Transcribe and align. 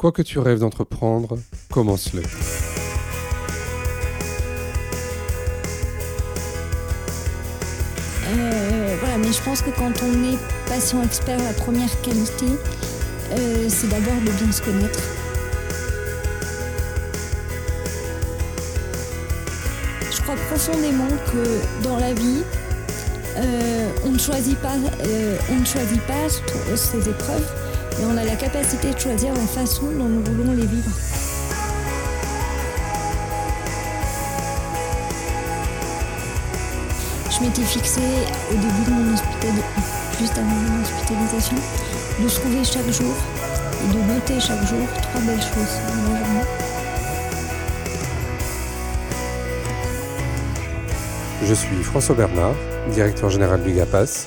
Quoi 0.00 0.12
que 0.12 0.22
tu 0.22 0.38
rêves 0.38 0.60
d'entreprendre, 0.60 1.36
commence-le. 1.70 2.22
Euh, 8.26 8.96
voilà, 8.98 9.18
mais 9.18 9.30
je 9.30 9.42
pense 9.42 9.60
que 9.60 9.68
quand 9.68 9.92
on 10.02 10.32
est 10.32 10.38
patient 10.66 11.02
expert, 11.02 11.36
la 11.36 11.52
première 11.52 12.00
qualité, 12.00 12.46
euh, 13.32 13.68
c'est 13.68 13.88
d'abord 13.88 14.14
de 14.24 14.30
bien 14.42 14.50
se 14.50 14.62
connaître. 14.62 15.00
Je 20.10 20.22
crois 20.22 20.36
profondément 20.48 21.08
que 21.30 21.82
dans 21.84 21.98
la 21.98 22.14
vie, 22.14 22.42
euh, 23.36 23.90
on 24.06 24.12
ne 24.12 24.18
choisit 24.18 24.58
pas, 24.60 24.76
on 25.50 25.56
ne 25.56 25.66
choisit 25.66 26.00
pas 26.06 26.26
ses 26.74 27.06
épreuves, 27.06 27.59
mais 28.00 28.06
on 28.06 28.16
a 28.16 28.24
la 28.24 28.36
capacité 28.36 28.92
de 28.92 28.98
choisir 28.98 29.34
la 29.34 29.40
façon 29.40 29.86
dont 29.86 30.08
nous 30.08 30.24
voulons 30.24 30.52
les 30.52 30.66
vivre. 30.66 30.90
je 37.40 37.46
m'étais 37.46 37.62
fixé 37.62 38.00
au 38.50 38.54
début 38.54 38.84
de 38.86 38.90
mon 38.90 39.14
hospitalisation, 39.14 39.82
juste 40.18 40.36
avant 40.36 40.46
mon 40.46 40.82
hospitalisation, 40.82 41.56
de 42.22 42.28
trouver 42.28 42.64
chaque 42.64 42.90
jour 42.90 43.14
et 43.82 43.88
de 43.94 44.12
noter 44.12 44.38
chaque 44.38 44.66
jour 44.66 44.86
trois 45.00 45.20
belles 45.22 45.40
choses 45.40 45.78
dans. 45.88 46.70
Je 51.46 51.54
suis 51.54 51.82
François 51.82 52.14
Bernard, 52.14 52.54
directeur 52.92 53.30
général 53.30 53.62
du 53.62 53.72
GAPAS, 53.72 54.26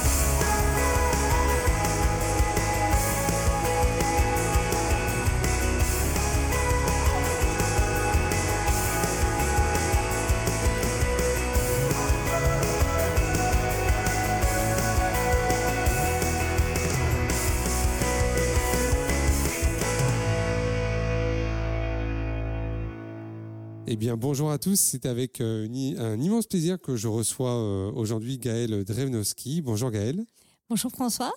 Eh 23.93 23.97
bien, 23.97 24.15
bonjour 24.15 24.51
à 24.51 24.57
tous. 24.57 24.79
C'est 24.79 25.05
avec 25.05 25.41
euh, 25.41 25.67
un 25.97 26.21
immense 26.21 26.47
plaisir 26.47 26.79
que 26.79 26.95
je 26.95 27.09
reçois 27.09 27.57
euh, 27.57 27.91
aujourd'hui 27.91 28.37
Gaël 28.37 28.85
Drevnowski. 28.85 29.61
Bonjour 29.61 29.91
Gaël. 29.91 30.23
Bonjour 30.69 30.89
François. 30.89 31.33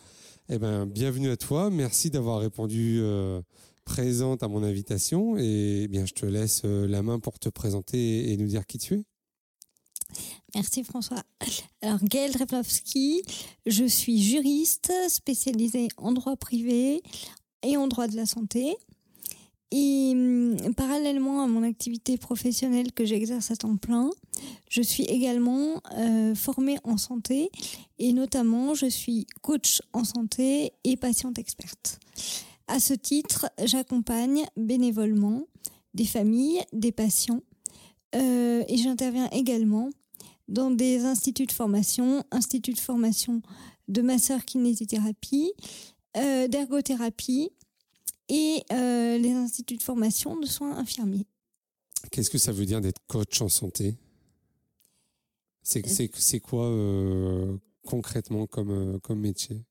Eh 0.49 0.61
bien, 0.61 0.87
bienvenue 0.87 1.31
à 1.31 1.37
toi. 1.37 1.69
Merci 1.69 2.11
d'avoir 2.11 2.39
répondu 2.39 3.01
euh, 3.01 3.43
présente 3.85 4.45
à 4.45 4.47
mon 4.47 4.63
invitation. 4.63 5.37
Et 5.37 5.83
eh 5.83 5.89
bien, 5.89 6.07
je 6.07 6.13
te 6.13 6.27
laisse 6.27 6.63
la 6.63 7.03
main 7.03 7.19
pour 7.19 7.41
te 7.41 7.49
présenter 7.49 8.31
et 8.31 8.37
nous 8.37 8.47
dire 8.47 8.65
qui 8.67 8.79
tu 8.79 8.95
es. 8.95 9.05
Merci 10.55 10.85
François. 10.85 11.25
Alors 11.83 11.99
Gaël 12.05 12.31
Drevnowski, 12.31 13.25
je 13.67 13.85
suis 13.85 14.23
juriste 14.23 14.93
spécialisée 15.09 15.89
en 15.97 16.13
droit 16.13 16.37
privé 16.37 17.03
et 17.65 17.77
en 17.77 17.89
droit 17.89 18.07
de 18.07 18.15
la 18.15 18.27
santé. 18.27 18.77
Et 19.71 20.13
hum, 20.13 20.57
parallèlement 20.77 21.43
à 21.43 21.47
mon 21.47 21.63
activité 21.63 22.17
professionnelle 22.17 22.93
que 22.93 23.05
j'exerce 23.05 23.51
à 23.51 23.57
temps 23.57 23.77
plein, 23.77 24.11
je 24.69 24.83
suis 24.83 25.05
également 25.05 25.83
euh, 25.97 26.35
formée 26.35 26.79
en 26.85 26.97
santé 26.97 27.51
et 27.99 28.13
notamment 28.13 28.75
je 28.75 28.87
suis 28.87 29.27
coach 29.43 29.83
en 29.93 30.05
santé 30.05 30.73
et 30.85 30.97
patiente 30.97 31.39
experte. 31.39 31.99
À 32.67 32.81
ce 32.81 32.95
titre, 32.95 33.51
j'accompagne 33.65 34.45
bénévolement 34.57 35.43
des 35.93 36.07
familles, 36.07 36.63
des 36.73 36.93
patients 36.93 37.43
euh, 38.15 38.65
et 38.69 38.77
j'interviens 38.77 39.29
également 39.31 39.91
dans 40.49 40.71
des 40.71 41.05
instituts 41.05 41.47
de 41.47 41.53
formation, 41.53 42.23
instituts 42.31 42.73
de 42.75 42.79
formation 42.79 43.43
de 43.89 44.03
masseur 44.03 44.45
kinésithérapie, 44.45 45.53
euh, 46.17 46.49
d'ergothérapie 46.49 47.51
et 48.29 48.65
euh, 48.73 49.19
les 49.19 49.33
instituts 49.33 49.77
de 49.77 49.83
formation 49.83 50.39
de 50.39 50.47
soins 50.47 50.77
infirmiers. 50.77 51.27
Qu'est-ce 52.11 52.31
que 52.31 52.39
ça 52.39 52.53
veut 52.53 52.67
dire 52.67 52.81
d'être 52.81 53.01
coach 53.07 53.41
en 53.41 53.49
santé? 53.49 53.97
C'est 55.63 56.41
quoi 56.41 56.67
euh, 56.67 57.57
concrètement 57.87 58.47
comme, 58.47 58.71
euh, 58.71 58.99
comme 58.99 59.21
métier? 59.21 59.65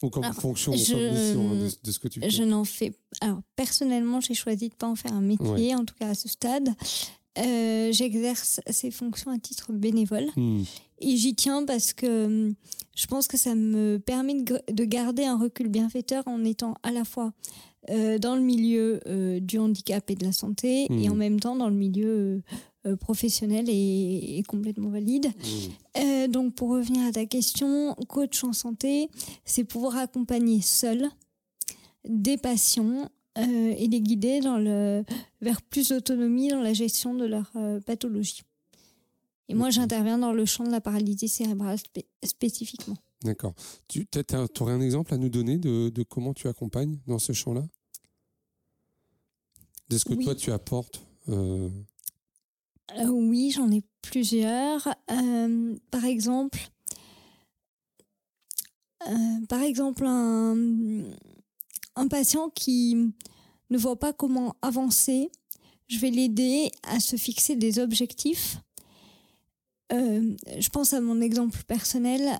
Ou 0.00 0.10
comme 0.10 0.32
fonction, 0.32 0.72
ou 0.72 0.76
comme 0.76 1.10
mission 1.10 1.50
hein, 1.50 1.68
de, 1.82 1.90
ce 1.90 1.98
que 1.98 2.06
tu 2.06 2.20
fais? 2.20 2.30
Je 2.30 2.44
n'en 2.44 2.64
fais. 2.64 2.94
Alors 3.20 3.40
personnellement, 3.56 4.20
j'ai 4.20 4.34
choisi 4.34 4.68
de 4.68 4.74
ne 4.74 4.78
pas 4.78 4.86
en 4.86 4.94
faire 4.94 5.12
un 5.12 5.20
métier, 5.20 5.74
en 5.74 5.84
tout 5.84 5.94
cas 5.96 6.10
à 6.10 6.14
ce 6.14 6.28
stade. 6.28 6.68
J'exerce 7.38 8.60
ces 8.68 8.90
fonctions 8.90 9.30
à 9.30 9.38
titre 9.38 9.72
bénévole. 9.72 10.26
Hmm. 10.36 10.62
Et 11.00 11.16
j'y 11.16 11.34
tiens 11.34 11.64
parce 11.64 11.92
que 11.92 12.26
hum, 12.26 12.54
je 12.96 13.06
pense 13.06 13.28
que 13.28 13.36
ça 13.36 13.54
me 13.54 13.98
permet 13.98 14.42
de 14.42 14.84
garder 14.84 15.24
un 15.24 15.38
recul 15.38 15.68
bienfaiteur 15.68 16.24
en 16.26 16.44
étant 16.44 16.74
à 16.82 16.90
la 16.90 17.04
fois 17.04 17.32
euh, 17.90 18.18
dans 18.18 18.34
le 18.34 18.42
milieu 18.42 19.00
euh, 19.06 19.40
du 19.40 19.58
handicap 19.58 20.10
et 20.10 20.14
de 20.14 20.24
la 20.24 20.32
santé 20.32 20.86
et 20.90 21.08
en 21.08 21.14
mmh. 21.14 21.18
même 21.18 21.40
temps 21.40 21.56
dans 21.56 21.68
le 21.68 21.74
milieu 21.74 22.42
euh, 22.86 22.96
professionnel 22.96 23.66
et, 23.68 24.42
complètement 24.46 24.90
valide. 24.90 25.32
Mmh. 25.96 26.26
donc 26.26 26.54
pour 26.54 26.70
revenir 26.70 27.06
à 27.06 27.12
ta 27.12 27.24
question, 27.24 27.94
coach 28.08 28.42
en 28.44 28.52
santé, 28.52 29.08
c'est 29.44 29.64
pouvoir 29.64 29.96
accompagner 29.96 30.60
seul 30.60 31.08
des 32.06 32.36
patients 32.36 33.08
et 33.38 33.86
les 33.86 34.00
guider 34.00 34.40
dans 34.40 34.58
le, 34.58 35.04
vers 35.40 35.62
plus 35.62 35.88
d'autonomie 35.88 36.48
dans 36.48 36.60
la 36.60 36.72
gestion 36.72 37.14
de 37.14 37.24
leur 37.24 37.52
pathologie. 37.86 38.42
Et 39.48 39.54
moi, 39.54 39.70
j'interviens 39.70 40.18
dans 40.18 40.32
le 40.32 40.44
champ 40.44 40.64
de 40.64 40.70
la 40.70 40.80
paralysie 40.80 41.28
cérébrale 41.28 41.78
spécifiquement. 42.22 42.96
D'accord. 43.22 43.54
Tu 43.88 44.06
aurais 44.60 44.74
un 44.74 44.80
exemple 44.80 45.14
à 45.14 45.16
nous 45.18 45.28
donner 45.28 45.58
de, 45.58 46.02
comment 46.02 46.34
tu 46.34 46.48
accompagnes 46.48 46.98
dans 47.06 47.18
ce 47.18 47.32
champ-là? 47.32 47.66
De 49.88 49.96
ce 49.96 50.04
que 50.04 50.14
toi, 50.14 50.34
tu 50.34 50.52
apportes 50.52 51.02
euh? 51.28 51.70
Euh, 52.98 53.06
Oui, 53.08 53.50
j'en 53.50 53.70
ai 53.70 53.82
plusieurs. 54.02 54.86
Euh, 55.10 55.76
par 55.90 56.04
exemple, 56.04 56.58
par 59.48 59.62
exemple 59.62 60.04
un, 60.04 60.54
un 61.98 62.08
patient 62.08 62.50
qui 62.50 62.96
ne 63.70 63.78
voit 63.78 63.98
pas 63.98 64.12
comment 64.12 64.56
avancer, 64.62 65.30
je 65.86 65.98
vais 65.98 66.10
l'aider 66.10 66.70
à 66.82 67.00
se 67.00 67.16
fixer 67.16 67.56
des 67.56 67.78
objectifs 67.78 68.58
euh, 69.92 70.36
je 70.58 70.68
pense 70.68 70.92
à 70.92 71.00
mon 71.00 71.20
exemple 71.20 71.62
personnel. 71.66 72.38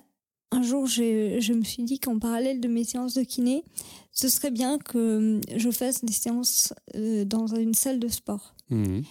Un 0.51 0.63
jour, 0.63 0.87
je 0.87 1.53
me 1.53 1.63
suis 1.63 1.83
dit 1.83 1.99
qu'en 1.99 2.17
parallèle 2.17 2.59
de 2.59 2.67
mes 2.67 2.83
séances 2.83 3.13
de 3.13 3.23
kiné, 3.23 3.63
ce 4.11 4.29
serait 4.29 4.51
bien 4.51 4.79
que 4.79 4.97
euh, 4.97 5.41
je 5.55 5.69
fasse 5.69 6.03
des 6.03 6.13
séances 6.13 6.73
euh, 6.95 7.23
dans 7.25 7.47
une 7.47 7.75
salle 7.75 7.99
de 7.99 8.07
sport. 8.07 8.55
Mmh. 8.69 9.01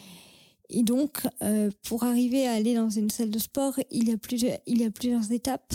Et 0.70 0.82
donc, 0.82 1.22
pour 1.84 2.04
arriver 2.04 2.46
à 2.46 2.52
aller 2.52 2.74
dans 2.74 2.90
une 2.90 3.08
salle 3.08 3.30
de 3.30 3.38
sport, 3.38 3.80
il 3.90 4.10
y 4.10 4.12
a 4.12 4.18
plusieurs, 4.18 4.58
il 4.66 4.82
y 4.82 4.84
a 4.84 4.90
plusieurs 4.90 5.32
étapes. 5.32 5.72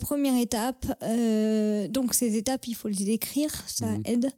Première 0.00 0.36
étape, 0.36 0.86
donc 1.90 2.14
ces 2.14 2.36
étapes, 2.36 2.66
il 2.66 2.74
faut 2.74 2.88
les 2.88 3.10
écrire, 3.10 3.50
ça 3.66 3.86
mmh. 3.86 4.02
aide. 4.04 4.32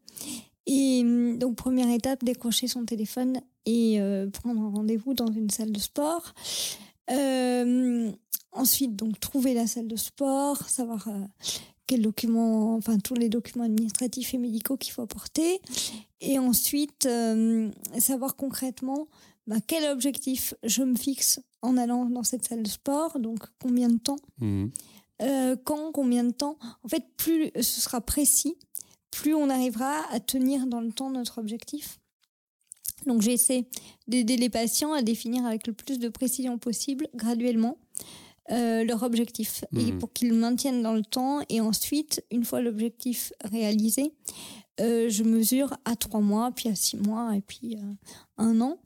Et 0.67 1.03
donc, 1.37 1.57
première 1.57 1.91
étape, 1.91 2.25
décrocher 2.25 2.69
son 2.69 2.85
téléphone 2.85 3.41
et 3.67 4.01
euh, 4.01 4.29
prendre 4.29 4.61
un 4.63 4.71
rendez-vous 4.71 5.15
dans 5.15 5.31
une 5.31 5.51
salle 5.51 5.73
de 5.73 5.79
sport. 5.79 6.33
Euh, 7.11 8.11
ensuite, 8.53 8.97
donc, 8.97 9.21
trouver 9.21 9.53
la 9.55 9.67
salle 9.67 9.89
de 9.89 9.97
sport, 9.97 10.69
savoir 10.69 11.09
euh, 11.09 11.21
quels 11.87 12.03
documents, 12.03 12.75
enfin, 12.77 12.99
tous 12.99 13.15
les 13.15 13.29
documents 13.29 13.65
administratifs 13.65 14.33
et 14.33 14.39
médicaux 14.39 14.77
qu'il 14.77 14.93
faut 14.93 15.03
apporter. 15.03 15.61
Et 16.23 16.39
ensuite, 16.39 17.07
savoir 17.99 18.37
concrètement 18.37 19.09
bah, 19.47 19.57
quel 19.67 19.91
objectif 19.91 20.55
je 20.63 20.83
me 20.83 20.97
fixe 20.97 21.41
en 21.61 21.77
allant 21.77 22.07
dans 22.07 22.23
cette 22.23 22.47
salle 22.47 22.63
de 22.63 22.69
sport, 22.69 23.19
donc 23.19 23.41
combien 23.61 23.89
de 23.89 23.99
temps. 23.99 24.17
Mmh. 24.39 24.69
Quand, 25.19 25.93
combien 25.93 26.25
de 26.25 26.33
temps? 26.33 26.59
En 26.83 26.89
fait, 26.89 27.05
plus 27.17 27.51
ce 27.57 27.81
sera 27.81 28.01
précis, 28.01 28.57
plus 29.11 29.35
on 29.35 29.49
arrivera 29.49 30.03
à 30.11 30.21
tenir 30.21 30.67
dans 30.67 30.81
le 30.81 30.93
temps 30.93 31.11
notre 31.11 31.39
objectif. 31.39 32.01
Donc 33.07 33.23
j'essaie 33.23 33.67
d'aider 34.09 34.37
les 34.37 34.51
patients 34.51 34.93
à 34.93 35.03
définir 35.03 35.45
avec 35.45 35.67
le 35.67 35.73
plus 35.73 35.99
de 35.99 36.09
précision 36.09 36.59
possible, 36.59 37.09
graduellement, 37.15 37.79
euh, 38.51 38.85
leur 38.85 39.03
objectif 39.03 39.65
et 39.75 39.93
mmh. 39.93 39.99
pour 39.99 40.13
qu'ils 40.13 40.29
le 40.29 40.37
maintiennent 40.37 40.83
dans 40.83 40.93
le 40.95 41.05
temps. 41.05 41.41
Et 41.49 41.61
ensuite, 41.61 42.25
une 42.31 42.45
fois 42.45 42.61
l'objectif 42.61 43.33
réalisé, 43.45 44.13
euh, 44.81 45.09
je 45.09 45.23
mesure 45.23 45.75
à 45.85 45.97
trois 45.97 46.21
mois, 46.21 46.51
puis 46.51 46.69
à 46.69 46.75
six 46.75 46.97
mois, 46.97 47.35
et 47.37 47.41
puis 47.41 47.77
euh, 47.77 47.93
un 48.39 48.61
an. 48.61 48.79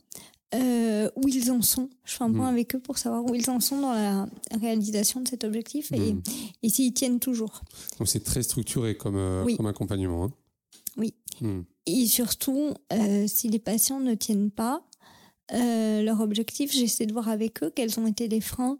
Où 0.55 1.29
ils 1.29 1.50
en 1.50 1.61
sont. 1.62 1.91
Je 2.05 2.15
fais 2.15 2.25
un 2.25 2.33
point 2.33 2.47
Mm. 2.50 2.55
avec 2.55 2.75
eux 2.75 2.79
pour 2.81 2.97
savoir 2.99 3.25
où 3.25 3.35
ils 3.35 3.50
en 3.50 3.61
sont 3.61 3.81
dans 3.81 3.93
la 3.93 4.27
réalisation 4.61 5.21
de 5.21 5.29
cet 5.29 5.45
objectif 5.45 5.93
et, 5.93 6.15
Mm. 6.15 6.23
et 6.62 6.69
s'ils 6.71 6.93
tiennent 6.95 7.21
toujours. 7.21 7.61
Donc 7.99 8.09
c'est 8.09 8.25
très 8.25 8.43
structuré 8.43 8.97
comme, 8.97 9.17
euh, 9.17 9.45
Oui. 9.45 9.56
comme 9.56 9.67
accompagnement. 9.67 10.25
hein. 10.25 10.33
Oui. 10.97 11.15
Hmm. 11.41 11.61
Et 11.87 12.06
surtout, 12.06 12.75
euh, 12.93 13.27
si 13.29 13.49
les 13.49 13.59
patients 13.61 14.00
ne 14.00 14.15
tiennent 14.15 14.50
pas 14.50 14.83
euh, 15.53 16.03
leur 16.03 16.21
objectif, 16.21 16.73
j'essaie 16.73 17.06
de 17.06 17.12
voir 17.12 17.29
avec 17.29 17.62
eux 17.62 17.71
quels 17.75 17.99
ont 17.99 18.06
été 18.06 18.29
les 18.29 18.41
freins 18.43 18.79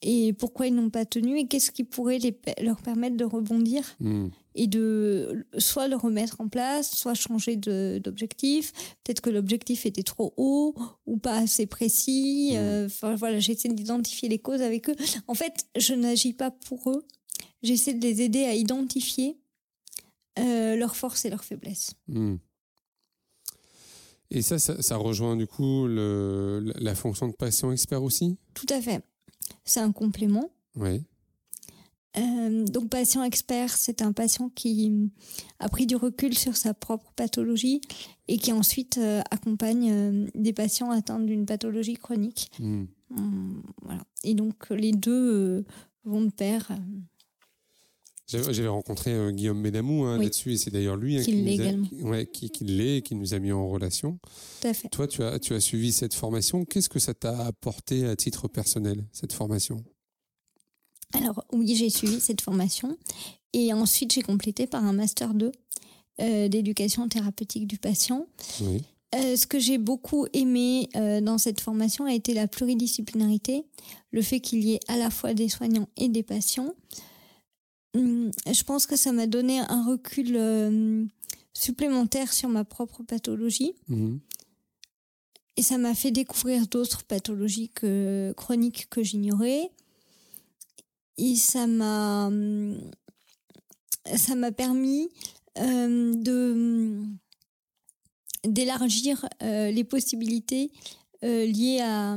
et 0.00 0.32
pourquoi 0.32 0.68
ils 0.68 0.74
n'ont 0.74 0.90
pas 0.90 1.04
tenu 1.04 1.38
et 1.38 1.46
qu'est-ce 1.48 1.70
qui 1.72 1.82
pourrait 1.84 2.18
les, 2.18 2.38
leur 2.62 2.80
permettre 2.82 3.16
de 3.16 3.24
rebondir 3.24 3.82
Hmm. 3.98 4.28
et 4.54 4.66
de 4.68 5.44
soit 5.58 5.88
le 5.88 5.96
remettre 5.96 6.40
en 6.40 6.48
place, 6.48 6.94
soit 6.94 7.14
changer 7.14 7.56
d'objectif. 7.56 8.72
Peut-être 9.02 9.20
que 9.20 9.30
l'objectif 9.30 9.86
était 9.86 10.04
trop 10.04 10.34
haut 10.36 10.74
ou 11.06 11.16
pas 11.16 11.38
assez 11.38 11.66
précis. 11.66 12.50
Mhm. 12.52 12.58
Euh, 12.58 12.86
Enfin 12.86 13.16
voilà, 13.16 13.40
j'essaie 13.40 13.68
d'identifier 13.68 14.28
les 14.28 14.38
causes 14.38 14.62
avec 14.62 14.88
eux. 14.88 14.96
En 15.26 15.34
fait, 15.34 15.66
je 15.76 15.94
n'agis 15.94 16.32
pas 16.32 16.50
pour 16.50 16.90
eux. 16.90 17.04
J'essaie 17.62 17.94
de 17.94 18.00
les 18.02 18.22
aider 18.22 18.44
à 18.44 18.54
identifier 18.54 19.36
euh, 20.38 20.76
leurs 20.76 20.94
forces 20.94 21.24
et 21.24 21.30
leurs 21.30 21.44
faiblesses. 21.44 21.92
Hmm. 22.06 22.36
Et 24.30 24.42
ça, 24.42 24.58
ça, 24.58 24.80
ça 24.82 24.96
rejoint 24.96 25.36
du 25.36 25.46
coup 25.46 25.86
le, 25.86 26.72
la 26.76 26.94
fonction 26.94 27.26
de 27.28 27.32
patient 27.32 27.72
expert 27.72 28.02
aussi? 28.02 28.36
Tout 28.54 28.66
à 28.68 28.80
fait. 28.80 29.02
C'est 29.64 29.80
un 29.80 29.92
complément. 29.92 30.50
Oui. 30.76 31.04
Euh, 32.16 32.64
donc, 32.64 32.90
patient 32.90 33.22
expert, 33.22 33.70
c'est 33.70 34.02
un 34.02 34.12
patient 34.12 34.48
qui 34.48 35.10
a 35.58 35.68
pris 35.68 35.86
du 35.86 35.96
recul 35.96 36.36
sur 36.36 36.56
sa 36.56 36.74
propre 36.74 37.12
pathologie 37.14 37.80
et 38.28 38.38
qui 38.38 38.52
ensuite 38.52 38.98
euh, 38.98 39.20
accompagne 39.30 39.90
euh, 39.90 40.26
des 40.34 40.52
patients 40.52 40.90
atteints 40.90 41.20
d'une 41.20 41.46
pathologie 41.46 41.94
chronique. 41.94 42.50
Hmm. 42.58 42.84
Hum, 43.16 43.62
voilà. 43.82 44.02
Et 44.24 44.34
donc, 44.34 44.68
les 44.70 44.92
deux 44.92 45.64
vont 46.04 46.22
de 46.22 46.30
pair. 46.30 46.70
J'avais 48.30 48.68
rencontré 48.68 49.12
euh, 49.14 49.30
Guillaume 49.30 49.62
Bédamou 49.62 50.04
hein, 50.04 50.18
Oui. 50.18 50.24
là-dessus 50.24 50.52
et 50.52 50.56
c'est 50.58 50.70
d'ailleurs 50.70 50.96
lui 50.96 51.16
hein, 51.18 51.22
Qui 51.24 51.32
qui, 51.32 51.42
l'est 51.42 51.56
nous 51.56 51.60
a- 51.62 51.64
également. 51.64 51.86
qui- 51.86 52.02
ouais, 52.02 52.26
qui, 52.26 52.50
qui 52.50 52.64
l'est 52.64 52.98
et 52.98 53.02
qui 53.02 53.14
nous 53.14 53.32
a 53.32 53.38
mis 53.38 53.52
en 53.52 53.66
relation. 53.68 54.18
Tout 54.60 54.68
à 54.68 54.74
fait. 54.74 54.88
Toi, 54.90 55.06
tu 55.08 55.22
as, 55.22 55.38
tu 55.38 55.54
as 55.54 55.60
suivi 55.60 55.92
cette 55.92 56.12
formation. 56.14 56.64
Qu'est-ce 56.66 56.90
que 56.90 56.98
ça 56.98 57.14
t'a 57.14 57.46
apporté 57.46 58.04
à 58.04 58.16
titre 58.16 58.46
personnel, 58.48 59.02
cette 59.12 59.32
formation? 59.32 59.82
Alors, 61.14 61.42
oui, 61.52 61.74
j'ai 61.74 61.88
suivi 61.88 62.20
cette 62.20 62.42
formation. 62.42 62.98
Et 63.54 63.72
ensuite, 63.72 64.12
j'ai 64.12 64.20
complété 64.22 64.66
par 64.66 64.84
un 64.84 64.92
Master 64.92 65.32
2 65.32 65.50
euh, 66.20 66.48
d'éducation 66.48 67.08
thérapeutique 67.08 67.66
du 67.66 67.78
patient. 67.78 68.26
Oui. 68.60 68.82
Euh, 69.14 69.36
ce 69.36 69.46
que 69.46 69.58
j'ai 69.58 69.78
beaucoup 69.78 70.26
aimé 70.34 70.90
euh, 70.96 71.22
dans 71.22 71.38
cette 71.38 71.60
formation 71.62 72.04
a 72.04 72.12
été 72.12 72.34
la 72.34 72.46
pluridisciplinarité, 72.46 73.64
le 74.10 74.20
fait 74.20 74.40
qu'il 74.40 74.62
y 74.64 74.74
ait 74.74 74.80
à 74.86 74.98
la 74.98 75.08
fois 75.08 75.32
des 75.32 75.48
soignants 75.48 75.88
et 75.96 76.08
des 76.08 76.22
patients. 76.22 76.74
Hum, 77.94 78.30
je 78.46 78.62
pense 78.64 78.86
que 78.86 78.96
ça 78.96 79.12
m'a 79.12 79.26
donné 79.26 79.60
un 79.60 79.84
recul 79.84 80.36
euh, 80.36 81.04
supplémentaire 81.54 82.32
sur 82.32 82.48
ma 82.48 82.64
propre 82.64 83.02
pathologie 83.02 83.72
Mhm. 83.88 84.20
et 85.56 85.62
ça 85.62 85.78
m'a 85.78 85.94
fait 85.94 86.10
découvrir 86.10 86.66
d'autres 86.66 87.04
pathologies 87.04 87.70
que- 87.70 88.32
chroniques 88.36 88.88
que 88.90 89.02
j'ignorais. 89.02 89.70
Et 91.16 91.34
ça 91.34 91.66
m'a 91.66 92.26
hum, 92.26 92.78
ça 94.16 94.34
m'a 94.34 94.52
permis 94.52 95.08
euh, 95.58 96.14
de 96.14 97.02
d'élargir 98.44 99.26
euh, 99.42 99.70
les 99.72 99.82
possibilités 99.84 100.70
liées 101.22 101.80
à, 101.82 102.12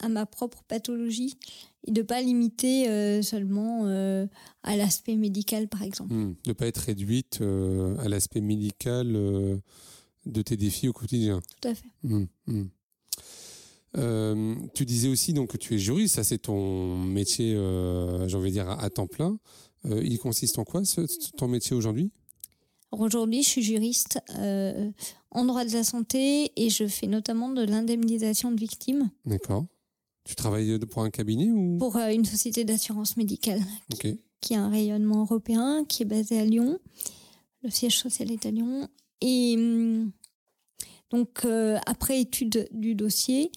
à 0.00 0.08
ma 0.10 0.26
propre 0.26 0.62
pathologie 0.64 1.36
et 1.84 1.90
de 1.92 2.02
pas 2.02 2.20
limiter 2.22 2.88
euh, 2.88 3.22
seulement 3.22 3.82
euh, 3.86 4.26
à 4.62 4.76
l'aspect 4.76 5.16
médical 5.16 5.68
par 5.68 5.82
exemple. 5.82 6.12
De 6.14 6.34
ne 6.46 6.52
pas 6.52 6.66
être 6.66 6.78
réduite 6.78 7.38
euh, 7.40 7.96
à 7.98 8.08
l'aspect 8.08 8.40
médical 8.40 9.12
de 10.26 10.42
tes 10.42 10.56
défis 10.56 10.88
au 10.88 10.92
quotidien. 10.92 11.40
Tout 11.60 11.68
à 11.68 11.74
fait. 11.74 11.88
Hmm, 12.04 12.24
hmm. 12.46 12.64
Tu 14.74 14.84
disais 14.86 15.08
aussi 15.08 15.32
donc 15.32 15.50
que 15.50 15.56
tu 15.56 15.74
es 15.74 15.78
juriste, 15.78 16.14
ça 16.14 16.24
c'est 16.24 16.38
ton 16.38 16.96
métier, 16.96 17.52
j'ai 18.26 18.36
envie 18.36 18.48
de 18.50 18.54
dire 18.54 18.68
à, 18.70 18.82
à 18.82 18.90
temps 18.90 19.06
plein. 19.06 19.38
Il 19.84 20.18
consiste 20.18 20.58
en 20.58 20.64
quoi 20.64 20.84
ce- 20.84 21.30
ton 21.36 21.48
métier 21.48 21.74
aujourd'hui? 21.76 22.10
Aujourd'hui, 22.92 23.42
je 23.42 23.48
suis 23.48 23.62
juriste 23.62 24.20
en 25.30 25.44
droit 25.44 25.64
de 25.64 25.72
la 25.72 25.82
santé 25.84 26.52
et 26.56 26.70
je 26.70 26.86
fais 26.86 27.06
notamment 27.06 27.50
de 27.50 27.62
l'indemnisation 27.64 28.50
de 28.52 28.58
victimes 28.60 29.10
D'accord. 29.26 29.66
Tu 30.24 30.34
travailles 30.34 30.78
pour 30.90 31.02
un 31.02 31.10
cabinet 31.10 31.50
ou? 31.50 31.78
Pour 31.78 31.96
euh, 31.96 32.10
une 32.12 32.24
société 32.24 32.64
d'assurance 32.64 33.16
médicale 33.16 33.60
qui 34.40 34.54
a 34.54 34.62
un 34.62 34.68
rayonnement 34.70 35.22
européen, 35.22 35.84
qui 35.88 36.02
est 36.02 36.06
basé 36.06 36.38
à 36.38 36.44
Lyon. 36.44 36.78
Le 37.62 37.70
siège 37.70 37.98
social 37.98 38.30
est 38.32 38.44
à 38.46 38.50
Lyon. 38.50 38.88
Et 39.20 39.54
hum, 39.56 40.10
donc, 41.10 41.44
euh, 41.44 41.78
après 41.86 42.20
étude 42.20 42.68
du 42.72 42.94
dossier, 42.94 43.50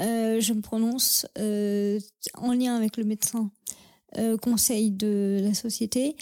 euh, 0.00 0.40
je 0.40 0.52
me 0.52 0.60
prononce 0.60 1.26
euh, 1.38 1.98
en 2.34 2.52
lien 2.52 2.76
avec 2.76 2.96
le 2.96 3.04
médecin 3.04 3.50
euh, 4.18 4.36
conseil 4.36 4.90
de 4.92 5.38
la 5.42 5.54
société 5.54 6.16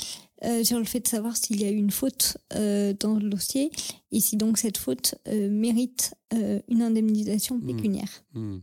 euh, 0.44 0.62
sur 0.64 0.79
le 0.79 0.85
fait 0.85 1.00
de 1.00 1.08
savoir 1.08 1.37
s'il 1.37 1.61
y 1.61 1.64
a 1.64 1.70
eu 1.70 1.76
une 1.76 1.90
faute 1.90 2.38
euh, 2.55 2.93
dans 2.99 3.14
le 3.14 3.29
dossier 3.29 3.70
et 4.12 4.20
si 4.20 4.37
donc 4.37 4.58
cette 4.58 4.79
faute 4.79 5.14
euh, 5.26 5.49
mérite 5.50 6.14
euh, 6.35 6.61
une 6.69 6.82
indemnisation 6.82 7.56
Mhm. 7.56 7.67
pécuniaire. 7.76 8.25
Hmm. 8.35 8.58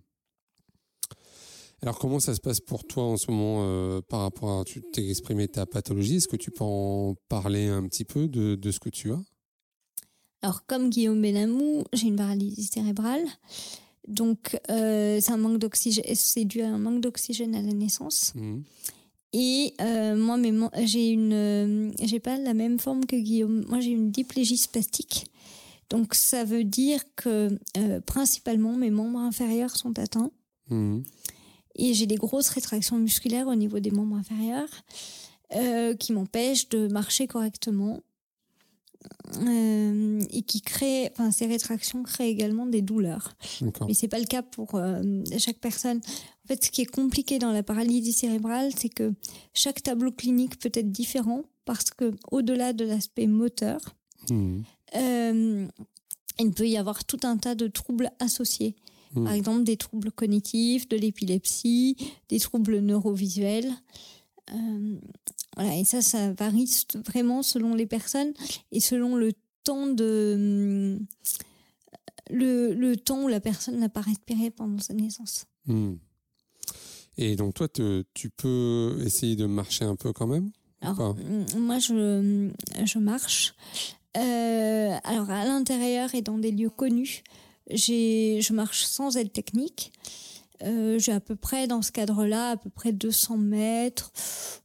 Alors 1.82 2.00
comment 2.00 2.20
ça 2.20 2.34
se 2.34 2.42
passe 2.42 2.60
pour 2.60 2.86
toi 2.86 3.04
en 3.04 3.18
ce 3.18 3.30
moment 3.30 3.60
euh, 3.64 4.02
par 4.02 4.22
rapport 4.22 4.60
à 4.60 4.64
tu 4.64 4.82
t'es 4.82 5.08
exprimé 5.10 5.48
ta 5.48 5.66
pathologie? 5.66 6.16
Est-ce 6.18 6.28
que 6.28 6.38
tu 6.38 6.52
peux 6.52 6.64
en 6.64 7.16
parler 7.30 7.68
un 7.68 7.84
petit 7.88 8.06
peu 8.06 8.28
de, 8.28 8.56
de 8.56 8.72
ce 8.72 8.80
que 8.80 8.90
tu 8.90 9.12
as? 9.12 9.22
Alors, 10.42 10.66
comme 10.68 10.90
Guillaume 10.90 11.22
Benamou, 11.22 11.84
j'ai 11.94 12.08
une 12.08 12.18
paralysie 12.18 12.70
cérébrale. 12.72 13.24
Donc, 14.08 14.60
euh, 14.70 15.20
c'est 15.20 15.32
un 15.32 15.38
manque 15.38 15.58
d'oxygène. 15.58 16.06
C'est 16.14 16.46
dû 16.46 16.62
à 16.62 16.70
un 16.70 16.78
manque 16.78 17.02
d'oxygène 17.02 17.56
à 17.56 17.62
la 17.62 17.74
naissance. 17.74 18.34
Hmm. 18.36 18.62
Et 19.34 19.74
euh, 19.82 20.16
moi, 20.16 20.38
j'ai 20.84 21.10
une, 21.10 21.34
euh, 21.34 21.92
j'ai 22.02 22.20
pas 22.20 22.38
la 22.38 22.54
même 22.54 22.80
forme 22.80 23.06
que 23.06 23.16
Guillaume. 23.16 23.66
Moi, 23.68 23.80
j'ai 23.80 23.90
une 23.90 24.12
diplégie 24.12 24.58
spastique. 24.58 25.26
Donc, 25.90 26.14
ça 26.14 26.44
veut 26.44 26.64
dire 26.64 27.02
que 27.16 27.60
principalement 28.06 28.76
mes 28.76 28.92
membres 28.92 29.20
inférieurs 29.20 29.76
sont 29.76 29.98
atteints 30.00 30.32
Hmm. 30.70 31.02
Et 31.76 31.94
j'ai 31.94 32.06
des 32.06 32.16
grosses 32.16 32.50
rétractions 32.50 32.98
musculaires 32.98 33.48
au 33.48 33.56
niveau 33.56 33.80
des 33.80 33.92
membres 33.92 34.16
inférieurs 34.16 34.70
euh, 35.56 35.94
qui 35.96 36.14
m'empêchent 36.14 36.70
de 36.70 36.88
marcher 36.88 37.28
correctement 37.28 38.02
Euh, 39.48 40.22
et 40.32 40.42
qui 40.44 40.62
créent, 40.62 41.12
enfin 41.12 41.32
ces 41.32 41.46
rétractions 41.46 42.04
créent 42.04 42.30
également 42.30 42.66
des 42.66 42.82
douleurs. 42.82 43.34
Mais 43.88 43.94
c'est 43.94 44.08
pas 44.08 44.20
le 44.20 44.26
cas 44.26 44.42
pour 44.42 44.76
euh, 44.76 45.02
chaque 45.38 45.58
personne. 45.60 45.98
En 45.98 46.48
fait, 46.48 46.64
ce 46.64 46.72
qui 46.72 46.82
est 46.82 46.86
compliqué 46.86 47.40
dans 47.40 47.52
la 47.52 47.64
paralysie 47.64 48.14
cérébrale, 48.14 48.72
c'est 48.78 48.90
que 48.90 49.14
chaque 49.54 49.82
tableau 49.84 50.12
clinique 50.12 50.60
peut 50.60 50.72
être 50.74 50.92
différent 50.92 51.44
parce 51.66 51.90
que 51.90 52.14
au-delà 52.32 52.74
de 52.74 52.86
l'aspect 52.86 53.28
moteur, 53.28 53.80
euh, 54.32 55.68
il 56.40 56.52
peut 56.52 56.68
y 56.68 56.78
avoir 56.78 57.04
tout 57.04 57.20
un 57.24 57.38
tas 57.38 57.56
de 57.56 57.68
troubles 57.68 58.12
associés. 58.20 58.76
Par 59.24 59.34
exemple, 59.34 59.64
des 59.64 59.78
troubles 59.78 60.12
cognitifs, 60.12 60.88
de 60.90 60.98
l'épilepsie, 60.98 61.96
des 62.30 62.40
troubles 62.40 62.80
neurovisuels. 62.80 63.72
Euh, 64.54 64.96
voilà, 65.56 65.78
et 65.78 65.86
ça, 65.86 66.02
ça 66.02 66.34
varie 66.34 66.70
vraiment 67.08 67.42
selon 67.42 67.74
les 67.76 67.86
personnes 67.86 68.34
et 68.72 68.80
selon 68.80 69.16
le 69.16 69.32
temps 69.64 69.88
de 69.88 70.98
hum, 71.00 71.06
le, 72.30 72.74
le 72.74 72.96
temps 72.98 73.24
où 73.24 73.28
la 73.28 73.40
personne 73.40 73.80
n'a 73.80 73.90
pas 73.90 74.02
respiré 74.02 74.52
pendant 74.52 74.80
sa 74.80 74.94
naissance. 74.94 75.46
Hmm. 75.66 75.94
Et 77.18 77.36
donc 77.36 77.54
toi, 77.54 77.68
te- 77.68 78.04
tu 78.14 78.30
peux 78.30 78.98
essayer 79.06 79.36
de 79.36 79.46
marcher 79.46 79.86
un 79.86 79.96
peu 79.96 80.12
quand 80.12 80.28
même 80.28 80.52
Alors, 80.82 81.16
moi, 81.58 81.80
je, 81.80 82.50
je 82.84 83.00
marche. 83.00 83.56
Euh, 84.18 84.98
alors, 85.04 85.30
à 85.30 85.46
l'intérieur 85.46 86.14
et 86.16 86.22
dans 86.22 86.38
des 86.38 86.52
lieux 86.52 86.70
connus, 86.70 87.24
je 87.70 88.54
marche 88.54 88.84
sans 88.86 89.18
aide 89.18 89.32
technique. 89.34 89.92
Euh, 90.64 90.98
j'ai 91.00 91.12
à 91.12 91.20
peu 91.20 91.36
près, 91.36 91.68
dans 91.68 91.82
ce 91.82 91.92
cadre-là, 91.92 92.52
à 92.52 92.58
peu 92.58 92.70
près 92.70 92.94
200 92.94 93.38
mètres, 93.38 94.12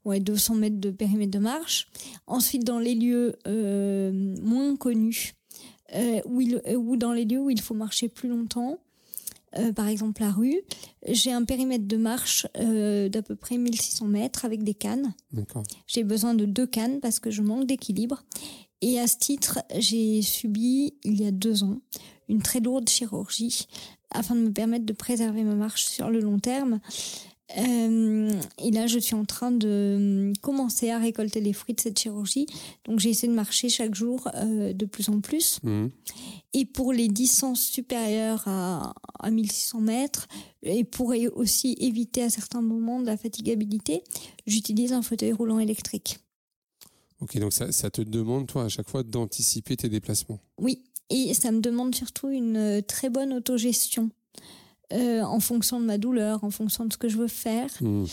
ouais, 0.05 0.21
200 0.21 0.55
mètres 0.55 0.79
de 0.79 0.91
périmètre 0.91 1.33
de 1.33 1.39
marche. 1.41 1.89
Ensuite, 2.29 2.65
dans 2.65 2.79
les 2.79 2.95
lieux 2.95 3.35
euh, 3.49 4.13
moins 4.43 4.77
connus, 4.77 5.35
euh, 5.97 6.21
où 6.27 6.41
il- 6.41 6.63
ou 6.77 6.97
dans 6.97 7.13
les 7.13 7.25
lieux 7.25 7.41
où 7.41 7.51
il 7.51 7.61
faut 7.61 7.75
marcher 7.75 8.09
plus 8.09 8.29
longtemps, 8.29 8.79
euh, 9.59 9.73
par 9.73 9.89
exemple 9.89 10.21
la 10.23 10.31
rue, 10.31 10.61
j'ai 11.09 11.33
un 11.33 11.43
périmètre 11.45 11.89
de 11.89 11.97
marche 11.97 12.47
d'à 12.55 13.23
peu 13.23 13.35
près 13.35 13.59
1600 13.59 14.07
mètres 14.07 14.45
avec 14.45 14.63
des 14.63 14.75
cannes. 14.75 15.13
J'ai 15.89 16.05
besoin 16.05 16.35
de 16.35 16.45
deux 16.45 16.67
cannes 16.69 17.01
parce 17.01 17.19
que 17.19 17.33
je 17.33 17.43
manque 17.43 17.67
d'équilibre. 17.67 18.23
Et 18.81 19.01
à 19.01 19.09
ce 19.09 19.17
titre, 19.19 19.59
j'ai 19.77 20.23
subi, 20.23 20.95
il 21.05 21.21
y 21.21 21.27
a 21.27 21.33
deux 21.33 21.65
ans, 21.65 21.81
une 22.31 22.43
très 22.43 22.61
lourde 22.61 22.89
chirurgie 22.89 23.67
afin 24.11 24.35
de 24.35 24.41
me 24.41 24.53
permettre 24.53 24.87
de 24.87 24.93
préserver 24.93 25.45
ma 25.45 25.55
marche 25.55 25.85
sur 25.85 26.11
le 26.11 26.21
long 26.21 26.39
terme. 26.39 26.81
Euh, 27.59 28.33
et 28.59 28.71
là, 28.71 28.87
je 28.87 28.99
suis 28.99 29.15
en 29.15 29.25
train 29.25 29.51
de 29.51 30.33
commencer 30.41 30.91
à 30.91 30.99
récolter 30.99 31.41
les 31.41 31.53
fruits 31.53 31.75
de 31.75 31.81
cette 31.81 31.99
chirurgie. 31.99 32.47
Donc, 32.85 33.01
j'ai 33.01 33.11
essayé 33.11 33.29
de 33.29 33.37
marcher 33.37 33.69
chaque 33.69 33.95
jour 33.95 34.29
euh, 34.35 34.73
de 34.73 34.87
plus 34.87 35.09
en 35.09 35.21
plus. 35.21 35.59
Mmh. 35.63 35.87
Et 36.53 36.65
pour 36.65 36.93
les 36.93 37.09
distances 37.09 37.63
supérieures 37.63 38.45
à, 38.47 38.93
à 39.19 39.31
1600 39.31 39.81
mètres, 39.81 40.29
et 40.63 40.85
pour 40.85 41.13
aussi 41.35 41.77
éviter 41.81 42.23
à 42.23 42.31
certains 42.31 42.63
moments 42.63 43.01
de 43.01 43.07
la 43.07 43.17
fatigabilité, 43.17 44.05
j'utilise 44.47 44.93
un 44.93 45.03
fauteuil 45.03 45.33
roulant 45.33 45.59
électrique. 45.59 46.19
Ok, 47.21 47.39
donc 47.39 47.53
ça, 47.53 47.71
ça 47.71 47.91
te 47.91 48.01
demande, 48.01 48.47
toi, 48.47 48.65
à 48.65 48.69
chaque 48.69 48.89
fois, 48.89 49.03
d'anticiper 49.03 49.77
tes 49.77 49.89
déplacements? 49.89 50.39
Oui, 50.59 50.85
et 51.11 51.35
ça 51.35 51.51
me 51.51 51.61
demande 51.61 51.95
surtout 51.95 52.29
une 52.29 52.57
euh, 52.57 52.81
très 52.81 53.11
bonne 53.11 53.33
autogestion. 53.33 54.11
Euh, 54.93 55.23
en 55.23 55.39
fonction 55.39 55.79
de 55.81 55.85
ma 55.85 55.99
douleur, 55.99 56.43
en 56.43 56.51
fonction 56.51 56.85
de 56.85 56.93
ce 56.93 56.99
que 56.99 57.09
je 57.09 57.17
veux 57.17 57.29
faire, 57.29 57.71
Mmh. 57.81 58.05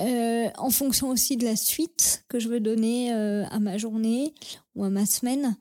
euh, 0.00 0.48
en 0.56 0.70
fonction 0.70 1.10
aussi 1.10 1.36
de 1.36 1.44
la 1.44 1.54
suite 1.54 2.24
que 2.28 2.38
je 2.38 2.48
veux 2.48 2.60
donner 2.60 3.12
euh, 3.12 3.44
à 3.50 3.58
ma 3.58 3.76
journée 3.76 4.32
ou 4.74 4.84
à 4.84 4.90
ma 4.90 5.04
semaine, 5.04 5.56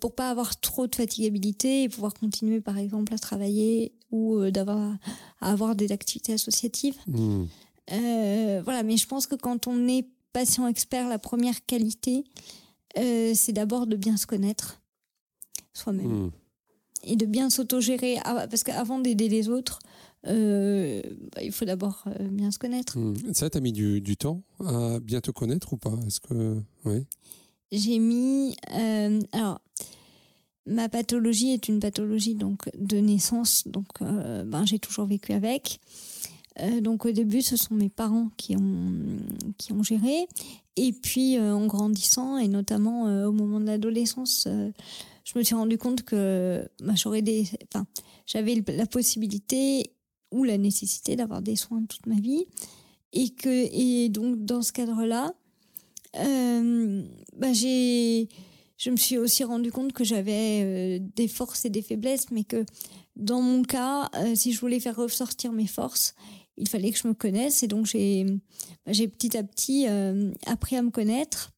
pour 0.00 0.14
pas 0.14 0.30
avoir 0.30 0.58
trop 0.60 0.86
de 0.86 0.94
fatigabilité 0.94 1.82
et 1.82 1.88
pouvoir 1.88 2.14
continuer 2.14 2.60
par 2.60 2.78
exemple 2.78 3.12
à 3.12 3.18
travailler 3.18 3.92
ou 4.12 4.48
d'avoir 4.48 4.96
à 5.40 5.50
avoir 5.50 5.74
des 5.74 5.90
activités 5.90 6.32
associatives. 6.32 6.96
Mmh. 7.08 7.44
Voilà, 8.64 8.82
mais 8.84 8.96
je 8.96 9.08
pense 9.08 9.26
que 9.26 9.34
quand 9.34 9.66
on 9.66 9.88
est 9.88 10.06
patient 10.32 10.68
expert, 10.68 11.08
la 11.08 11.18
première 11.18 11.66
qualité, 11.66 12.24
c'est 12.94 13.52
d'abord 13.52 13.88
de 13.88 13.96
bien 13.96 14.16
se 14.16 14.26
connaître 14.26 14.79
soi-même 15.80 16.06
Mmh. 16.06 16.30
et 17.04 17.16
de 17.16 17.26
bien 17.26 17.50
s'autogérer. 17.50 18.16
Parce 18.24 18.62
qu'avant 18.62 18.98
d'aider 18.98 19.28
les 19.28 19.48
autres, 19.48 19.78
euh, 20.26 21.02
bah, 21.34 21.42
il 21.42 21.50
faut 21.52 21.64
d'abord 21.64 22.04
euh, 22.06 22.28
bien 22.28 22.50
se 22.50 22.58
connaître. 22.58 22.98
Mmh. 22.98 23.32
Ça, 23.32 23.48
t'as 23.50 23.60
mis 23.60 23.72
du, 23.72 24.00
du 24.00 24.16
temps 24.16 24.42
à 24.64 25.00
bien 25.00 25.20
te 25.20 25.30
connaître 25.30 25.72
ou 25.72 25.76
pas? 25.76 25.98
Est-ce 26.06 26.20
que. 26.20 26.60
Oui. 26.84 27.06
J'ai 27.72 27.98
mis. 27.98 28.54
euh, 28.74 29.20
alors, 29.32 29.60
ma 30.66 30.88
pathologie 30.88 31.52
est 31.52 31.68
une 31.68 31.80
pathologie 31.80 32.34
donc 32.34 32.68
de 32.76 32.98
naissance, 32.98 33.64
donc 33.66 33.86
euh, 34.02 34.44
ben, 34.44 34.66
j'ai 34.66 34.78
toujours 34.78 35.06
vécu 35.06 35.32
avec. 35.32 35.80
Euh, 36.60 36.80
donc 36.80 37.06
au 37.06 37.12
début, 37.12 37.42
ce 37.42 37.56
sont 37.56 37.74
mes 37.74 37.88
parents 37.88 38.28
qui 38.36 38.56
ont, 38.56 38.92
qui 39.56 39.72
ont 39.72 39.82
géré. 39.82 40.26
Et 40.76 40.92
puis 40.92 41.38
euh, 41.38 41.54
en 41.54 41.66
grandissant, 41.66 42.38
et 42.38 42.48
notamment 42.48 43.04
au 43.26 43.32
moment 43.32 43.60
de 43.60 43.66
l'adolescence, 43.66 44.48
je 45.32 45.38
me 45.38 45.44
suis 45.44 45.54
rendu 45.54 45.78
compte 45.78 46.02
que 46.02 46.68
bah, 46.82 46.94
j'aurais 46.96 47.22
des, 47.22 47.44
enfin, 47.72 47.86
j'avais 48.26 48.62
la 48.66 48.86
possibilité 48.86 49.92
ou 50.32 50.44
la 50.44 50.58
nécessité 50.58 51.14
d'avoir 51.14 51.40
des 51.42 51.56
soins 51.56 51.84
toute 51.84 52.06
ma 52.06 52.18
vie. 52.18 52.46
Et, 53.12 53.30
que, 53.30 53.48
et 53.48 54.08
donc 54.08 54.44
dans 54.44 54.62
ce 54.62 54.72
cadre-là, 54.72 55.32
euh, 56.16 57.04
bah, 57.36 57.52
j'ai, 57.52 58.28
je 58.76 58.90
me 58.90 58.96
suis 58.96 59.18
aussi 59.18 59.44
rendu 59.44 59.70
compte 59.70 59.92
que 59.92 60.04
j'avais 60.04 60.62
euh, 60.62 60.98
des 61.16 61.28
forces 61.28 61.64
et 61.64 61.70
des 61.70 61.82
faiblesses, 61.82 62.30
mais 62.32 62.44
que 62.44 62.64
dans 63.14 63.40
mon 63.40 63.62
cas, 63.62 64.10
euh, 64.16 64.34
si 64.34 64.52
je 64.52 64.60
voulais 64.60 64.80
faire 64.80 64.96
ressortir 64.96 65.52
mes 65.52 65.66
forces, 65.66 66.14
il 66.56 66.68
fallait 66.68 66.90
que 66.90 66.98
je 66.98 67.06
me 67.06 67.14
connaisse. 67.14 67.62
Et 67.62 67.68
donc, 67.68 67.86
j'ai, 67.86 68.24
bah, 68.84 68.92
j'ai 68.92 69.06
petit 69.06 69.36
à 69.36 69.44
petit 69.44 69.86
euh, 69.88 70.32
appris 70.46 70.76
à 70.76 70.82
me 70.82 70.90
connaître. 70.90 71.52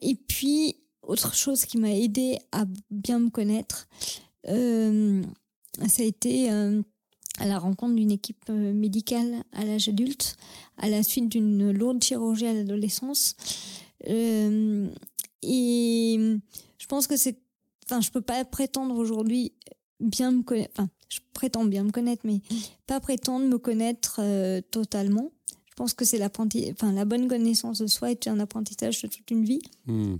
Et 0.00 0.14
puis, 0.14 0.76
autre 1.06 1.34
chose 1.34 1.64
qui 1.64 1.78
m'a 1.78 1.92
aidé 1.92 2.38
à 2.52 2.64
bien 2.90 3.18
me 3.18 3.30
connaître, 3.30 3.88
euh, 4.48 5.22
ça 5.88 6.02
a 6.02 6.04
été 6.04 6.50
euh, 6.50 6.82
à 7.38 7.46
la 7.46 7.58
rencontre 7.58 7.94
d'une 7.94 8.10
équipe 8.10 8.44
euh, 8.50 8.72
médicale 8.72 9.44
à 9.52 9.64
l'âge 9.64 9.88
adulte, 9.88 10.36
à 10.78 10.88
la 10.88 11.02
suite 11.02 11.28
d'une 11.28 11.70
lourde 11.70 12.02
chirurgie 12.02 12.46
à 12.46 12.52
l'adolescence. 12.52 13.36
Et 14.04 14.48
je 15.42 16.86
pense 16.86 17.06
que 17.06 17.16
c'est. 17.16 17.38
Enfin, 17.84 18.00
je 18.00 18.10
peux 18.10 18.20
pas 18.20 18.44
prétendre 18.44 18.96
aujourd'hui 18.96 19.52
bien 20.00 20.32
me 20.32 20.42
connaître. 20.42 20.72
Enfin, 20.76 20.90
je 21.08 21.20
prétends 21.32 21.64
bien 21.64 21.84
me 21.84 21.92
connaître, 21.92 22.22
mais 22.24 22.40
pas 22.86 23.00
prétendre 23.00 23.46
me 23.46 23.58
connaître 23.58 24.20
totalement. 24.70 25.30
Je 25.68 25.74
pense 25.76 25.94
que 25.94 26.04
c'est 26.04 26.18
l'apprenti. 26.18 26.68
Enfin, 26.72 26.92
la 26.92 27.04
bonne 27.04 27.28
connaissance 27.28 27.78
de 27.78 27.86
soi 27.86 28.10
est 28.10 28.26
un 28.26 28.40
apprentissage 28.40 29.02
de 29.02 29.08
toute 29.08 29.30
une 29.30 29.44
vie. 29.44 29.62
Hmm. 29.86 30.16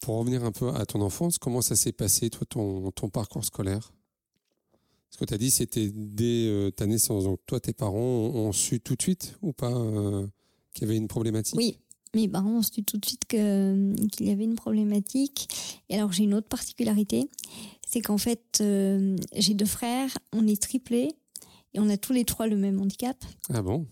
Pour 0.00 0.18
revenir 0.18 0.44
un 0.44 0.52
peu 0.52 0.68
à 0.74 0.86
ton 0.86 1.00
enfance, 1.00 1.38
comment 1.38 1.62
ça 1.62 1.76
s'est 1.76 1.92
passé, 1.92 2.30
toi, 2.30 2.46
ton, 2.48 2.90
ton 2.92 3.08
parcours 3.08 3.44
scolaire? 3.44 3.92
Ce 5.10 5.18
que 5.18 5.24
tu 5.24 5.34
as 5.34 5.38
dit, 5.38 5.50
c'était 5.50 5.90
dès 5.92 6.46
euh, 6.48 6.70
ta 6.70 6.86
naissance. 6.86 7.24
Donc, 7.24 7.40
toi, 7.46 7.60
tes 7.60 7.72
parents 7.72 7.98
ont, 7.98 8.48
ont 8.48 8.52
su 8.52 8.80
tout 8.80 8.96
de 8.96 9.02
suite 9.02 9.38
ou 9.42 9.52
pas 9.52 9.72
euh, 9.72 10.26
qu'il 10.74 10.86
y 10.86 10.90
avait 10.90 10.96
une 10.98 11.08
problématique? 11.08 11.56
Oui, 11.56 11.78
mes 12.14 12.28
parents 12.28 12.58
ont 12.58 12.62
su 12.62 12.82
tout 12.82 12.98
de 12.98 13.06
suite 13.06 13.24
qu'il 13.26 14.26
y 14.26 14.30
avait 14.30 14.44
une 14.44 14.56
problématique. 14.56 15.48
Et 15.88 15.94
alors, 15.94 16.12
j'ai 16.12 16.24
une 16.24 16.34
autre 16.34 16.48
particularité, 16.48 17.28
c'est 17.86 18.00
qu'en 18.00 18.18
fait, 18.18 18.58
euh, 18.60 19.16
j'ai 19.34 19.54
deux 19.54 19.64
frères, 19.66 20.16
on 20.32 20.46
est 20.46 20.60
triplés 20.60 21.14
et 21.74 21.80
on 21.80 21.88
a 21.88 21.96
tous 21.96 22.12
les 22.12 22.24
trois 22.24 22.46
le 22.46 22.56
même 22.56 22.80
handicap, 22.80 23.16
Ah 23.50 23.62
bon? 23.62 23.86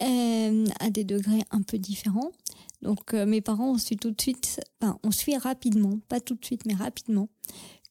Euh, 0.00 0.64
à 0.78 0.90
des 0.90 1.04
degrés 1.04 1.42
un 1.50 1.62
peu 1.62 1.76
différents. 1.76 2.30
Donc, 2.82 3.12
euh, 3.14 3.26
mes 3.26 3.40
parents 3.40 3.72
ont 3.72 3.78
su 3.78 3.96
tout 3.96 4.10
de 4.12 4.20
suite, 4.20 4.60
enfin, 4.80 4.98
on 5.02 5.10
suit 5.10 5.36
rapidement, 5.36 5.98
pas 6.08 6.20
tout 6.20 6.34
de 6.34 6.44
suite, 6.44 6.64
mais 6.66 6.74
rapidement, 6.74 7.28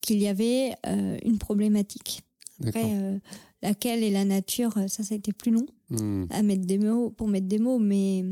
qu'il 0.02 0.20
y 0.20 0.28
avait 0.28 0.74
euh, 0.86 1.18
une 1.26 1.38
problématique. 1.38 2.22
Après, 2.66 2.96
euh, 2.96 3.20
laquelle 3.62 4.02
et 4.04 4.10
la 4.12 4.26
nature, 4.26 4.74
ça, 4.88 5.04
ça 5.04 5.14
a 5.14 5.18
été 5.18 5.34
plus 5.34 5.52
long 5.52 5.66
Hmm. 5.90 6.26
à 6.32 6.42
mettre 6.42 6.66
des 6.66 6.78
mots 6.80 7.12
pour 7.12 7.30
mettre 7.30 7.48
des 7.48 7.60
mots 7.60 7.80
mais 7.80 8.26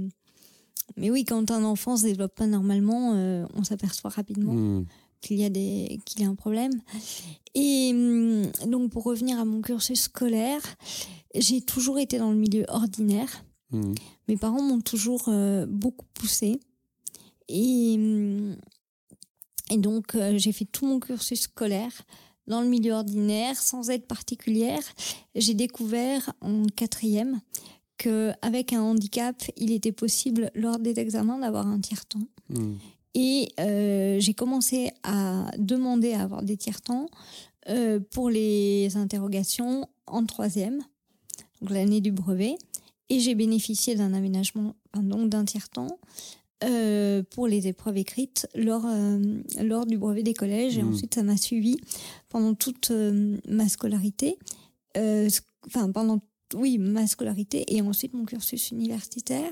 mais 0.97 1.09
oui 1.09 1.23
quand 1.23 1.51
un 1.51 1.63
enfant 1.63 1.95
se 1.95 2.03
développe 2.03 2.35
pas 2.35 2.47
normalement 2.47 3.11
on 3.53 3.63
s'aperçoit 3.63 4.09
rapidement 4.09 4.51
Hmm. 4.51 4.85
qu'il 5.21 5.37
y 5.39 5.45
a 5.45 5.49
des 5.49 6.01
qu'il 6.05 6.19
y 6.21 6.25
a 6.25 6.27
un 6.27 6.35
problème 6.35 6.73
et 7.53 7.91
hum, 7.93 8.51
donc 8.69 8.91
pour 8.91 9.03
revenir 9.05 9.39
à 9.39 9.45
mon 9.45 9.61
cursus 9.61 10.01
scolaire 10.01 10.59
j'ai 11.33 11.61
toujours 11.61 11.97
été 11.97 12.17
dans 12.17 12.29
le 12.31 12.37
milieu 12.37 12.65
ordinaire 12.67 13.45
Hmm. 13.75 13.93
mes 14.27 14.37
parents 14.37 14.61
m'ont 14.61 14.81
toujours 14.81 15.25
euh, 15.27 15.65
beaucoup 15.67 16.05
poussé 16.13 16.59
et 17.49 17.95
hum, 17.97 18.55
et 19.71 19.77
donc 19.77 20.15
euh, 20.15 20.37
j'ai 20.37 20.51
fait 20.51 20.65
tout 20.65 20.85
mon 20.85 20.99
cursus 20.99 21.41
scolaire 21.41 22.03
dans 22.47 22.61
le 22.61 22.67
milieu 22.67 22.93
ordinaire 22.93 23.57
sans 23.57 23.89
aide 23.89 24.05
particulière 24.05 24.83
j'ai 25.33 25.53
découvert 25.53 26.31
en 26.41 26.65
quatrième 26.67 27.41
que 27.97 28.31
avec 28.41 28.73
un 28.73 28.81
handicap 28.81 29.35
il 29.57 29.71
était 29.71 29.91
possible 29.91 30.51
lors 30.53 30.79
des 30.79 30.99
examens 30.99 31.39
d'avoir 31.39 31.67
un 31.67 31.79
tiers 31.79 32.05
temps 32.05 32.27
Hmm. 32.49 32.75
et 33.15 33.49
euh, 33.59 34.19
j'ai 34.19 34.33
commencé 34.35 34.91
à 35.03 35.49
demander 35.57 36.13
à 36.13 36.21
avoir 36.21 36.43
des 36.43 36.57
tiers-temps 36.57 37.07
euh, 37.69 37.99
pour 38.11 38.29
les 38.29 38.95
interrogations 38.97 39.87
en 40.05 40.25
troisième, 40.25 40.81
donc 41.59 41.71
l'année 41.71 42.01
du 42.01 42.11
brevet. 42.11 42.55
Et 43.09 43.19
j'ai 43.19 43.35
bénéficié 43.35 43.95
d'un 43.95 44.13
aménagement, 44.13 44.75
enfin, 44.93 45.03
donc 45.03 45.29
d'un 45.29 45.45
tiers-temps, 45.45 45.99
euh, 46.63 47.21
pour 47.31 47.47
les 47.47 47.67
épreuves 47.67 47.97
écrites 47.97 48.47
lors, 48.55 48.85
euh, 48.85 49.19
lors 49.61 49.85
du 49.85 49.97
brevet 49.97 50.23
des 50.23 50.33
collèges. 50.33 50.77
Et 50.77 50.83
Mhm. 50.83 50.89
ensuite, 50.93 51.13
ça 51.15 51.21
m'a 51.23 51.37
suivi 51.37 51.77
pendant 52.29 52.53
toute 52.55 52.91
euh, 52.91 53.37
ma 53.47 53.67
scolarité. 53.69 54.37
Sc- 54.95 55.41
Enfin, 55.67 55.91
pendant, 55.91 56.19
oui, 56.53 56.77
ma 56.77 57.07
scolarité 57.07 57.65
et 57.75 57.81
ensuite 57.81 58.13
mon 58.13 58.23
cursus 58.25 58.69
universitaire. 58.71 59.51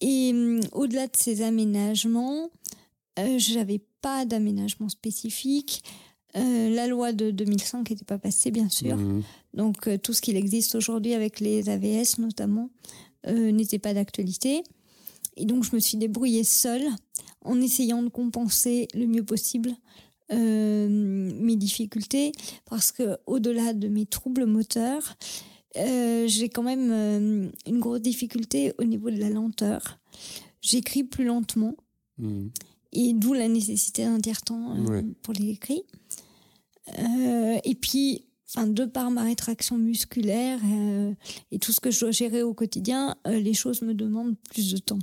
Et 0.00 0.32
au-delà 0.72 1.08
de 1.08 1.16
ces 1.16 1.42
aménagements, 1.42 2.48
j'avais 3.36 3.80
pas 4.00 4.24
d'aménagement 4.24 4.88
spécifique. 4.88 5.82
Euh, 6.36 6.70
la 6.70 6.86
loi 6.86 7.12
de 7.12 7.30
2005 7.30 7.90
n'était 7.90 8.04
pas 8.04 8.18
passée, 8.18 8.50
bien 8.50 8.68
sûr. 8.68 8.96
Hmm. 8.96 9.22
Donc 9.54 9.88
euh, 9.88 9.98
tout 9.98 10.12
ce 10.12 10.20
qu'il 10.22 10.36
existe 10.36 10.74
aujourd'hui 10.76 11.14
avec 11.14 11.40
les 11.40 11.68
AVS 11.68 12.18
notamment 12.18 12.70
euh, 13.26 13.50
n'était 13.50 13.78
pas 13.80 13.94
d'actualité. 13.94 14.62
Et 15.36 15.44
donc 15.44 15.64
je 15.64 15.74
me 15.74 15.80
suis 15.80 15.96
débrouillée 15.98 16.44
seule 16.44 16.86
en 17.44 17.60
essayant 17.60 18.02
de 18.02 18.08
compenser 18.08 18.86
le 18.94 19.06
mieux 19.06 19.24
possible 19.24 19.72
mes 20.32 21.56
difficultés 21.56 22.30
parce 22.64 22.92
que 22.92 23.16
au-delà 23.26 23.72
de 23.72 23.88
mes 23.88 24.06
troubles 24.06 24.46
moteurs, 24.46 25.16
j'ai 25.74 26.48
quand 26.48 26.62
même 26.62 27.50
une 27.66 27.80
grosse 27.80 28.00
difficulté 28.02 28.72
au 28.78 28.84
niveau 28.84 29.10
de 29.10 29.16
la 29.18 29.28
lenteur. 29.28 29.98
J'écris 30.60 31.02
plus 31.02 31.24
lentement 31.24 31.74
Hmm. 32.18 32.48
et 32.92 33.12
d'où 33.14 33.32
la 33.32 33.48
nécessité 33.48 34.04
d'un 34.04 34.20
tiers-temps 34.20 34.76
Ouais. 34.84 35.02
pour 35.22 35.32
les 35.34 35.48
écrits. 35.50 35.82
Euh, 36.98 37.58
et 37.64 37.74
puis, 37.74 38.26
enfin, 38.48 38.66
de 38.66 38.84
par 38.84 39.10
ma 39.10 39.22
rétraction 39.22 39.78
musculaire 39.78 40.58
euh, 40.64 41.14
et 41.50 41.58
tout 41.58 41.72
ce 41.72 41.80
que 41.80 41.90
je 41.90 42.00
dois 42.00 42.10
gérer 42.10 42.42
au 42.42 42.54
quotidien, 42.54 43.16
euh, 43.26 43.38
les 43.40 43.54
choses 43.54 43.82
me 43.82 43.94
demandent 43.94 44.36
plus 44.50 44.72
de 44.72 44.78
temps. 44.78 44.98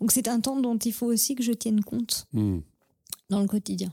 Donc 0.00 0.12
c'est 0.12 0.28
un 0.28 0.40
temps 0.40 0.60
dont 0.60 0.76
il 0.76 0.92
faut 0.92 1.06
aussi 1.06 1.34
que 1.34 1.42
je 1.42 1.52
tienne 1.52 1.82
compte. 1.82 2.26
Hmm. 2.32 2.60
dans 3.30 3.40
le 3.40 3.48
quotidien. 3.48 3.90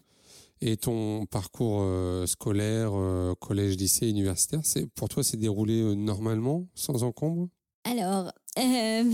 Et 0.62 0.75
ton 0.75 1.25
parcours 1.25 1.88
scolaire, 2.27 2.91
collège, 3.39 3.77
lycée, 3.77 4.09
universitaire, 4.09 4.59
c'est 4.63 4.88
pour 4.88 5.07
toi, 5.07 5.24
c'est 5.24 5.38
déroulé 5.38 5.95
normalement, 5.95 6.67
sans 6.75 7.03
encombre? 7.03 7.48
Alors, 7.86 8.33
je 8.57 9.05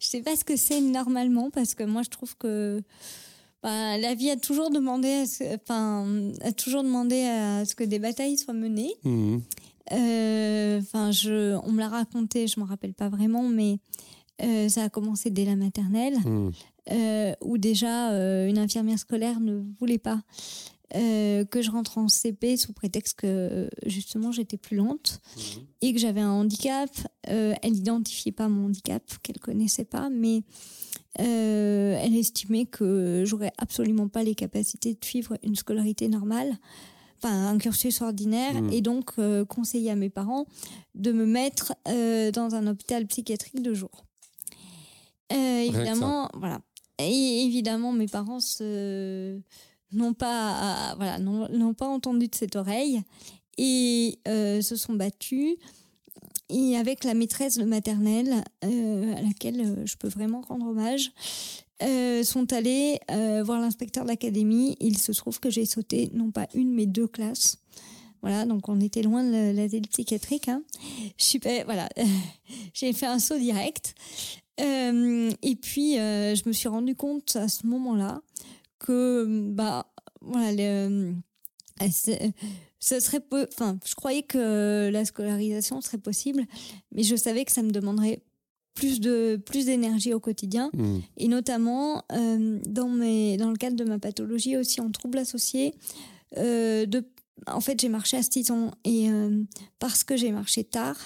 sais 0.00 0.20
pas 0.20 0.36
ce 0.36 0.44
que 0.44 0.56
c'est 0.56 0.82
normalement 0.82 1.50
parce 1.50 1.74
que 1.74 1.82
moi, 1.82 2.02
je 2.02 2.10
trouve 2.10 2.36
que 2.36 2.82
bah, 3.62 3.98
la 3.98 4.14
vie 4.14 4.30
a 4.30 4.36
toujours 4.36 4.70
demandé, 4.70 5.08
à 5.08 5.26
ce, 5.26 5.44
enfin, 5.54 6.06
a 6.40 6.52
toujours 6.52 6.82
demandé 6.82 7.22
à 7.24 7.64
ce 7.64 7.74
que 7.74 7.84
des 7.84 7.98
batailles 7.98 8.38
soient 8.38 8.54
menées. 8.54 8.94
Mmh. 9.04 9.38
Euh, 9.92 10.80
enfin, 10.80 11.10
je, 11.10 11.58
on 11.64 11.72
me 11.72 11.80
l'a 11.80 11.88
raconté, 11.88 12.46
je 12.46 12.58
me 12.60 12.64
rappelle 12.64 12.94
pas 12.94 13.08
vraiment, 13.08 13.48
mais 13.48 13.78
euh, 14.42 14.68
ça 14.68 14.84
a 14.84 14.88
commencé 14.88 15.30
dès 15.30 15.44
la 15.44 15.56
maternelle, 15.56 16.16
mmh. 16.18 16.50
euh, 16.92 17.32
où 17.42 17.58
déjà 17.58 18.10
une 18.46 18.58
infirmière 18.58 18.98
scolaire 18.98 19.40
ne 19.40 19.62
voulait 19.78 19.98
pas 19.98 20.22
que 20.92 21.62
je 21.62 21.70
rentre 21.70 21.98
en 21.98 22.08
CP 22.08 22.56
sous 22.56 22.72
prétexte 22.72 23.16
que 23.20 23.70
justement 23.86 24.32
j'étais 24.32 24.56
plus 24.56 24.76
lente 24.76 25.20
mmh. 25.36 25.40
et 25.82 25.92
que 25.92 26.00
j'avais 26.00 26.20
un 26.20 26.32
handicap. 26.32 26.90
elle 27.22 27.72
n'identifiait 27.72 28.32
pas 28.32 28.48
mon 28.48 28.66
handicap, 28.66 29.02
qu'elle 29.22 29.38
connaissait 29.38 29.84
pas, 29.84 30.10
mais 30.10 30.42
euh, 31.18 31.98
elle 32.00 32.16
estimait 32.16 32.66
que 32.66 33.24
j'aurais 33.26 33.52
absolument 33.58 34.08
pas 34.08 34.22
les 34.22 34.34
capacités 34.34 34.94
de 34.94 35.04
suivre 35.04 35.36
une 35.42 35.56
scolarité 35.56 36.08
normale, 36.08 36.56
enfin 37.18 37.48
un 37.48 37.58
cursus 37.58 38.00
ordinaire, 38.00 38.54
hmm. 38.54 38.72
et 38.72 38.80
donc 38.80 39.12
euh, 39.18 39.44
conseillait 39.44 39.90
à 39.90 39.96
mes 39.96 40.10
parents 40.10 40.46
de 40.94 41.10
me 41.10 41.26
mettre 41.26 41.74
euh, 41.88 42.30
dans 42.30 42.54
un 42.54 42.66
hôpital 42.68 43.06
psychiatrique 43.06 43.60
de 43.60 43.74
jour. 43.74 43.90
évidemment, 45.30 46.28
voilà. 46.34 46.60
Et 46.98 47.44
évidemment, 47.44 47.92
mes 47.92 48.08
parents 48.08 48.38
n'ont 48.60 50.12
pas, 50.12 50.94
voilà, 50.96 51.18
n'ont 51.18 51.74
pas 51.74 51.88
entendu 51.88 52.28
de 52.28 52.34
cette 52.34 52.56
oreille 52.56 53.02
et 53.56 54.18
se 54.26 54.76
sont 54.76 54.94
battus 54.94 55.56
et 56.50 56.76
avec 56.76 57.04
la 57.04 57.14
maîtresse 57.14 57.56
de 57.56 57.64
maternelle, 57.64 58.44
euh, 58.64 59.14
à 59.16 59.22
laquelle 59.22 59.60
euh, 59.60 59.86
je 59.86 59.96
peux 59.96 60.08
vraiment 60.08 60.40
rendre 60.42 60.66
hommage, 60.66 61.12
euh, 61.82 62.22
sont 62.24 62.52
allés 62.52 62.98
voir 63.08 63.60
l'inspecteur 63.60 64.04
d'académie. 64.04 64.76
Il 64.80 64.98
se 64.98 65.12
trouve 65.12 65.40
que 65.40 65.48
j'ai 65.48 65.64
sauté 65.64 66.10
non 66.12 66.30
pas 66.30 66.46
une 66.54 66.74
mais 66.74 66.86
deux 66.86 67.06
classes. 67.06 67.58
Voilà, 68.22 68.44
donc 68.44 68.68
on 68.68 68.80
était 68.80 69.02
loin 69.02 69.24
de 69.24 69.56
l'asile 69.56 69.88
psychiatrique. 69.88 70.48
Hein. 70.48 70.62
Super, 71.16 71.64
voilà, 71.64 71.88
j'ai 72.74 72.92
fait 72.92 73.06
un 73.06 73.18
saut 73.18 73.38
direct. 73.38 73.94
et 74.58 75.56
puis, 75.62 75.94
je 75.94 76.46
me 76.46 76.52
suis 76.52 76.68
rendu 76.68 76.94
compte 76.94 77.34
à 77.36 77.48
ce 77.48 77.66
moment-là 77.66 78.20
que, 78.78 79.48
bah, 79.50 79.90
voilà, 80.20 80.52
ce 82.80 82.98
serait 82.98 83.22
enfin 83.52 83.78
je 83.84 83.94
croyais 83.94 84.22
que 84.22 84.90
la 84.90 85.04
scolarisation 85.04 85.80
serait 85.80 85.98
possible 85.98 86.46
mais 86.92 87.02
je 87.02 87.14
savais 87.14 87.44
que 87.44 87.52
ça 87.52 87.62
me 87.62 87.70
demanderait 87.70 88.22
plus 88.74 89.00
de 89.00 89.40
plus 89.44 89.66
d'énergie 89.66 90.14
au 90.14 90.20
quotidien 90.20 90.70
mmh. 90.72 90.98
et 91.18 91.28
notamment 91.28 92.02
euh, 92.12 92.58
dans 92.66 92.88
mes 92.88 93.36
dans 93.36 93.50
le 93.50 93.56
cadre 93.56 93.76
de 93.76 93.84
ma 93.84 93.98
pathologie 93.98 94.56
aussi 94.56 94.80
en 94.80 94.90
troubles 94.90 95.18
associés 95.18 95.74
euh, 96.38 96.86
de 96.86 97.04
en 97.46 97.60
fait 97.60 97.80
j'ai 97.80 97.88
marché 97.88 98.16
à 98.16 98.22
6 98.22 98.50
ans 98.50 98.70
et 98.84 99.10
euh, 99.10 99.42
parce 99.78 100.04
que 100.04 100.16
j'ai 100.16 100.30
marché 100.30 100.64
tard 100.64 100.96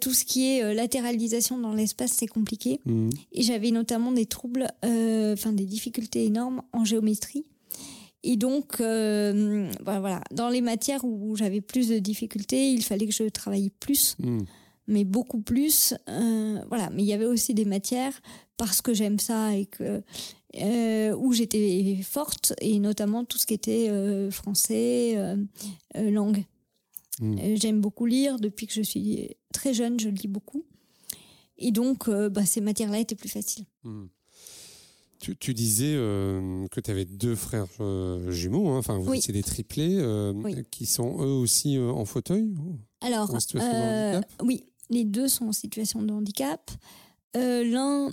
tout 0.00 0.12
ce 0.12 0.24
qui 0.24 0.52
est 0.52 0.74
latéralisation 0.74 1.58
dans 1.58 1.72
l'espace 1.72 2.12
c'est 2.12 2.26
compliqué 2.26 2.80
mmh. 2.84 3.10
et 3.32 3.42
j'avais 3.42 3.70
notamment 3.70 4.12
des 4.12 4.26
troubles 4.26 4.68
enfin 4.82 5.52
des 5.52 5.64
difficultés 5.64 6.26
énormes 6.26 6.62
en 6.72 6.84
géométrie 6.84 7.46
et 8.26 8.36
donc, 8.36 8.80
euh, 8.80 9.70
bah, 9.82 10.00
voilà, 10.00 10.22
dans 10.32 10.48
les 10.48 10.62
matières 10.62 11.04
où 11.04 11.36
j'avais 11.36 11.60
plus 11.60 11.88
de 11.88 11.98
difficultés, 11.98 12.70
il 12.72 12.82
fallait 12.82 13.06
que 13.06 13.12
je 13.12 13.28
travaille 13.28 13.68
plus, 13.68 14.16
hmm. 14.18 14.40
mais 14.86 15.04
beaucoup 15.04 15.42
plus. 15.42 15.92
Euh, 16.08 16.58
voilà, 16.70 16.88
mais 16.88 17.02
il 17.02 17.06
y 17.06 17.12
avait 17.12 17.26
aussi 17.26 17.52
des 17.52 17.66
matières 17.66 18.18
parce 18.56 18.80
que 18.80 18.94
j'aime 18.94 19.18
ça 19.18 19.54
et 19.54 19.66
que 19.66 20.02
euh, 20.56 21.14
où 21.14 21.34
j'étais 21.34 21.98
forte 22.02 22.54
et 22.62 22.78
notamment 22.78 23.26
tout 23.26 23.36
ce 23.36 23.44
qui 23.44 23.54
était 23.54 23.90
français, 24.30 25.18
langue. 25.94 26.44
Hmm. 27.20 27.36
j'aime 27.54 27.80
beaucoup 27.80 28.06
lire 28.06 28.40
depuis 28.40 28.66
que 28.66 28.72
je 28.72 28.82
suis 28.82 29.36
très 29.52 29.74
jeune, 29.74 30.00
je 30.00 30.08
lis 30.08 30.28
beaucoup. 30.28 30.64
Et 31.58 31.72
donc, 31.72 32.08
bah, 32.08 32.46
ces 32.46 32.62
matières-là 32.62 33.00
étaient 33.00 33.16
plus 33.16 33.28
faciles. 33.28 33.66
Hmm. 33.82 34.06
Tu, 35.32 35.54
disais 35.54 35.94
euh, 35.94 36.66
que 36.70 36.80
tu 36.80 36.90
avais 36.90 37.04
deux 37.04 37.34
frères 37.34 37.66
euh, 37.80 38.30
jumeaux, 38.30 38.68
hein. 38.68 38.78
enfin 38.78 38.98
vous 38.98 39.14
étiez 39.14 39.32
des 39.32 39.42
triplés, 39.42 39.96
euh, 39.98 40.34
qui 40.70 40.86
sont 40.86 41.22
eux 41.22 41.32
aussi 41.32 41.78
en 41.78 42.04
fauteuil 42.04 42.52
Alors, 43.00 43.34
oui, 44.42 44.64
les 44.90 45.04
deux 45.04 45.28
sont 45.28 45.46
en 45.46 45.52
situation 45.52 46.02
de 46.02 46.12
handicap. 46.12 46.70
L'un 47.34 48.10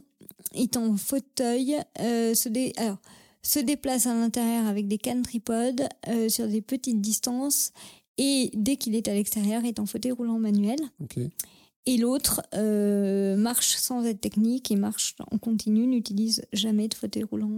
est 0.54 0.78
en 0.78 0.96
fauteuil, 0.96 1.78
se, 1.98 2.80
Alors, 2.80 2.98
se 3.42 3.60
déplace 3.60 4.08
à 4.08 4.14
l'intérieur 4.14 4.66
avec 4.68 4.88
des 4.88 4.98
cannes 4.98 5.24
tripodes 5.24 5.88
sur 6.30 6.48
des 6.48 6.62
petites 6.62 7.02
distances 7.02 7.72
et 8.18 8.52
dès 8.54 8.78
qu'il 8.78 8.96
est 8.96 9.08
à 9.08 9.14
l'extérieur 9.14 9.66
est 9.66 9.80
en 9.80 9.86
fauteuil 9.86 10.12
roulant 10.12 10.40
manuel. 10.40 10.80
Ok. 11.02 11.20
Et 11.86 11.98
l'autre 11.98 12.42
euh, 12.54 13.36
marche 13.36 13.76
sans 13.76 14.06
aide 14.06 14.22
technique 14.22 14.70
et 14.72 14.76
marche 14.76 15.16
en 15.32 15.38
continu, 15.38 15.88
n'utilise 15.88 16.46
jamais 16.54 16.88
de 16.88 16.94
fauteuil 16.94 17.24
roulant. 17.24 17.50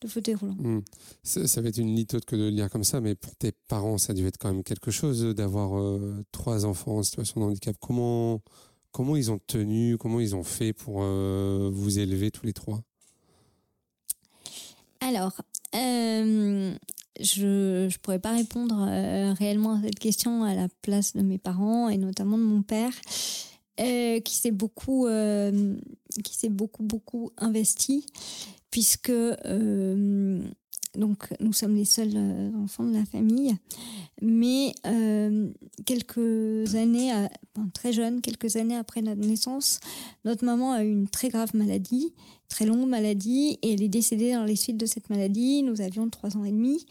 De 0.00 0.08
fauteuil 0.08 0.36
roulant. 0.36 0.54
Hmm. 0.54 0.82
Ça, 1.24 1.60
va 1.60 1.68
être 1.68 1.78
une 1.78 1.94
litote 1.94 2.24
que 2.24 2.36
de 2.36 2.42
le 2.42 2.50
lire 2.50 2.70
comme 2.70 2.84
ça, 2.84 3.00
mais 3.00 3.14
pour 3.14 3.34
tes 3.34 3.52
parents, 3.68 3.98
ça 3.98 4.12
a 4.12 4.14
dû 4.14 4.26
être 4.26 4.38
quand 4.38 4.52
même 4.52 4.62
quelque 4.62 4.90
chose 4.90 5.22
d'avoir 5.34 5.78
euh, 5.78 6.24
trois 6.30 6.64
enfants 6.64 6.98
en 6.98 7.02
situation 7.02 7.40
de 7.40 7.46
handicap. 7.46 7.76
Comment, 7.80 8.40
comment 8.92 9.16
ils 9.16 9.30
ont 9.32 9.40
tenu, 9.46 9.98
comment 9.98 10.20
ils 10.20 10.36
ont 10.36 10.44
fait 10.44 10.72
pour 10.72 11.02
euh, 11.02 11.68
vous 11.72 11.98
élever 11.98 12.30
tous 12.30 12.46
les 12.46 12.52
trois? 12.52 12.82
Alors, 15.00 15.42
je 17.20 17.84
ne 17.86 17.98
pourrais 18.02 18.18
pas 18.18 18.32
répondre 18.32 18.86
euh, 18.88 19.32
réellement 19.34 19.74
à 19.74 19.82
cette 19.82 19.98
question 19.98 20.44
à 20.44 20.54
la 20.54 20.68
place 20.82 21.14
de 21.14 21.22
mes 21.22 21.38
parents 21.38 21.88
et 21.88 21.96
notamment 21.96 22.38
de 22.38 22.42
mon 22.42 22.62
père 22.62 22.92
euh, 23.80 24.20
qui 24.20 24.36
s'est 24.36 24.50
beaucoup 24.50 25.06
euh, 25.06 25.76
qui 26.24 26.48
beaucoup 26.48 26.82
beaucoup 26.82 27.30
investi 27.36 28.06
puisque 28.70 29.12
donc 30.96 31.28
nous 31.40 31.52
sommes 31.52 31.74
les 31.74 31.84
seuls 31.84 32.16
enfants 32.62 32.84
de 32.84 32.92
la 32.92 33.04
famille 33.04 33.54
mais 34.20 34.74
quelques 35.86 36.74
années 36.74 37.12
très 37.72 37.92
jeune 37.92 38.20
quelques 38.20 38.56
années 38.56 38.76
après 38.76 39.02
notre 39.02 39.20
naissance 39.20 39.80
notre 40.24 40.44
maman 40.44 40.72
a 40.72 40.84
eu 40.84 40.90
une 40.90 41.08
très 41.08 41.28
grave 41.28 41.54
maladie 41.54 42.12
très 42.52 42.66
longue 42.66 42.86
maladie 42.86 43.58
et 43.62 43.72
elle 43.72 43.82
est 43.82 43.88
décédée 43.88 44.32
dans 44.34 44.44
les 44.44 44.56
suites 44.56 44.76
de 44.76 44.86
cette 44.86 45.08
maladie. 45.10 45.62
Nous 45.62 45.80
avions 45.80 46.08
trois 46.10 46.36
ans 46.36 46.44
et 46.44 46.52
demi. 46.52 46.84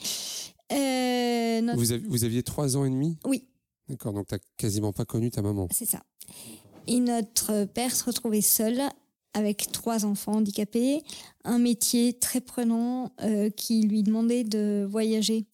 Euh, 0.71 1.73
vous, 1.75 2.23
aviez 2.23 2.43
trois 2.43 2.75
ans 2.75 2.85
et 2.85 2.89
demi? 2.89 3.17
Oui. 3.25 3.45
D'accord, 3.87 4.13
donc 4.13 4.27
tu 4.27 4.35
n'as 4.35 4.39
quasiment 4.57 4.91
pas 4.91 5.05
connu 5.05 5.29
ta 5.29 5.41
maman. 5.41 5.67
C'est 5.71 5.85
ça. 5.85 6.01
Et 6.87 6.99
notre 6.99 7.65
père 7.65 7.95
se 7.95 8.03
retrouvait 8.05 8.41
seul 8.41 8.81
avec 9.33 9.71
trois 9.71 10.05
enfants 10.05 10.33
handicapés, 10.33 11.03
un 11.43 11.59
métier 11.59 12.13
très 12.13 12.41
prenant 12.41 13.11
euh, 13.21 13.49
qui 13.49 13.83
lui 13.83 14.03
demandait 14.03 14.43
de 14.43 14.85
voyager 14.89 15.45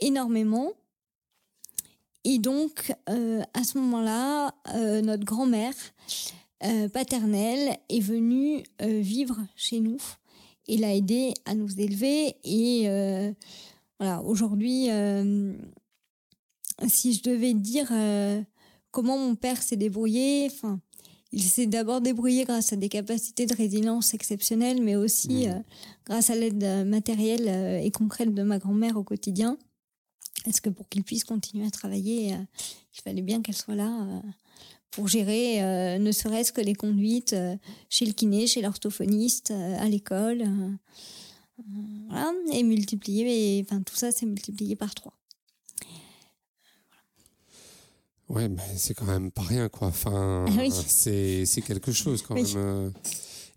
énormément. 0.00 0.72
Et 2.24 2.38
donc, 2.38 2.92
euh, 3.08 3.42
à 3.54 3.62
ce 3.62 3.78
moment-là, 3.78 4.52
notre 5.02 5.24
grand-mère 5.24 5.74
euh, 6.64 6.88
paternelle 6.88 7.76
est 7.90 8.00
venue 8.00 8.64
euh, 8.80 9.00
vivre 9.00 9.36
chez 9.56 9.80
nous 9.80 9.98
et 10.68 10.78
l'a 10.78 10.94
aidé 10.94 11.34
à 11.44 11.54
nous 11.54 11.80
élever. 11.80 12.34
Et 12.44 12.88
euh, 12.88 13.30
voilà, 14.00 14.22
aujourd'hui, 14.22 14.88
si 16.86 17.12
je 17.12 17.22
devais 17.22 17.54
dire 17.54 17.92
comment 18.90 19.18
mon 19.18 19.34
père 19.34 19.62
s'est 19.62 19.76
débrouillé, 19.76 20.48
enfin, 20.50 20.80
il 21.32 21.42
s'est 21.42 21.66
d'abord 21.66 22.00
débrouillé 22.00 22.44
grâce 22.44 22.72
à 22.72 22.76
des 22.76 22.88
capacités 22.88 23.46
de 23.46 23.54
résilience 23.54 24.14
exceptionnelles, 24.14 24.82
mais 24.82 24.96
aussi 24.96 25.48
mmh. 25.48 25.64
grâce 26.04 26.30
à 26.30 26.34
l'aide 26.34 26.86
matérielle 26.86 27.48
et 27.82 27.90
concrète 27.90 28.32
de 28.32 28.42
ma 28.42 28.58
grand-mère 28.58 28.96
au 28.96 29.02
quotidien. 29.02 29.58
Est-ce 30.46 30.60
que 30.60 30.70
pour 30.70 30.88
qu'il 30.88 31.02
puisse 31.02 31.24
continuer 31.24 31.66
à 31.66 31.70
travailler, 31.70 32.28
il 32.28 33.02
fallait 33.02 33.22
bien 33.22 33.42
qu'elle 33.42 33.56
soit 33.56 33.74
là 33.74 34.22
pour 34.96 35.08
gérer 35.08 35.62
euh, 35.62 35.98
ne 35.98 36.10
serait-ce 36.10 36.52
que 36.52 36.62
les 36.62 36.74
conduites 36.74 37.34
euh, 37.34 37.54
chez 37.90 38.06
le 38.06 38.12
kiné, 38.12 38.46
chez 38.46 38.62
l'orthophoniste, 38.62 39.50
euh, 39.50 39.76
à 39.78 39.88
l'école. 39.88 40.42
voilà, 42.08 42.32
et 42.52 42.62
multiplier, 42.62 43.62
enfin 43.62 43.82
tout 43.82 43.94
ça 43.94 44.10
c'est 44.10 44.24
multiplié 44.24 44.74
par 44.74 44.94
trois. 44.94 45.12
Ouais, 48.28 48.48
mais 48.48 48.62
c'est 48.76 48.94
quand 48.94 49.06
même 49.06 49.30
pas 49.30 49.42
rien, 49.42 49.68
quoi. 49.68 49.88
Enfin, 49.88 50.46
ah 50.48 50.70
c'est 50.70 51.62
quelque 51.64 51.92
chose 51.92 52.22
quand 52.22 52.34
même. 52.34 52.92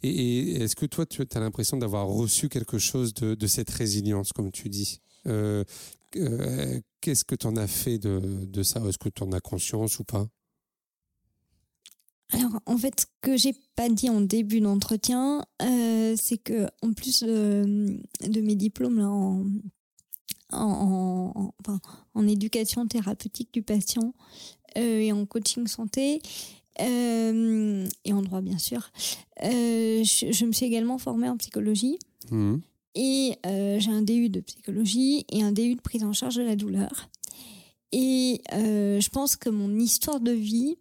Et, 0.03 0.62
est-ce 0.62 0.75
que 0.75 0.86
toi, 0.86 1.05
tu 1.05 1.23
as 1.34 1.39
l'impression 1.39 1.77
d'avoir 1.77 2.08
reçu 2.08 2.49
quelque 2.49 2.77
chose 2.77 3.13
de, 3.13 3.47
cette 3.47 3.69
résilience, 3.69 4.32
comme 4.32 4.51
tu 4.51 4.69
dis? 4.69 5.01
Euh, 5.27 5.63
euh, 6.15 6.79
Qu'est-ce 7.01 7.25
que 7.25 7.36
tu 7.36 7.47
en 7.47 7.55
as 7.55 7.67
fait 7.67 7.97
de, 7.97 8.63
ça? 8.63 8.82
Est-ce 8.88 8.97
que 8.97 9.10
tu 9.10 9.23
en 9.23 9.32
as 9.32 9.41
conscience 9.41 9.99
ou 9.99 10.03
pas? 10.03 10.27
Alors, 12.32 12.62
en 12.67 12.77
fait, 12.77 13.01
ce 13.01 13.05
que 13.21 13.38
j'ai 13.38 13.55
pas 13.75 13.89
dit 13.89 14.10
en 14.10 14.21
début 14.21 14.62
d'entretien, 14.62 15.43
euh, 15.63 16.15
c'est 16.21 16.38
que 16.38 16.67
en 16.84 16.93
plus 16.93 17.23
de, 17.23 18.01
mes 18.41 18.55
diplômes 18.55 18.99
là, 18.99 19.10
en, 19.10 19.45
en, 20.51 21.51
en, 22.13 22.27
éducation 22.27 22.88
thérapeutique 22.88 23.51
du 23.51 23.63
patient 23.63 24.13
et 24.75 25.12
en 25.12 25.25
coaching 25.25 25.67
santé, 25.67 26.21
euh, 26.82 27.88
et 28.05 28.13
en 28.13 28.21
droit 28.21 28.41
bien 28.41 28.58
sûr. 28.58 28.91
Euh, 29.43 30.03
je, 30.03 30.45
me 30.45 30.51
suis 30.51 30.65
également 30.65 30.97
formée 30.97 31.29
en 31.29 31.38
psychologie. 31.38 31.97
Mmh. 32.32 32.58
Et 32.95 33.38
euh, 33.45 33.79
j'ai 33.79 33.91
un 33.91 34.01
DU 34.01 34.29
de 34.29 34.39
psychologie 34.41 35.25
et 35.29 35.43
un 35.43 35.51
DU 35.51 35.75
de 35.75 35.82
prise 35.82 36.03
en 36.03 36.13
charge 36.13 36.36
de 36.36 36.43
la 36.43 36.55
douleur. 36.55 37.10
Et 37.91 38.41
je 38.51 39.10
pense 39.10 39.36
que 39.36 39.49
mon 39.49 39.79
histoire 39.79 40.19
de 40.19 40.32
vie 40.32 40.77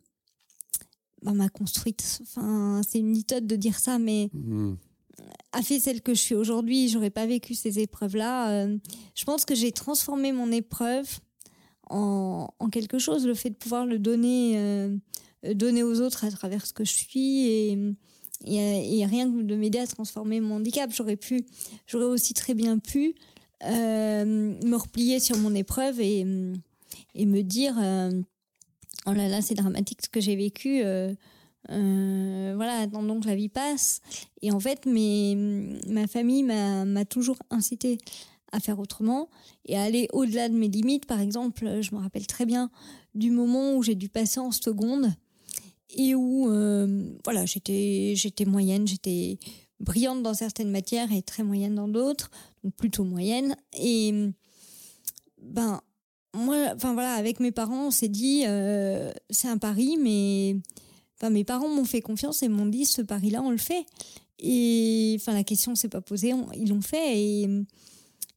bah, 1.22 1.32
m'a 1.32 1.48
construite. 1.48 2.20
Enfin, 2.22 2.82
c'est 2.86 2.98
une 2.98 3.10
méthode 3.10 3.46
de 3.46 3.56
dire 3.56 3.78
ça, 3.78 3.98
mais 3.98 4.30
mmh. 4.32 4.74
a 5.52 5.62
fait 5.62 5.80
celle 5.80 6.02
que 6.02 6.14
je 6.14 6.20
suis 6.20 6.34
aujourd'hui. 6.34 6.88
J'aurais 6.88 7.10
pas 7.10 7.26
vécu 7.26 7.54
ces 7.54 7.78
épreuves-là. 7.78 8.66
je 9.14 9.24
pense 9.24 9.44
que 9.44 9.54
j'ai 9.54 9.72
transformé 9.72 10.32
mon 10.32 10.52
épreuve 10.52 11.08
en, 11.90 12.68
quelque 12.70 12.98
chose. 12.98 13.26
Le 13.26 13.34
fait 13.34 13.50
de 13.50 13.54
pouvoir 13.54 13.86
le 13.86 13.98
donner 13.98 14.54
euh, 14.56 14.96
donner 15.54 15.82
aux 15.82 16.00
autres 16.00 16.24
à 16.24 16.30
travers 16.30 16.66
ce 16.66 16.72
que 16.72 16.84
je 16.84 16.92
suis 16.92 17.46
et, 17.46 17.76
rien 18.44 19.30
que 19.30 19.42
de 19.42 19.56
m'aider 19.56 19.78
à 19.78 19.86
transformer 19.86 20.40
mon 20.40 20.56
handicap. 20.56 20.90
J'aurais 20.92 21.16
pu, 21.16 21.44
j'aurais 21.86 22.04
aussi 22.06 22.34
très 22.34 22.54
bien 22.54 22.78
pu 22.78 23.14
euh, 23.64 24.24
me 24.24 24.76
replier 24.76 25.20
sur 25.20 25.36
mon 25.38 25.54
épreuve 25.54 26.00
et, 26.00 26.26
et 27.14 27.26
me 27.26 27.42
dire 27.42 27.74
euh, 27.80 28.10
oh 29.06 29.12
là 29.12 29.28
là 29.28 29.42
c'est 29.42 29.54
dramatique 29.54 30.00
ce 30.04 30.08
que 30.08 30.20
j'ai 30.20 30.36
vécu. 30.36 30.82
voilà, 31.68 32.80
attendons 32.80 33.20
que 33.20 33.26
la 33.26 33.34
vie 33.34 33.48
passe. 33.48 34.00
Et 34.42 34.52
en 34.52 34.60
fait, 34.60 34.86
mes, 34.86 35.34
ma 35.88 36.06
famille 36.06 36.42
m'a 36.42 37.04
toujours 37.04 37.38
incité 37.50 37.98
à 38.52 38.60
faire 38.60 38.78
autrement 38.78 39.28
et 39.66 39.76
à 39.76 39.82
aller 39.82 40.08
au-delà 40.12 40.48
de 40.48 40.54
mes 40.54 40.68
limites. 40.68 41.06
Par 41.06 41.20
exemple, 41.20 41.80
je 41.82 41.94
me 41.94 42.00
rappelle 42.00 42.26
très 42.26 42.46
bien 42.46 42.70
du 43.14 43.30
moment 43.30 43.74
où 43.74 43.82
j'ai 43.82 43.94
dû 43.94 44.08
passer 44.08 44.40
en 44.40 44.52
seconde 44.52 45.12
et 45.90 46.14
où 46.14 46.50
euh, 46.50 47.10
voilà, 47.24 47.46
j'étais 47.46 48.14
j'étais 48.16 48.44
moyenne, 48.44 48.86
j'étais 48.86 49.38
brillante 49.80 50.22
dans 50.22 50.34
certaines 50.34 50.70
matières 50.70 51.12
et 51.12 51.22
très 51.22 51.42
moyenne 51.42 51.74
dans 51.74 51.88
d'autres, 51.88 52.30
donc 52.62 52.74
plutôt 52.74 53.04
moyenne. 53.04 53.56
Et 53.78 54.32
ben 55.40 55.80
moi, 56.34 56.56
enfin 56.74 56.92
voilà, 56.92 57.14
avec 57.14 57.40
mes 57.40 57.52
parents, 57.52 57.86
on 57.86 57.90
s'est 57.90 58.08
dit 58.08 58.44
euh, 58.46 59.12
c'est 59.30 59.48
un 59.48 59.58
pari, 59.58 59.96
mais 59.98 60.56
enfin 61.16 61.30
mes 61.30 61.44
parents 61.44 61.68
m'ont 61.68 61.84
fait 61.84 62.02
confiance 62.02 62.42
et 62.42 62.48
m'ont 62.48 62.66
dit 62.66 62.84
ce 62.84 63.02
pari-là, 63.02 63.42
on 63.42 63.50
le 63.50 63.56
fait. 63.58 63.86
Et 64.40 65.16
enfin 65.18 65.32
la 65.32 65.44
question 65.44 65.74
s'est 65.74 65.88
pas 65.88 66.00
posée, 66.00 66.32
ils 66.54 66.68
l'ont 66.68 66.82
fait 66.82 67.18
et 67.18 67.48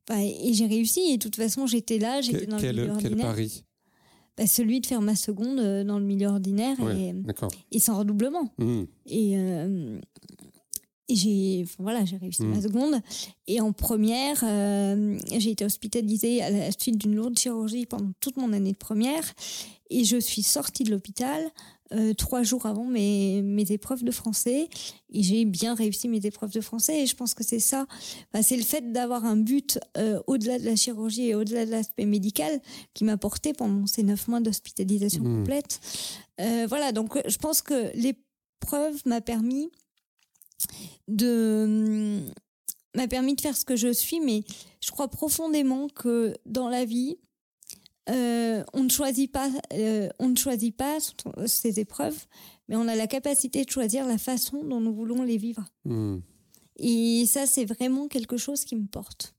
et 0.09 0.53
j'ai 0.53 0.67
réussi. 0.67 1.01
Et 1.11 1.17
de 1.17 1.21
toute 1.21 1.35
façon, 1.35 1.67
j'étais 1.67 1.99
là, 1.99 2.21
j'étais 2.21 2.45
dans 2.45 2.57
quel, 2.57 2.75
le 2.75 2.97
quel 2.99 3.15
pari? 3.15 3.63
Bah, 4.37 4.47
celui 4.47 4.79
de 4.79 4.85
faire 4.85 5.01
ma 5.01 5.15
seconde 5.15 5.59
euh, 5.59 5.83
dans 5.83 5.99
le 5.99 6.05
milieu 6.05 6.27
ordinaire 6.27 6.77
et, 6.97 7.13
et, 7.71 7.79
sans 7.79 7.97
redoublement. 7.97 8.53
Mmh. 8.57 8.83
Et, 9.07 9.37
euh, 9.37 9.99
et 11.09 11.15
j'ai 11.15 11.65
voilà, 11.77 12.05
j'ai 12.05 12.15
réussi 12.17 12.43
ma 12.43 12.57
mmh. 12.57 12.61
seconde. 12.61 13.01
Et 13.47 13.59
en 13.59 13.73
première, 13.73 14.41
euh, 14.43 15.17
j'ai 15.37 15.51
été 15.51 15.65
hospitalisée 15.65 16.41
à 16.41 16.49
la 16.49 16.71
suite 16.71 16.97
d'une 16.97 17.15
lourde 17.15 17.37
chirurgie 17.37 17.85
pendant 17.85 18.11
toute 18.21 18.37
mon 18.37 18.53
année 18.53 18.71
de 18.71 18.77
première. 18.77 19.33
Et 19.89 20.05
je 20.05 20.17
suis 20.17 20.43
sortie 20.43 20.85
de 20.85 20.91
l'hôpital 20.91 21.51
euh, 21.93 22.13
trois 22.13 22.43
jours 22.43 22.65
avant 22.65 22.85
mes, 22.85 23.41
mes 23.41 23.71
épreuves 23.71 24.03
de 24.03 24.11
français. 24.11 24.69
Et 25.11 25.23
j'ai 25.23 25.45
bien 25.45 25.75
réussi 25.75 26.07
mes 26.07 26.25
épreuves 26.25 26.51
de 26.51 26.61
français. 26.61 27.03
Et 27.03 27.05
je 27.05 27.15
pense 27.15 27.33
que 27.33 27.43
c'est 27.43 27.59
ça. 27.59 27.85
c'est 28.41 28.57
le 28.57 28.63
fait 28.63 28.91
d'avoir 28.91 29.25
un 29.25 29.37
but 29.37 29.79
euh, 29.97 30.21
au-delà 30.27 30.59
de 30.59 30.65
la 30.65 30.75
chirurgie 30.75 31.29
et 31.29 31.35
au-delà 31.35 31.65
de 31.65 31.71
l'aspect 31.71 32.05
médical 32.05 32.61
qui 32.93 33.03
m'a 33.03 33.17
porté 33.17 33.53
pendant 33.53 33.85
ces 33.87 34.03
neuf 34.03 34.27
mois 34.27 34.39
d'hospitalisation 34.39 35.23
mmh. 35.23 35.37
complète. 35.37 35.79
Euh, 36.39 36.65
voilà, 36.67 36.91
donc 36.91 37.19
je 37.27 37.37
pense 37.37 37.61
que 37.61 37.91
l'épreuve 37.95 39.01
m'a 39.05 39.21
permis 39.21 39.69
de 41.07 42.19
m'a 42.95 43.07
permis 43.07 43.35
de 43.35 43.41
faire 43.41 43.55
ce 43.55 43.65
que 43.65 43.75
je 43.75 43.91
suis, 43.91 44.19
mais 44.19 44.43
je 44.81 44.91
crois 44.91 45.07
profondément 45.07 45.87
que 45.87 46.35
dans 46.45 46.67
la 46.67 46.85
vie, 46.85 47.17
euh, 48.09 48.63
on 48.73 48.83
ne 48.83 48.89
choisit 48.89 49.31
pas, 49.31 49.49
euh, 49.73 50.09
on 50.19 50.29
ne 50.29 50.35
choisit 50.35 50.75
pas 50.75 50.97
ces 51.45 51.79
épreuves, 51.79 52.25
mais 52.67 52.75
on 52.75 52.87
a 52.87 52.95
la 52.95 53.07
capacité 53.07 53.63
de 53.63 53.69
choisir 53.69 54.07
la 54.07 54.17
façon 54.17 54.63
dont 54.63 54.79
nous 54.79 54.93
voulons 54.93 55.23
les 55.23 55.37
vivre. 55.37 55.63
Hmm. 55.85 56.19
Et 56.77 57.25
ça, 57.27 57.45
c'est 57.45 57.65
vraiment 57.65 58.07
quelque 58.07 58.37
chose 58.37 58.65
qui 58.65 58.75
me 58.75 58.87
porte. 58.87 59.35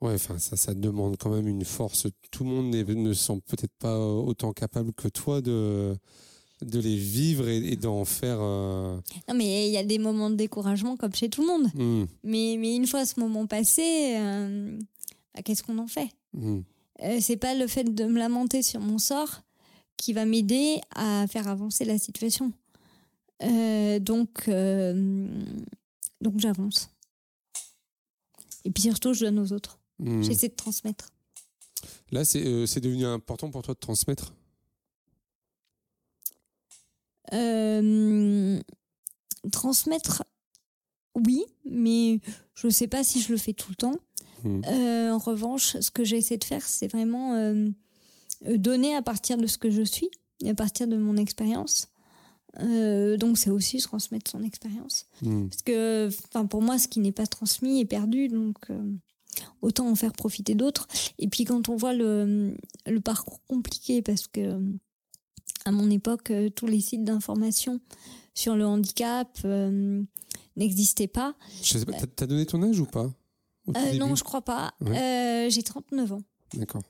Ouais, 0.00 0.14
enfin 0.14 0.36
ça, 0.38 0.56
ça 0.56 0.74
demande 0.74 1.16
quand 1.16 1.30
même 1.30 1.46
une 1.46 1.64
force. 1.64 2.08
Tout 2.32 2.42
le 2.42 2.50
monde 2.50 2.74
ne 2.74 3.12
sent 3.12 3.40
peut-être 3.46 3.74
pas 3.78 3.96
autant 3.98 4.52
capable 4.52 4.92
que 4.92 5.08
toi 5.08 5.40
de 5.40 5.96
de 6.60 6.78
les 6.78 6.96
vivre 6.96 7.48
et, 7.48 7.74
d'en 7.74 8.04
faire. 8.04 8.38
Euh, 8.40 8.96
non, 9.28 9.34
mais 9.34 9.66
il 9.66 9.72
y 9.72 9.76
a 9.76 9.82
des 9.82 9.98
moments 9.98 10.30
de 10.30 10.36
découragement 10.36 10.96
comme 10.96 11.12
chez 11.12 11.28
tout 11.28 11.40
le 11.40 11.48
monde. 11.48 11.66
Hmm. 11.74 12.06
Mais, 12.22 12.56
mais 12.58 12.76
une 12.76 12.86
fois 12.86 13.04
ce 13.04 13.18
moment 13.18 13.46
passé, 13.46 14.16
bah, 15.34 15.42
qu'est-ce 15.42 15.62
qu'on 15.62 15.78
en 15.78 15.88
fait? 15.88 16.08
Hmm. 16.32 16.60
Euh, 17.02 17.18
c'est 17.20 17.36
pas 17.36 17.54
le 17.54 17.66
fait 17.66 17.84
de 17.84 18.04
me 18.04 18.18
lamenter 18.18 18.62
sur 18.62 18.80
mon 18.80 18.98
sort 18.98 19.42
qui 19.96 20.12
va 20.12 20.24
m'aider 20.24 20.80
à 20.94 21.26
faire 21.28 21.48
avancer 21.48 21.84
la 21.84 21.98
situation. 21.98 22.52
Euh, 23.42 23.98
donc, 23.98 24.48
euh, 24.48 25.44
donc 26.20 26.38
j'avance. 26.38 26.90
Et 28.64 28.70
puis 28.70 28.84
surtout, 28.84 29.14
je 29.14 29.24
donne 29.24 29.38
aux 29.40 29.52
autres. 29.52 29.78
Hmm. 29.98 30.22
J'essaie 30.22 30.48
de 30.48 30.54
transmettre. 30.54 31.10
Là, 32.12 32.24
c'est 32.24 32.80
devenu 32.80 33.04
important 33.06 33.50
pour 33.50 33.62
toi 33.62 33.74
de 33.74 33.80
transmettre? 33.80 34.34
Transmettre, 39.50 40.22
oui, 41.14 41.44
mais 41.64 42.20
je 42.54 42.66
ne 42.66 42.72
sais 42.72 42.86
pas 42.86 43.02
si 43.02 43.20
je 43.20 43.32
le 43.32 43.38
fais 43.38 43.54
tout 43.54 43.70
le 43.70 43.76
temps. 43.76 43.98
Mm. 44.44 44.62
Euh, 44.66 45.12
en 45.12 45.18
revanche, 45.18 45.78
ce 45.80 45.90
que 45.90 46.04
j'ai 46.04 46.16
essayé 46.16 46.38
de 46.38 46.44
faire, 46.44 46.62
c'est 46.62 46.88
vraiment 46.88 47.34
euh, 47.34 47.68
euh, 48.46 48.56
donner 48.56 48.94
à 48.94 49.02
partir 49.02 49.36
de 49.36 49.46
ce 49.46 49.58
que 49.58 49.70
je 49.70 49.82
suis, 49.82 50.10
à 50.46 50.54
partir 50.54 50.86
de 50.86 50.96
mon 50.96 51.16
expérience. 51.16 51.88
donc 52.58 53.38
c'est 53.38 53.50
aussi 53.50 53.78
transmettre 53.78 54.30
son 54.30 54.42
expérience. 54.42 55.06
Mm. 55.22 55.48
Parce 55.48 55.62
que 55.62 56.10
pour 56.46 56.62
moi, 56.62 56.78
ce 56.78 56.88
qui 56.88 57.00
n'est 57.00 57.12
pas 57.12 57.26
transmis 57.26 57.80
est 57.80 57.86
perdu. 57.86 58.28
Donc 58.28 58.68
autant 59.62 59.88
en 59.88 59.94
faire 59.94 60.12
profiter 60.12 60.54
d'autres. 60.54 60.86
Et 61.18 61.28
puis 61.28 61.44
quand 61.44 61.68
on 61.68 61.76
voit 61.76 61.94
le, 61.94 62.54
le, 62.86 63.00
parcours 63.00 63.40
compliqué, 63.46 64.02
parce 64.02 64.26
que 64.26 64.60
à 65.64 65.70
mon 65.70 65.88
époque, 65.90 66.32
tous 66.54 66.66
les 66.66 66.80
sites 66.80 67.04
d'information 67.04 67.80
sur 68.34 68.56
le 68.56 68.66
handicap 68.66 69.38
n'existaient 70.56 71.06
pas. 71.06 71.34
Tu 71.62 71.78
as 71.78 72.26
donné 72.26 72.44
ton 72.44 72.62
âge 72.62 72.78
ou 72.78 72.86
pas? 72.86 73.10
Euh, 73.68 73.98
non, 73.98 74.14
je 74.14 74.24
crois 74.24 74.42
pas. 74.42 74.74
Euh, 74.86 75.48
j'ai 75.48 75.62
39 75.62 76.12
ans. 76.12 76.22
D'accord. 76.54 76.82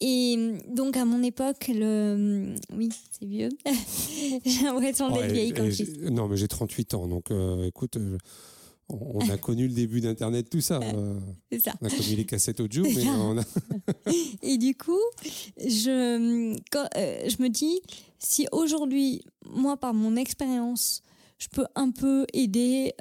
Et 0.00 0.58
donc 0.68 0.96
à 0.96 1.06
mon 1.06 1.22
époque, 1.22 1.68
le... 1.68 2.54
oui, 2.74 2.90
c'est 3.10 3.26
vieux. 3.26 3.48
j'ai 4.44 4.64
l'impression 4.64 5.10
d'être 5.10 5.32
vieille 5.32 5.52
quand 5.52 5.70
je 5.70 6.08
Non, 6.10 6.28
mais 6.28 6.36
j'ai 6.36 6.48
38 6.48 6.94
ans, 6.94 7.06
donc 7.06 7.30
euh, 7.30 7.64
écoute, 7.64 7.96
on 8.90 9.30
a 9.30 9.36
connu 9.38 9.68
le 9.68 9.72
début 9.72 10.02
d'Internet, 10.02 10.50
tout 10.50 10.60
ça. 10.60 10.80
c'est 11.50 11.60
ça. 11.60 11.72
On 11.80 11.86
a 11.86 11.90
connu 11.90 12.14
les 12.14 12.26
cassettes 12.26 12.60
audio, 12.60 12.84
mais 12.84 13.08
on 13.08 13.38
a... 13.38 13.42
Et 14.42 14.58
du 14.58 14.74
coup, 14.74 15.00
je, 15.58 16.58
je 16.72 17.42
me 17.42 17.48
dis, 17.48 17.80
si 18.18 18.46
aujourd'hui, 18.52 19.22
moi, 19.48 19.78
par 19.78 19.94
mon 19.94 20.16
expérience, 20.16 21.02
je 21.38 21.48
peux 21.48 21.66
un 21.74 21.90
peu 21.90 22.26
aider 22.34 22.92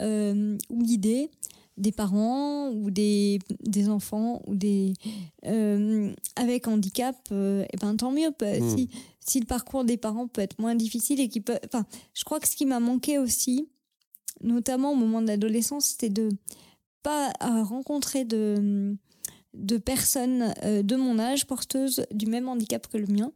ou 0.69 0.81
guider, 0.81 1.29
des 1.77 1.91
parents 1.91 2.69
ou 2.69 2.89
des, 2.89 3.39
des 3.61 3.89
enfants 3.89 4.41
ou 4.47 4.55
des 4.55 4.93
euh, 5.45 6.13
avec 6.35 6.67
handicap 6.67 7.17
euh, 7.31 7.65
eh 7.71 7.77
ben 7.77 7.95
tant 7.95 8.11
mieux. 8.11 8.29
Hmm. 8.29 8.77
si, 8.77 8.89
si 9.19 9.39
le 9.39 9.45
parcours 9.45 9.83
des 9.83 9.97
parents 9.97 10.27
peut 10.27 10.41
être 10.41 10.59
moins 10.59 10.75
difficile 10.75 11.19
et 11.19 11.27
qui 11.27 11.41
peut 11.41 11.59
enfin 11.65 11.85
je 12.13 12.23
crois 12.23 12.39
que 12.39 12.47
ce 12.47 12.55
qui 12.55 12.65
m'a 12.65 12.79
manqué 12.79 13.17
aussi 13.17 13.67
notamment 14.41 14.91
au 14.91 14.95
moment 14.95 15.21
de 15.21 15.27
l'adolescence 15.27 15.85
c'était 15.85 16.09
de 16.09 16.29
pas 17.03 17.31
rencontrer 17.41 18.25
de 18.25 18.97
de 19.53 19.77
personnes 19.77 20.53
euh, 20.63 20.83
de 20.83 20.95
mon 20.95 21.19
âge 21.19 21.45
porteuses 21.45 22.05
du 22.11 22.25
même 22.25 22.47
handicap 22.49 22.87
que 22.87 22.97
le 22.97 23.07
mien. 23.07 23.31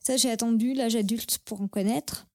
Ça 0.00 0.16
j'ai 0.16 0.30
attendu 0.30 0.74
l'âge 0.74 0.96
adulte 0.96 1.38
pour 1.44 1.60
en 1.60 1.68
connaître 1.68 2.27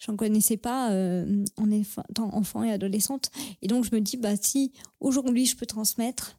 J'en 0.00 0.16
connaissais 0.16 0.56
pas 0.56 0.90
euh, 0.92 1.44
en 1.56 1.70
étant 1.70 2.34
enfant 2.34 2.64
et 2.64 2.72
adolescente. 2.72 3.30
Et 3.62 3.68
donc, 3.68 3.84
je 3.84 3.94
me 3.94 4.00
dis, 4.00 4.16
bah, 4.16 4.34
si 4.40 4.72
aujourd'hui 4.98 5.44
je 5.46 5.56
peux 5.56 5.66
transmettre 5.66 6.38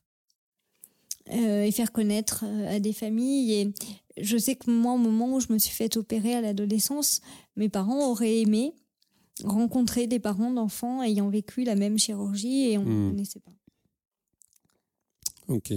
euh, 1.30 1.63
et 1.63 1.71
faire 1.71 1.91
connaître 1.91 2.43
euh, 2.45 2.76
à 2.76 2.80
des 2.80 2.91
familles. 2.91 3.54
Et 3.54 3.74
je 4.17 4.36
sais 4.38 4.56
que 4.56 4.69
moi, 4.71 4.93
au 4.93 4.97
moment 4.97 5.36
où 5.36 5.39
je 5.39 5.54
me 5.54 5.60
suis 5.60 5.71
fait 5.74 5.95
opérer 5.95 6.34
à 6.34 6.41
l'adolescence, 6.41 7.21
mes 7.56 7.69
parents 7.69 8.10
auraient 8.10 8.39
aimé 8.39 8.74
rencontrer 9.43 10.08
des 10.08 10.19
parents 10.19 10.52
d'enfants 10.52 11.02
ayant 11.04 11.30
vécu 11.30 11.63
la 11.63 11.76
même 11.76 11.97
chirurgie 12.00 12.69
et 12.71 12.78
on 12.80 12.84
ne 12.84 12.89
Hmm. 13.08 13.10
connaissait 13.12 13.39
pas. 13.39 13.52
Ok. 15.47 15.71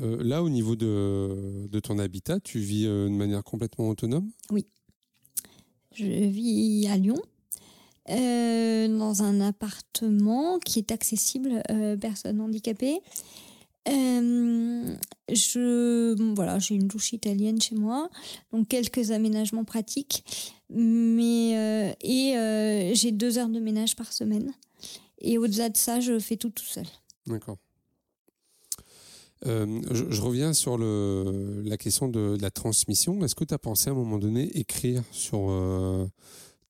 Euh, 0.00 0.22
là, 0.22 0.42
au 0.42 0.48
niveau 0.48 0.76
de, 0.76 1.66
de 1.68 1.80
ton 1.80 1.98
habitat, 1.98 2.38
tu 2.40 2.58
vis 2.60 2.86
euh, 2.86 3.06
de 3.08 3.14
manière 3.14 3.42
complètement 3.44 3.88
autonome? 3.88 4.30
Je 5.94 6.04
vis 6.04 6.86
à 6.88 6.96
Lyon, 6.96 7.20
euh, 8.10 8.88
dans 8.88 9.22
un 9.22 9.40
appartement 9.40 10.58
qui 10.58 10.78
est 10.78 10.92
accessible 10.92 11.62
aux 11.70 11.96
personnes 11.96 12.40
handicapées. 12.40 13.00
Euh, 13.88 14.94
je, 15.30 16.34
voilà, 16.34 16.58
j'ai 16.58 16.74
une 16.74 16.88
douche 16.88 17.12
italienne 17.12 17.60
chez 17.60 17.74
moi, 17.74 18.10
donc 18.52 18.68
quelques 18.68 19.12
aménagements 19.12 19.64
pratiques, 19.64 20.24
mais 20.68 21.56
euh, 21.56 21.92
et 22.02 22.36
euh, 22.36 22.94
j'ai 22.94 23.12
deux 23.12 23.38
heures 23.38 23.48
de 23.48 23.60
ménage 23.60 23.96
par 23.96 24.12
semaine. 24.12 24.52
Et 25.20 25.38
au-delà 25.38 25.68
de 25.68 25.76
ça, 25.76 26.00
je 26.00 26.18
fais 26.18 26.36
tout 26.36 26.50
tout 26.50 26.64
seul. 26.64 26.86
D'accord. 27.26 27.56
Euh, 29.46 29.80
je, 29.92 30.04
je 30.10 30.20
reviens 30.20 30.52
sur 30.52 30.76
le, 30.78 31.62
la 31.64 31.76
question 31.76 32.08
de, 32.08 32.36
la 32.40 32.50
transmission. 32.50 33.22
Est-ce 33.24 33.34
que 33.34 33.44
tu 33.44 33.54
as 33.54 33.58
pensé 33.58 33.88
à 33.88 33.92
un 33.92 33.96
moment 33.96 34.18
donné 34.18 34.44
écrire 34.58 35.02
sur 35.12 35.50
euh, 35.50 36.06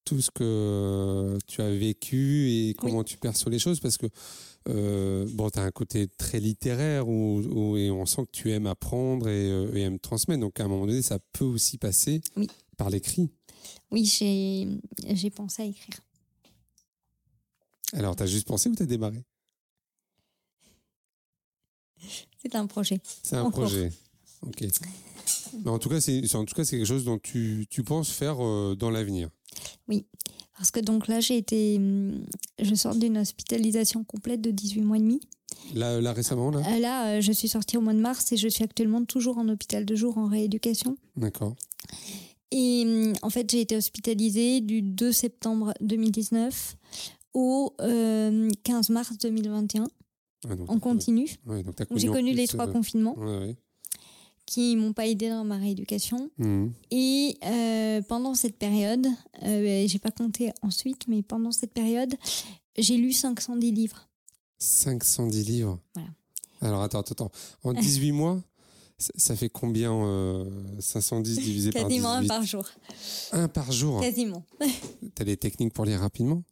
tout 0.05 0.21
ce 0.21 0.31
que 0.31 1.39
tu 1.47 1.63
as 1.63 1.71
vécu 1.71 2.51
et 2.51 2.75
comment 2.75 3.05
tu 3.05 3.17
perçois 3.17 3.51
les 3.51 3.59
choses? 3.59 3.81
Parce 3.81 3.97
que 3.97 4.07
euh, 4.69 5.27
bon, 5.33 5.49
tu 5.49 5.59
as 5.59 5.63
un 5.63 5.71
côté 5.71 6.09
très 6.19 6.41
littéraire 6.41 7.09
où, 7.09 7.41
où- 7.41 7.77
et 7.79 7.91
on 7.91 8.05
sent 8.05 8.27
que 8.27 8.33
tu 8.33 8.51
aimes 8.51 8.67
apprendre 8.67 9.29
et, 9.29 9.49
et 9.75 9.81
aimes 9.81 9.99
transmettre. 9.99 10.41
Donc 10.41 10.61
à 10.61 10.65
un 10.65 10.69
moment 10.69 10.87
donné, 10.87 11.01
ça 11.01 11.19
peut 11.33 11.47
aussi 11.47 11.79
passer 11.79 12.21
Oui. 12.37 12.49
par 12.77 12.91
l'écrit. 12.91 13.31
Oui, 13.91 14.05
j'ai 14.05 15.31
pensé 15.31 15.63
à 15.63 15.65
écrire. 15.65 16.01
Alors, 17.95 18.15
tu 18.15 18.23
as 18.23 18.27
juste 18.27 18.47
pensé 18.47 18.69
ou 18.69 18.75
tu 18.75 18.83
as 18.83 18.87
démarré? 18.87 19.25
C'est 22.43 22.55
un 22.55 22.67
projet. 22.67 23.01
C'est 23.23 23.37
un 23.37 23.51
projet. 23.51 23.93
Ok. 24.47 24.65
Mais 25.65 25.71
en 25.71 25.79
tout 25.79 25.89
cas, 25.89 26.01
c'est 26.01 26.35
en 26.35 26.45
tout 26.45 26.55
cas 26.55 26.65
c'est 26.65 26.77
quelque 26.77 26.87
chose 26.87 27.05
dont 27.05 27.19
tu, 27.19 27.67
tu 27.71 27.83
penses 27.83 28.11
faire 28.11 28.37
euh, 28.45 28.77
dans 28.79 28.91
l'avenir. 28.91 29.29
Parce 30.59 30.73
que 30.73 30.81
donc 30.81 31.07
là, 31.07 31.21
j'ai 31.21 31.37
été, 31.37 31.77
hum, 31.77 32.25
je 32.61 32.75
sors 32.75 32.97
d'une 32.97 33.17
hospitalisation 33.19 34.03
complète 34.03 34.41
de 34.41 34.51
18 34.51 34.81
mois 34.81 34.97
et 34.97 35.01
demi. 35.01 35.21
Là, 35.75 36.01
là 36.01 36.13
récemment, 36.13 36.51
là? 36.51 36.61
Euh, 36.67 36.79
Là, 36.81 37.07
euh, 37.07 37.21
je 37.21 37.31
suis 37.31 37.49
sortie 37.49 37.77
au 37.77 37.81
mois 37.81 37.93
de 37.95 38.01
mars 38.01 38.33
et 38.33 38.37
je 38.37 38.49
suis 38.49 38.65
actuellement 38.65 39.05
toujours 39.05 39.39
en 39.39 39.49
hôpital 39.49 39.85
de 39.85 39.95
jour 39.95 40.19
en 40.19 40.27
rééducation. 40.27 40.97
D'accord. 41.17 41.55
Et 42.51 42.83
hum, 42.85 43.13
en 43.23 43.31
fait, 43.31 43.49
j'ai 43.51 43.61
été 43.61 43.77
hospitalisée 43.77 44.61
du 44.61 44.83
2 44.83 45.13
septembre 45.13 45.75
2019 45.81 46.77
au 47.35 47.73
euh, 47.81 48.49
15 48.65 48.91
mars 48.91 49.17
2021 49.19 49.87
Ah, 50.47 50.55
donc, 50.55 50.71
en 50.71 50.79
continu. 50.79 51.29
ouais, 51.47 51.63
donc 51.63 51.75
J'ai 51.97 52.09
connu 52.09 52.33
les 52.33 52.47
trois 52.47 52.69
euh, 52.69 52.73
confinements 52.73 53.19
ouais, 53.19 53.39
ouais. 53.39 53.57
qui 54.47 54.77
m'ont 54.77 54.93
pas 54.93 55.07
aidé 55.07 55.29
dans 55.29 55.45
ma 55.45 55.57
rééducation. 55.57 56.31
Mhm. 56.39 56.73
Et 56.91 57.37
euh, 57.45 58.03
pendant 58.03 58.35
cette 58.35 58.57
période, 58.57 59.07
euh, 59.43 59.85
j'ai 59.87 59.99
pas 59.99 60.13
compté 60.13 60.53
ensuite, 60.63 61.09
mais 61.09 61.23
pendant 61.23 61.51
cette 61.51 61.73
période, 61.73 62.15
j'ai 62.77 62.97
lu 62.97 63.13
510 63.13 63.73
livres. 63.73 64.09
510 64.59 65.45
livres. 65.49 65.81
Voilà. 65.95 66.11
Alors, 66.61 66.83
attends, 66.83 67.01
attends, 67.01 67.27
attends. 67.27 67.33
En 67.65 67.73
18 67.75 68.13
mois, 68.13 68.41
ça, 68.99 69.37
fait 69.37 69.49
combien 69.49 69.93
euh, 69.93 70.45
510 70.81 71.37
divisé 71.39 71.71
par 71.71 71.83
Quasiment 71.83 72.11
un 72.11 72.21
18 72.23 72.29
par 72.29 72.43
jour. 72.45 72.69
Un 73.33 73.49
par 73.49 73.71
jour. 73.73 74.01
Quasiment. 74.01 74.45
T'as 75.15 75.25
des 75.25 75.37
techniques 75.37 75.73
pour 75.73 75.85
lire 75.85 76.01
rapidement? 76.01 76.43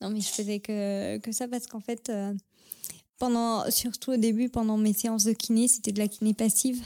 Non, 0.00 0.10
mais 0.10 0.20
je 0.20 0.28
faisais 0.28 0.60
que, 0.60 1.18
que 1.18 1.32
ça 1.32 1.48
parce 1.48 1.66
qu'en 1.66 1.80
fait, 1.80 2.08
euh, 2.08 2.32
pendant, 3.18 3.70
surtout 3.70 4.12
au 4.12 4.16
début, 4.16 4.48
pendant 4.48 4.76
mes 4.76 4.92
séances 4.92 5.24
de 5.24 5.32
kiné, 5.32 5.68
c'était 5.68 5.92
de 5.92 5.98
la 5.98 6.08
kiné 6.08 6.34
passive. 6.34 6.82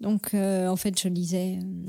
Donc, 0.00 0.34
euh, 0.34 0.66
en 0.68 0.76
fait, 0.76 0.98
je 1.00 1.08
lisais. 1.08 1.58
euh, 1.62 1.82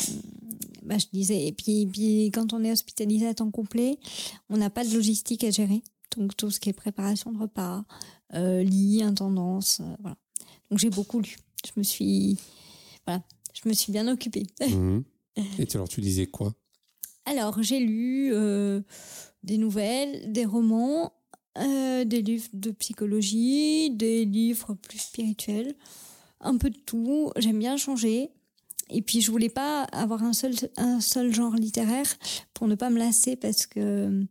bah, 0.84 0.97
je 0.97 1.06
lisais. 1.13 1.47
Et 1.47 1.52
puis, 1.52 1.88
puis, 1.88 2.30
quand 2.32 2.54
on 2.54 2.63
est 2.63 2.71
hospitalisé 2.71 3.28
à 3.28 3.34
temps 3.34 3.49
complet, 3.49 3.97
on 4.49 4.58
n'a 4.58 4.69
pas 4.69 4.86
de 4.86 4.93
logistique 4.93 5.43
à 5.43 5.49
gérer. 5.49 5.82
Donc, 6.17 6.38
tout 6.38 6.52
ce 6.52 6.60
qui 6.60 6.69
est 6.69 6.73
préparation 6.73 7.32
de 7.32 7.39
repas, 7.39 7.84
euh, 8.36 8.62
lit, 8.63 9.02
intendance, 9.02 9.82
voilà. 10.02 10.15
Donc, 10.69 10.80
j'ai 10.80 10.89
beaucoup 10.91 11.19
lu. 11.21 11.38
Je 11.65 11.71
me 11.78 11.84
suis. 11.84 12.38
Voilà. 13.08 13.23
Je 13.54 13.67
me 13.67 13.73
suis 13.73 13.91
bien 13.91 14.08
occupée. 14.08 14.45
Mhm. 14.67 15.04
Et 15.58 15.67
alors, 15.73 15.89
tu 15.89 15.99
lisais 15.99 16.28
quoi? 16.28 16.54
Alors, 17.26 17.63
j'ai 17.63 17.80
lu 17.80 18.32
des 19.43 19.58
nouvelles, 19.58 20.32
des 20.32 20.45
romans, 20.45 21.12
euh, 21.59 22.03
des 22.05 22.21
livres 22.21 22.49
de 22.53 22.71
psychologie, 22.71 23.89
des 23.91 24.25
livres 24.25 24.73
plus 24.75 24.99
spirituels, 24.99 25.75
un 26.41 26.57
peu 26.57 26.69
de 26.69 26.77
tout. 26.77 27.31
J'aime 27.37 27.59
bien 27.59 27.77
changer. 27.77 28.29
Et 28.89 29.01
puis, 29.01 29.21
je 29.21 29.31
voulais 29.31 29.49
pas 29.49 29.83
avoir 29.85 30.23
un 30.23 30.33
seul, 30.33 30.53
un 30.77 30.99
seul 30.99 31.33
genre 31.33 31.55
littéraire 31.55 32.07
pour 32.53 32.67
ne 32.67 32.75
pas 32.75 32.89
me 32.89 32.97
lasser 32.99 33.35
parce 33.35 33.65
que 33.65 34.25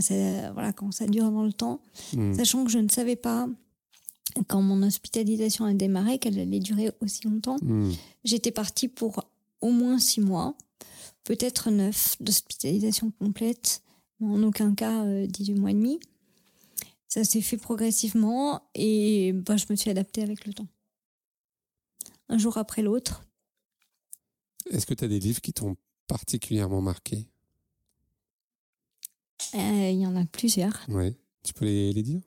ça- 0.00 0.52
voilà, 0.52 0.72
quand 0.72 0.92
ça 0.92 1.06
dure 1.06 1.30
dans 1.30 1.44
le 1.44 1.52
temps, 1.52 1.80
Mhm. 2.14 2.34
sachant 2.34 2.64
que 2.64 2.70
je 2.70 2.78
ne 2.78 2.88
savais 2.88 3.16
pas 3.16 3.48
quand 4.48 4.60
mon 4.60 4.82
hospitalisation 4.82 5.64
a 5.64 5.72
démarré 5.72 6.18
qu'elle 6.18 6.38
allait 6.38 6.60
durer 6.60 6.90
aussi 7.00 7.26
longtemps. 7.26 7.56
Mhm. 7.62 7.94
J'étais 8.24 8.50
partie 8.50 8.88
pour 8.88 9.24
au 9.62 9.70
moins 9.70 9.98
six 9.98 10.20
mois, 10.20 10.54
peut-être 11.24 11.70
neuf 11.70 12.16
d'hospitalisation 12.20 13.10
complète, 13.18 13.80
mais 14.20 14.28
en 14.28 14.42
aucun 14.42 14.74
cas 14.74 15.04
euh, 15.04 15.26
18 15.26 15.54
mois 15.54 15.70
et 15.70 15.74
demi. 15.74 15.98
Ça 17.16 17.24
s'est 17.24 17.40
fait 17.40 17.56
progressivement 17.56 18.68
et 18.74 19.32
bah, 19.32 19.56
je 19.56 19.64
me 19.70 19.74
suis 19.76 19.88
adaptée 19.88 20.22
avec 20.22 20.44
le 20.44 20.52
temps. 20.52 20.68
Un 22.28 22.36
jour 22.36 22.58
après 22.58 22.82
l'autre. 22.82 23.24
Est-ce 24.70 24.84
que 24.84 24.92
tu 24.92 25.02
as 25.02 25.08
des 25.08 25.18
livres 25.18 25.40
qui 25.40 25.54
t'ont 25.54 25.78
particulièrement 26.08 26.82
marqué? 26.82 27.26
Euh, 29.54 29.90
Il 29.90 29.98
y 29.98 30.06
en 30.06 30.14
a 30.14 30.26
plusieurs. 30.26 30.84
Ouais. 30.90 31.16
Tu 31.42 31.54
peux 31.54 31.64
les, 31.64 31.90
les 31.94 32.02
dire? 32.02 32.20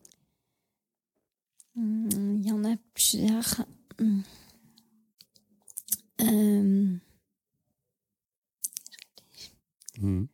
Hum, 1.77 2.09
Il 2.41 2.47
y 2.47 2.51
en 2.51 2.63
a 2.65 2.75
plusieurs. 2.95 3.63
Hum. 3.99 4.23
Euh, 6.21 6.97
Mhm. 9.99 10.27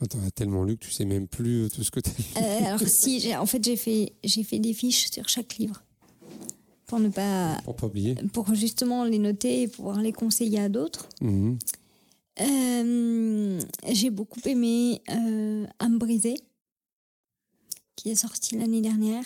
Attends, 0.00 0.18
t'as 0.22 0.30
tellement 0.30 0.62
lu 0.64 0.76
que 0.76 0.84
tu 0.84 0.92
sais 0.92 1.04
même 1.04 1.26
plus 1.26 1.64
euh, 1.64 1.68
tout 1.68 1.82
ce 1.82 1.90
que 1.90 2.00
tu 2.00 2.10
as 2.36 2.40
euh, 2.40 2.64
alors 2.66 2.80
si, 2.86 3.34
en 3.34 3.46
fait 3.46 3.62
j'ai 3.64 3.76
fait, 3.76 4.12
j'ai 4.22 4.44
fait 4.44 4.58
des 4.60 4.72
fiches 4.74 5.10
sur 5.10 5.28
chaque 5.28 5.56
livre 5.56 5.82
pour 6.86 7.00
ne 7.00 7.08
pas 7.08 7.60
Pour 7.64 7.76
pas 7.76 7.86
oublier. 7.86 8.14
pour 8.32 8.54
justement 8.54 9.04
les 9.04 9.18
noter 9.18 9.62
et 9.62 9.68
pouvoir 9.68 10.00
les 10.00 10.12
conseiller 10.12 10.60
à 10.60 10.68
d'autres. 10.68 11.08
Mhm. 11.20 11.58
Euh, 12.40 13.60
j'ai 13.90 14.10
beaucoup 14.10 14.40
aimé 14.46 15.02
euh, 15.10 15.66
Âme 15.80 15.98
brisée, 15.98 16.36
qui 17.96 18.10
est 18.10 18.14
sorti 18.14 18.56
l'année 18.56 18.80
dernière, 18.80 19.24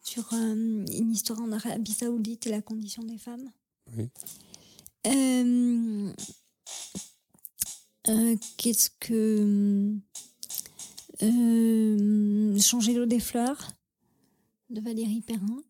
sur 0.00 0.32
euh, 0.32 0.84
une 0.94 1.12
histoire 1.12 1.40
en 1.40 1.50
Arabie 1.52 1.92
Saoudite 1.92 2.46
et 2.46 2.50
la 2.50 2.62
condition 2.62 3.02
des 3.02 3.18
femmes. 3.18 3.50
Oui. 3.96 4.08
Euh, 8.08 8.36
Qu'est-ce 8.56 8.90
que. 9.00 9.92
euh, 11.22 12.58
Changer 12.58 12.94
l'eau 12.94 13.06
des 13.06 13.20
fleurs 13.20 13.70
de 14.70 14.80
Valérie 14.80 15.20
Perrin. 15.20 15.62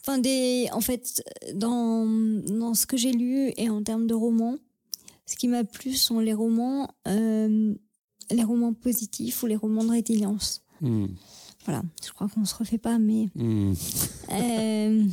Enfin, 0.00 0.18
des, 0.18 0.68
en 0.72 0.80
fait, 0.80 1.22
dans, 1.54 2.06
dans 2.48 2.74
ce 2.74 2.86
que 2.86 2.96
j'ai 2.96 3.12
lu 3.12 3.52
et 3.56 3.68
en 3.70 3.82
termes 3.82 4.06
de 4.06 4.14
romans, 4.14 4.56
ce 5.26 5.36
qui 5.36 5.46
m'a 5.48 5.62
plu 5.64 5.94
sont 5.94 6.18
les 6.18 6.32
romans, 6.34 6.88
euh, 7.06 7.74
les 8.30 8.42
romans 8.44 8.72
positifs 8.72 9.42
ou 9.42 9.46
les 9.46 9.56
romans 9.56 9.84
de 9.84 9.90
résilience. 9.90 10.62
Mhm. 10.80 11.14
Voilà, 11.64 11.82
je 12.04 12.10
crois 12.10 12.28
qu'on 12.28 12.44
se 12.44 12.56
refait 12.56 12.78
pas, 12.78 12.98
mais 12.98 13.28
euh, 13.38 15.04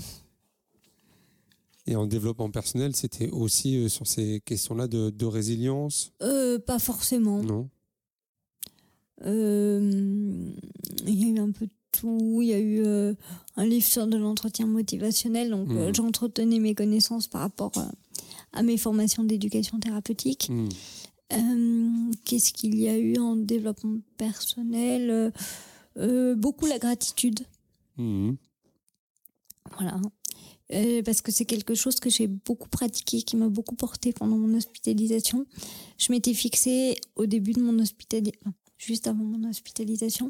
Et 1.90 1.96
en 1.96 2.06
développement 2.06 2.52
personnel, 2.52 2.96
c'était 2.96 3.30
aussi 3.32 3.76
euh, 3.76 3.90
sur 3.90 4.06
ces 4.06 4.42
questions-là 4.46 4.88
de, 4.88 5.10
de 5.10 5.26
résilience? 5.26 6.12
Euh, 6.22 6.60
pas 6.60 6.78
forcément. 6.78 7.42
Non 7.42 7.68
Euh, 9.26 10.52
Il 11.08 11.20
y 11.20 11.26
a 11.26 11.34
eu 11.36 11.40
un 11.40 11.52
peu 11.52 11.66
de 11.66 11.72
où 12.04 12.42
il 12.44 12.50
y 12.50 12.54
a 12.54 12.60
eu 12.60 12.86
euh, 12.86 13.16
un 13.58 13.66
livre 13.66 13.88
sur 13.88 14.06
de 14.06 14.16
l'entretien 14.16 14.68
motivationnel. 14.68 15.50
Donc, 15.50 15.70
Mhm. 15.70 15.94
j'entretenais 15.96 16.60
mes 16.60 16.76
connaissances 16.76 17.28
par 17.28 17.42
rapport 17.42 17.72
à 18.54 18.62
mes 18.62 18.78
formations 18.78 19.24
d'éducation 19.24 19.80
thérapeutique. 19.80 20.50
Hmm. 20.52 22.12
Qu'est-ce 22.26 22.54
qu'il 22.54 22.76
y 22.80 22.88
a 22.88 22.98
eu 22.98 23.18
en 23.18 23.36
développement 23.36 23.98
personnel? 24.18 25.34
Beaucoup 26.38 26.68
la 26.68 26.78
gratitude. 26.78 27.40
Hmm. 27.98 28.34
Voilà. 29.78 30.00
Euh, 30.72 31.02
parce 31.02 31.22
que 31.22 31.32
c'est 31.32 31.46
quelque 31.46 31.74
chose 31.74 32.00
que 32.00 32.10
j'ai 32.10 32.28
beaucoup 32.28 32.70
pratiqué, 32.70 33.24
qui 33.24 33.36
m'a 33.36 33.50
beaucoup 33.50 33.76
porté 33.76 34.14
pendant 34.14 34.38
mon 34.38 34.56
hospitalisation. 34.56 35.46
Je 35.98 36.12
m'étais 36.12 36.34
fixée 36.34 36.96
au 37.16 37.26
début 37.26 37.54
de 37.54 37.62
mon 37.62 37.80
hospitalisation, 37.80 38.54
juste 38.78 39.08
avant 39.08 39.24
mon 39.24 39.50
hospitalisation, 39.50 40.28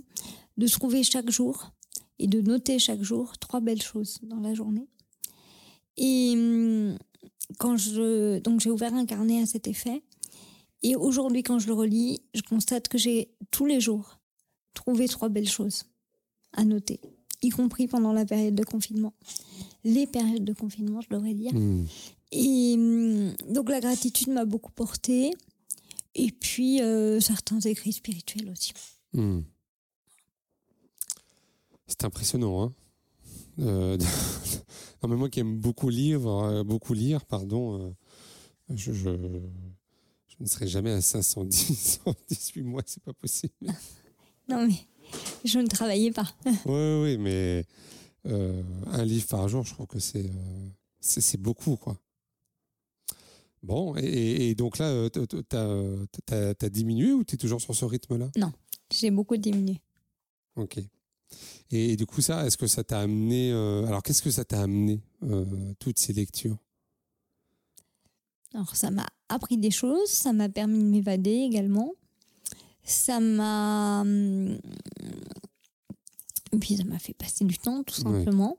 de 0.58 0.68
trouver 0.68 1.04
chaque 1.04 1.30
jour 1.30 1.72
et 2.20 2.28
de 2.28 2.42
noter 2.42 2.80
chaque 2.80 3.02
jour 3.02 3.38
trois 3.38 3.60
belles 3.60 3.82
choses 3.82 4.20
dans 4.24 4.40
la 4.40 4.54
journée. 4.54 4.88
Et 5.98 6.34
hum, 6.36 6.98
quand 7.58 7.76
je 7.76 8.40
donc 8.40 8.62
j'ai 8.62 8.72
ouvert 8.72 8.94
un 8.94 9.06
carnet 9.06 9.42
à 9.42 9.46
cet 9.46 9.68
effet. 9.68 10.04
Et 10.82 10.96
aujourd'hui, 10.96 11.44
quand 11.44 11.60
je 11.60 11.68
le 11.68 11.74
relis, 11.74 12.22
je 12.34 12.42
constate 12.42 12.88
que 12.88 12.98
j'ai 12.98 13.36
tous 13.52 13.66
les 13.66 13.82
jours 13.82 14.20
trouvé 14.74 15.10
trois 15.10 15.28
belles 15.28 15.50
choses 15.50 15.84
à 16.54 16.64
noter, 16.64 17.02
y 17.42 17.50
compris 17.50 17.88
pendant 17.88 18.14
la 18.14 18.26
période 18.26 18.56
de 18.56 18.64
confinement 18.64 19.14
les 19.84 20.08
périodes 20.08 20.44
de 20.44 20.54
confinement, 20.54 21.02
je 21.02 21.10
devrais 21.10 21.34
dire. 21.34 21.54
Hmm. 21.54 21.86
Et 22.32 22.76
hum, 22.76 23.34
donc 23.50 23.70
la 23.70 23.80
gratitude 23.80 24.30
m'a 24.30 24.46
beaucoup 24.46 24.72
portée. 24.72 25.34
Et 26.16 26.32
puis 26.32 26.82
euh, 26.82 27.20
certains 27.20 27.60
écrits 27.62 27.94
spirituels 27.94 28.50
aussi. 28.50 28.74
Hmm. 29.14 29.42
C'est 31.88 32.04
impressionnant, 32.04 32.64
hein 32.64 32.74
Euh, 33.60 33.98
non, 35.04 35.10
mais 35.10 35.16
moi 35.16 35.30
qui 35.30 35.40
aime 35.40 35.58
beaucoup 35.58 35.90
lire, 35.90 36.28
euh, 36.28 36.64
beaucoup 36.64 36.94
lire, 36.94 37.26
pardon, 37.26 37.80
euh, 37.82 37.92
je, 38.76 38.94
je, 38.94 39.10
je 40.28 40.36
ne 40.40 40.46
serai 40.46 40.68
jamais 40.68 40.92
à 40.92 41.02
510 41.02 42.02
en 42.06 42.14
18 42.30 42.62
mois, 42.64 42.84
c'est 42.86 43.04
pas 43.04 43.14
possible. 43.14 43.54
Non 44.48 44.66
mais 44.68 44.88
je 45.46 45.60
ne 45.60 45.68
travaillais 45.68 46.12
pas. 46.12 46.28
Oui, 46.66 47.02
oui, 47.04 47.18
mais 47.18 47.66
euh, 48.26 48.62
un 48.88 49.06
livre 49.06 49.28
par 49.28 49.48
jour, 49.48 49.64
je 49.66 49.74
trouve 49.74 49.88
que 49.88 50.00
c'est 50.00 50.26
euh, 50.26 50.70
c'est 51.00 51.40
beaucoup, 51.40 51.76
quoi. 51.78 51.98
Bon, 53.64 53.96
et, 53.98 54.50
et 54.50 54.56
donc 54.56 54.78
là, 54.78 54.86
euh, 54.86 55.10
t'as 55.10 56.54
t'as 56.54 56.70
diminué 56.70 57.12
ou 57.12 57.24
tu 57.24 57.36
es 57.36 57.38
toujours 57.38 57.62
sur 57.62 57.76
ce 57.76 57.86
rythme-là? 57.86 58.30
J'ai 58.92 59.12
beaucoup 59.12 59.38
diminué. 59.38 59.80
Ok. 60.56 60.80
Et, 61.72 61.96
du 61.96 62.06
coup, 62.08 62.22
ça, 62.22 62.48
est-ce 62.48 62.58
que 62.58 62.66
ça 62.66 62.84
t'a 62.84 63.00
amené. 63.02 63.52
euh, 63.52 63.86
alors, 63.86 64.02
qu'est-ce 64.02 64.24
que 64.24 64.32
ça 64.32 64.44
t'a 64.44 64.62
amené, 64.64 65.02
toutes 65.78 66.00
ces 66.00 66.14
lectures? 66.14 66.58
Alors 68.54 68.76
ça 68.76 68.90
m'a 68.90 69.06
appris 69.30 69.58
des 69.58 69.70
choses, 69.72 70.10
ça 70.10 70.34
m'a 70.34 70.50
permis 70.50 70.80
de 70.80 70.86
m'évader 70.90 71.32
également. 71.32 71.94
Ça 72.90 73.20
m'a... 73.20 74.02
hum, 74.02 74.60
puis 76.60 76.78
ça 76.78 76.84
m'a 76.84 76.98
fait 76.98 77.14
passer 77.14 77.46
du 77.46 77.60
temps, 77.60 77.84
tout 77.84 77.94
simplement. 77.94 78.58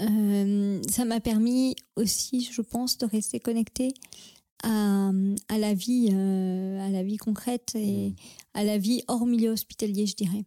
Euh, 0.00 0.80
ça 0.88 1.04
m'a 1.04 1.18
permis 1.18 1.74
aussi, 1.96 2.48
je 2.52 2.62
pense, 2.62 2.98
de 2.98 3.06
rester 3.06 3.40
connectée 3.40 3.92
à, 4.62 5.10
à 5.48 5.58
la 5.58 5.74
vie, 5.74 6.10
euh, 6.12 6.80
à 6.86 6.90
la 6.90 7.02
vie 7.02 7.16
concrète 7.16 7.74
et 7.74 8.14
à 8.54 8.62
la 8.62 8.78
vie 8.78 9.02
hors 9.08 9.26
milieu 9.26 9.50
hospitalier, 9.50 10.06
je 10.06 10.14
dirais. 10.14 10.44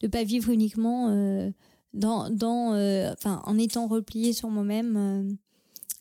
De 0.00 0.08
pas 0.08 0.24
vivre 0.24 0.50
uniquement 0.50 1.08
euh, 1.08 1.50
dans, 1.94 2.28
dans, 2.28 2.72
enfin, 3.14 3.40
en 3.46 3.56
étant 3.56 3.86
repliée 3.86 4.34
sur 4.34 4.50
moi-même 4.50 5.38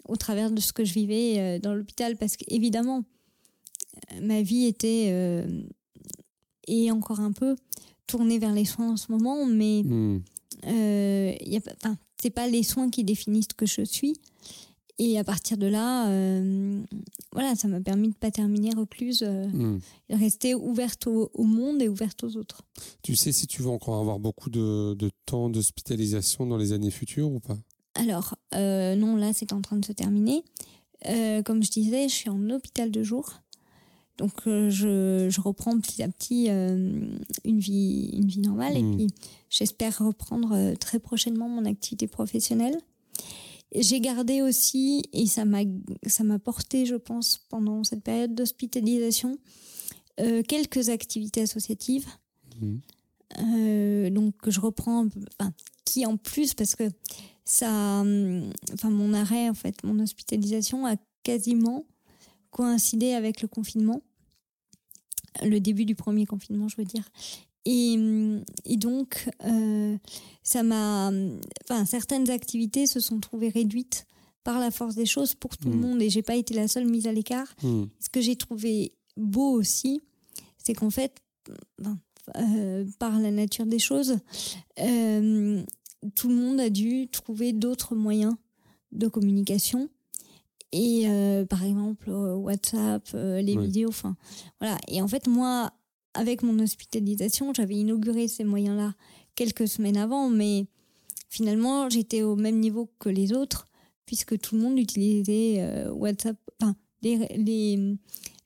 au 0.04 0.18
travers 0.18 0.52
de 0.52 0.60
ce 0.60 0.74
que 0.74 0.84
je 0.84 0.94
vivais 0.94 1.60
dans 1.62 1.74
l'hôpital, 1.74 2.18
parce 2.18 2.36
qu'évidemment, 2.36 3.06
ma 4.22 4.42
vie 4.42 4.66
était 4.66 5.08
euh, 5.10 5.64
et 6.68 6.92
encore 6.92 7.20
un 7.20 7.32
peu 7.32 7.56
tournée 8.08 8.40
vers 8.40 8.54
les 8.54 8.66
soins 8.66 8.92
en 8.92 8.98
ce 8.98 9.12
moment, 9.12 9.46
mais 9.46 9.82
Hmm. 9.84 10.20
euh, 10.68 11.34
enfin, 11.82 11.98
c'est 12.22 12.30
pas 12.30 12.48
les 12.48 12.64
soins 12.64 12.90
qui 12.90 13.04
définissent 13.04 13.54
que 13.56 13.66
je 13.66 13.82
suis. 13.84 14.14
Et 14.98 15.20
à 15.20 15.26
partir 15.26 15.58
de 15.58 15.66
là, 15.68 16.08
euh, 16.10 16.82
voilà, 17.34 17.56
ça 17.56 17.68
m'a 17.68 17.82
permis 17.82 18.10
de 18.10 18.14
pas 18.16 18.32
terminer 18.32 18.70
recluse, 18.74 19.24
euh, 19.24 19.46
Hmm. 19.48 19.80
de 20.10 20.16
rester 20.16 20.56
ouverte 20.56 21.06
au, 21.08 21.30
au 21.34 21.44
monde 21.44 21.82
et 21.82 21.90
ouverte 21.90 22.24
aux 22.24 22.38
autres. 22.38 22.62
Tu 23.04 23.16
sais 23.18 23.34
si 23.34 23.46
tu 23.46 23.62
vas 23.62 23.72
encore 23.72 24.00
avoir 24.00 24.20
beaucoup 24.20 24.50
de, 24.50 24.94
de 24.94 25.12
temps 25.26 25.50
d'hospitalisation 25.50 26.46
dans 26.46 26.56
les 26.58 26.72
années 26.72 26.92
futures 26.92 27.30
ou 27.30 27.40
pas? 27.42 27.58
Alors, 27.96 28.36
euh, 28.54 28.96
non, 28.96 29.18
là, 29.18 29.34
c'est 29.34 29.52
en 29.52 29.62
train 29.62 29.76
de 29.78 29.86
se 29.86 29.92
terminer. 29.92 30.44
Comme 31.46 31.62
je 31.62 31.70
disais, 31.70 32.08
je 32.10 32.14
suis 32.16 32.30
en 32.30 32.50
hôpital 32.50 32.90
de 32.90 33.04
jour. 33.04 33.42
Donc, 34.18 34.48
euh, 34.48 34.70
je, 34.70 35.28
je 35.30 35.42
reprends 35.42 35.78
petit 35.80 36.02
à 36.02 36.08
petit 36.08 36.50
euh, 36.50 37.08
une, 37.44 37.60
vie, 37.60 38.10
une 38.14 38.28
vie 38.28 38.40
normale. 38.40 38.78
Et 38.78 38.84
puis, 38.84 39.08
j'espère 39.50 39.98
reprendre 40.00 40.54
euh, 40.54 40.76
très 40.76 41.00
prochainement 41.00 41.50
mon 41.50 41.66
activité 41.66 42.08
professionnelle. 42.08 42.78
J'ai 43.76 44.00
gardé 44.00 44.42
aussi, 44.42 45.04
et 45.12 45.26
ça 45.26 45.44
m'a 45.44 45.64
ça 46.08 46.24
m'a 46.24 46.40
porté, 46.40 46.86
je 46.86 46.96
pense, 46.96 47.40
pendant 47.50 47.84
cette 47.84 48.04
période 48.04 48.34
d'hospitalisation, 48.34 49.38
quelques 50.48 50.88
activités 50.88 51.42
associatives. 51.42 52.06
Hmm. 52.62 52.78
Donc 54.14 54.36
je 54.48 54.62
reprends 54.62 55.08
enfin, 55.40 55.52
qui 55.84 56.06
en 56.06 56.16
plus 56.16 56.54
parce 56.54 56.76
que 56.76 56.90
ça 57.44 57.70
hum, 58.00 58.50
enfin 58.74 58.90
mon 58.90 59.14
arrêt 59.14 59.50
en 59.50 59.54
fait 59.54 59.84
mon 59.84 60.00
hospitalisation 60.00 60.86
a 60.86 60.96
quasiment 61.24 61.86
coïncidé 62.56 63.12
avec 63.14 63.42
le 63.42 63.48
confinement 63.48 64.02
le 65.44 65.60
début 65.60 65.84
du 65.86 65.96
premier 65.96 66.26
confinement 66.26 66.70
je 66.70 66.78
veux 66.78 66.86
dire 66.86 67.04
et, 67.66 67.96
et 68.66 68.78
donc 68.78 69.28
euh, 69.44 69.98
ça 70.44 70.64
m'a 70.64 71.10
hum, 71.10 71.40
enfin 71.64 71.86
certaines 71.86 72.30
activités 72.30 72.86
se 72.88 73.00
sont 73.02 73.20
trouvées 73.20 73.50
réduites 73.50 74.06
par 74.46 74.60
la 74.60 74.72
force 74.72 74.96
des 74.96 75.08
choses 75.08 75.34
pour 75.36 75.58
tout 75.58 75.70
le 75.70 75.76
Mhm. 75.76 75.82
monde 75.82 76.02
et 76.02 76.10
j'ai 76.10 76.22
pas 76.22 76.36
été 76.36 76.54
la 76.54 76.68
seule 76.68 76.86
mise 76.86 77.08
à 77.08 77.12
l'écart 77.12 77.54
Hmm. 77.64 77.86
ce 78.00 78.10
que 78.10 78.22
j'ai 78.22 78.36
trouvé 78.38 78.94
beau 79.18 79.52
aussi, 79.60 80.02
c'est 80.64 80.74
qu'en 80.76 80.92
fait, 80.92 81.14
ben, 81.80 81.98
euh, 82.38 82.86
par 83.00 83.18
la 83.20 83.32
nature 83.32 83.66
des 83.66 83.80
choses, 83.80 84.18
euh, 84.80 85.64
tout 86.16 86.30
le 86.30 86.36
monde 86.36 86.60
a 86.60 86.70
dû 86.70 87.08
trouver 87.10 87.54
d'autres 87.54 87.96
moyens 87.96 88.36
de 88.92 89.08
communication. 89.08 89.90
Et 90.72 91.08
euh, 91.08 91.46
par 91.46 91.64
exemple, 91.64 92.10
euh, 92.10 92.36
WhatsApp, 92.36 93.08
euh, 93.14 93.42
les 93.42 93.58
vidéos, 93.58 93.90
enfin 93.90 94.16
voilà. 94.60 94.78
Et 94.88 95.02
en 95.02 95.08
fait, 95.08 95.28
moi, 95.28 95.72
avec 96.14 96.44
mon 96.44 96.60
hospitalisation, 96.60 97.54
j'avais 97.54 97.76
inauguré 97.76 98.28
ces 98.28 98.44
moyens-là 98.44 98.94
quelques 99.36 99.68
semaines 99.68 99.98
avant, 99.98 100.30
mais 100.30 100.66
finalement, 101.30 101.90
j'étais 101.90 102.24
au 102.24 102.36
même 102.36 102.60
niveau 102.60 102.90
que 103.00 103.10
les 103.10 103.34
autres, 103.34 103.68
puisque 104.06 104.38
tout 104.40 104.56
le 104.56 104.62
monde 104.62 104.78
utilisait 104.80 105.88
WhatsApp, 105.90 106.38
enfin, 106.60 106.76
les, 107.02 107.18
les, 107.38 107.98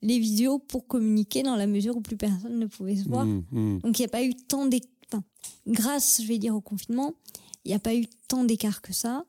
les 0.01 0.19
vidéos 0.19 0.59
pour 0.59 0.87
communiquer 0.87 1.43
dans 1.43 1.55
la 1.55 1.67
mesure 1.67 1.97
où 1.97 2.01
plus 2.01 2.17
personne 2.17 2.59
ne 2.59 2.65
pouvait 2.65 2.95
se 2.95 3.07
voir. 3.07 3.25
Hmm. 3.25 3.43
Hmm. 3.51 3.79
Donc 3.79 3.99
il 3.99 4.01
n'y 4.01 4.07
a 4.07 4.09
pas 4.09 4.23
eu 4.23 4.35
tant 4.35 4.65
d'écart, 4.65 4.89
enfin, 5.07 5.23
grâce, 5.67 6.21
je 6.21 6.27
vais 6.27 6.37
dire, 6.37 6.55
au 6.55 6.61
confinement, 6.61 7.13
il 7.65 7.69
n'y 7.69 7.75
a 7.75 7.79
pas 7.79 7.95
eu 7.95 8.05
tant 8.27 8.43
d'écart 8.43 8.81
que 8.81 8.93
ça. 8.93 9.25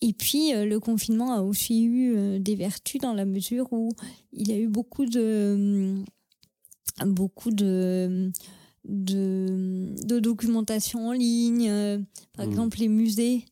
Et 0.00 0.12
puis 0.12 0.54
euh, 0.54 0.64
le 0.64 0.78
confinement 0.80 1.32
a 1.32 1.40
aussi 1.42 1.82
eu 1.82 2.14
euh, 2.16 2.38
des 2.38 2.54
vertus 2.54 3.00
dans 3.00 3.14
la 3.14 3.24
mesure 3.24 3.66
où 3.72 3.90
il 4.32 4.48
y 4.48 4.52
a 4.52 4.58
eu 4.58 4.68
beaucoup 4.68 5.06
de 5.06 5.94
beaucoup 7.06 7.50
de 7.50 8.30
de, 8.84 9.94
de 10.06 10.18
documentation 10.18 11.08
en 11.08 11.12
ligne. 11.12 11.68
euh, 11.68 11.98
par 12.32 12.46
Mm. 12.46 12.50
exemple, 12.50 12.78
les 12.78 12.88
musées 12.88 13.44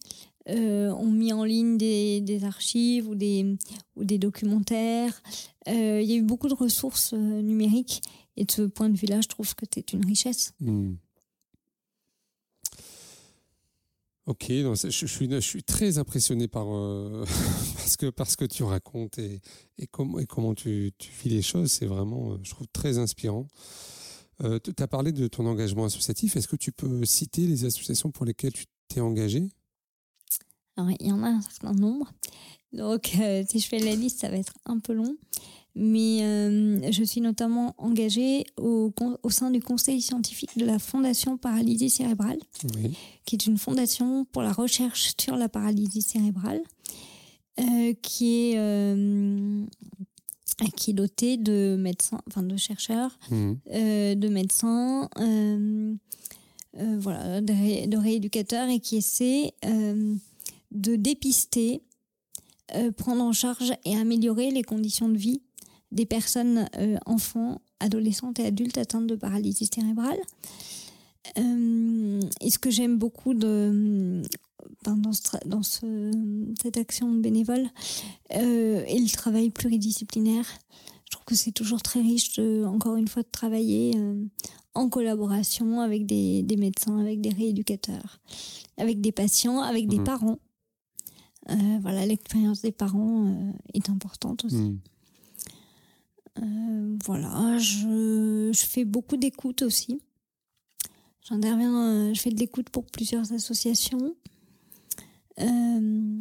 euh, 0.49 0.91
ont 0.93 1.11
mis 1.11 1.33
en 1.33 1.45
ligne 1.45 1.77
des, 1.77 2.21
des 2.21 2.45
archives 2.45 3.09
ou 3.09 3.15
des, 3.15 3.57
ou 3.97 4.05
des 4.05 4.19
documentaires. 4.19 5.21
Euh, 5.69 6.01
il 6.01 6.09
y 6.09 6.13
a 6.15 6.17
eu 6.17 6.23
beaucoup 6.23 6.49
de 6.49 6.55
ressources 6.55 7.13
euh, 7.13 7.43
numériques. 7.43 8.01
Et 8.37 8.45
de 8.45 8.53
ce 8.53 8.63
point 8.63 8.89
de 8.89 8.97
vue-là, 8.97 9.21
je 9.21 9.29
trouve 9.29 9.55
que 9.55 9.65
c'est 9.73 9.93
une 9.93 10.05
richesse. 10.07 10.53
Hmm. 10.61 10.95
Ok, 14.27 14.51
non, 14.51 14.75
je, 14.75 15.41
suis, 15.41 15.63
très 15.63 15.99
impressionné 15.99 16.49
par, 16.49 16.67
euh, 16.75 17.25
parce 17.77 17.97
que, 17.97 18.11
par 18.11 18.29
ce 18.29 18.37
que 18.37 18.45
tu 18.45 18.65
racontes 18.65 19.19
et, 19.19 19.41
et, 19.79 19.87
comment 19.87 20.19
et 20.19 20.27
comment 20.27 20.53
tu, 20.53 20.93
tu 20.99 21.13
vis 21.23 21.31
les 21.31 21.43
choses. 21.43 21.71
C'est 21.71 21.87
vraiment, 21.87 22.33
euh, 22.33 22.39
je 22.43 22.51
trouve, 22.51 22.67
très 22.73 22.99
inspirant. 22.99 23.47
Euh, 24.43 24.59
tu 24.59 24.83
as 24.83 24.89
parlé 24.89 25.13
de 25.13 25.29
ton 25.29 25.47
engagement 25.47 25.85
associatif. 25.85 26.37
Est-ce 26.37 26.49
que 26.49 26.57
tu 26.57 26.73
peux 26.73 27.05
citer 27.05 27.47
les 27.47 27.65
associations 27.65 28.11
pour 28.11 28.25
lesquelles 28.25 28.53
tu 28.53 28.67
t'es 28.89 29.01
engagé? 29.01 29.49
Alors, 30.77 30.91
il 31.01 31.07
y 31.07 31.13
en 31.13 31.23
a 31.23 31.29
un 31.29 31.41
certain 31.41 31.73
nombre. 31.73 32.13
Donc, 32.73 33.13
euh, 33.19 33.45
si 33.49 33.61
je 33.61 33.69
fais 33.69 33.79
la 33.79 33.95
liste, 33.95 34.21
ça 34.21 34.29
va 34.29 34.37
être 34.37 34.55
un 34.67 34.79
peu 34.79 34.93
long. 34.93 35.17
Mais 35.77 36.23
euh, 36.23 36.91
je 36.91 37.05
suis 37.05 37.21
notamment 37.21 37.75
engagée 37.77 38.47
au, 38.57 38.93
au, 39.23 39.31
sein 39.31 39.51
du 39.51 39.61
conseil 39.61 40.01
scientifique 40.01 40.57
de 40.57 40.65
la 40.65 40.79
Fondation 40.79 41.37
Paralysie 41.37 41.91
Cérébrale, 41.91 42.39
qui 43.27 43.37
est 43.37 43.47
une 43.47 43.59
fondation 43.59 44.25
pour 44.33 44.41
la 44.41 44.53
recherche 44.53 45.13
sur 45.21 45.37
la 45.37 45.51
paralysie 45.51 46.01
cérébrale, 46.01 46.63
euh, 47.61 47.93
qui 48.01 48.53
est 48.53 48.55
euh, 48.57 49.65
qui 50.77 50.93
est 50.93 50.95
dotée 50.95 51.37
de 51.37 51.77
médecins, 51.79 52.23
enfin 52.27 52.43
de 52.43 52.57
chercheurs, 52.57 53.19
mmh. 53.31 53.53
de 53.67 54.29
médecins, 54.29 55.11
voilà, 56.73 57.43
de, 57.43 57.87
de, 57.87 57.97
rééducateurs 57.99 58.71
et 58.71 58.81
qui 58.81 58.97
essaie 58.97 59.53
de 59.63 60.97
dépister, 60.97 61.83
prendre 62.97 63.23
en 63.23 63.33
charge 63.33 63.75
et 63.85 63.97
améliorer 63.97 64.51
les 64.51 64.63
conditions 64.63 65.11
de 65.11 65.19
vie 65.19 65.43
des 65.93 66.07
personnes, 66.07 66.69
euh, 66.77 66.97
enfants, 67.07 67.61
adolescentes 67.81 68.39
et 68.39 68.47
adultes 68.47 68.79
atteintes 68.79 69.07
de 69.07 69.17
paralysie 69.17 69.69
cérébrale. 69.73 70.19
Euh, 71.39 72.21
et 72.41 72.51
ce 72.51 72.59
que 72.59 72.71
j'aime 72.71 72.99
beaucoup 72.99 73.35
de, 73.35 74.23
dans, 74.85 74.97
dans 75.47 75.63
cette 75.63 76.77
action 76.77 77.13
bénévole 77.13 77.67
euh, 78.35 78.85
et 78.87 78.99
le 78.99 79.11
travail 79.11 79.51
pluridisciplinaire, 79.51 80.47
je 81.05 81.11
trouve 81.11 81.25
que 81.25 81.35
c'est 81.35 81.53
toujours 81.53 81.83
très 81.83 82.01
riche, 82.01 82.39
encore 82.39 82.97
une 82.97 83.09
fois, 83.09 83.23
de 83.23 83.29
travailler 83.31 83.95
en 84.75 84.89
collaboration 84.89 85.81
avec 85.81 86.05
des, 86.05 86.45
médecins, 86.59 86.99
avec 86.99 87.21
des 87.21 87.31
rééducateurs, 87.31 88.19
avec 88.77 89.01
des 89.01 89.13
patients, 89.13 89.61
avec 89.61 89.87
des 89.87 90.01
mmh. 90.01 90.05
parents. 90.05 90.39
voilà, 91.81 92.07
l'expérience 92.07 92.63
des 92.63 92.73
parents 92.73 93.53
est 93.73 93.89
importante 93.89 94.45
aussi. 94.45 94.57
Mmh. 94.57 94.81
Euh, 96.39 96.97
voilà, 97.05 97.59
je, 97.59 98.51
je, 98.53 98.67
fais 98.67 98.85
beaucoup 98.85 99.17
d'écoute 99.17 99.63
aussi. 99.63 100.01
J'interviens, 101.23 102.11
euh, 102.11 102.15
je 102.15 102.21
fais 102.21 102.31
de 102.31 102.39
l'écoute 102.39 102.71
pour 102.71 102.85
plusieurs 102.87 103.33
associations. 103.33 104.15
Euh, 105.41 106.21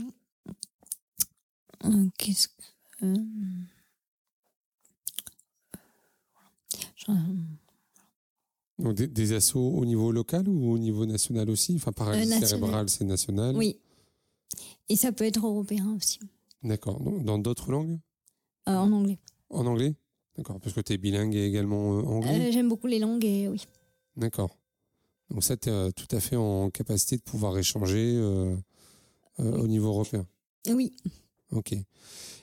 qu'est-ce 2.17 2.47
que. 2.47 2.55
Donc 8.79 8.95
des, 8.95 9.07
des, 9.07 9.33
assos 9.33 9.59
au 9.59 9.85
niveau 9.85 10.11
local 10.11 10.49
ou 10.49 10.71
au 10.71 10.77
niveau 10.77 11.05
national 11.05 11.49
aussi? 11.49 11.75
Enfin, 11.75 11.91
paralysie 11.91 12.39
cérébrale, 12.45 12.89
c'est 12.89 13.05
national 13.05 13.55
Oui. 13.55 13.77
Et 14.89 14.95
ça 14.95 15.11
peut 15.11 15.23
être 15.23 15.45
européen 15.45 15.93
aussi. 15.95 16.19
D'accord. 16.63 16.99
Dans 16.99 17.37
d'autres 17.37 17.71
langues? 17.71 17.99
En 18.65 18.91
anglais. 18.91 19.19
En 19.49 19.65
anglais? 19.65 19.95
D'accord, 20.37 20.59
parce 20.59 20.73
que 20.73 20.81
tu 20.81 20.93
es 20.93 20.97
bilingue 20.97 21.35
et 21.35 21.45
également 21.45 21.97
euh, 21.97 22.01
anglais 22.03 22.49
euh, 22.49 22.51
J'aime 22.51 22.67
beaucoup 22.67 22.87
les 22.87 22.99
langues 22.99 23.23
et 23.23 23.47
oui. 23.47 23.65
D'accord. 24.17 24.57
Donc 25.29 25.43
ça, 25.43 25.55
tu 25.55 25.69
es 25.69 25.71
euh, 25.71 25.91
tout 25.91 26.13
à 26.15 26.19
fait 26.19 26.35
en 26.35 26.69
capacité 26.69 27.17
de 27.17 27.21
pouvoir 27.21 27.57
échanger 27.57 28.19
au 29.37 29.67
niveau 29.67 29.87
européen 29.87 30.25
Oui. 30.69 30.91
Ok. 31.51 31.73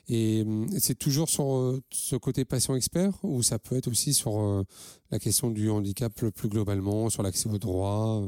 Et 0.08 0.44
c'est 0.78 0.98
toujours 0.98 1.28
sur 1.28 1.80
ce 1.90 2.16
côté 2.16 2.44
patient 2.44 2.74
expert 2.74 3.12
ou 3.22 3.42
ça 3.42 3.58
peut 3.58 3.76
être 3.76 3.88
aussi 3.88 4.12
sur 4.14 4.64
la 5.10 5.18
question 5.18 5.50
du 5.50 5.70
handicap 5.70 6.12
plus 6.30 6.48
globalement, 6.48 7.08
sur 7.08 7.22
l'accès 7.22 7.48
aux 7.48 7.58
droits 7.58 8.22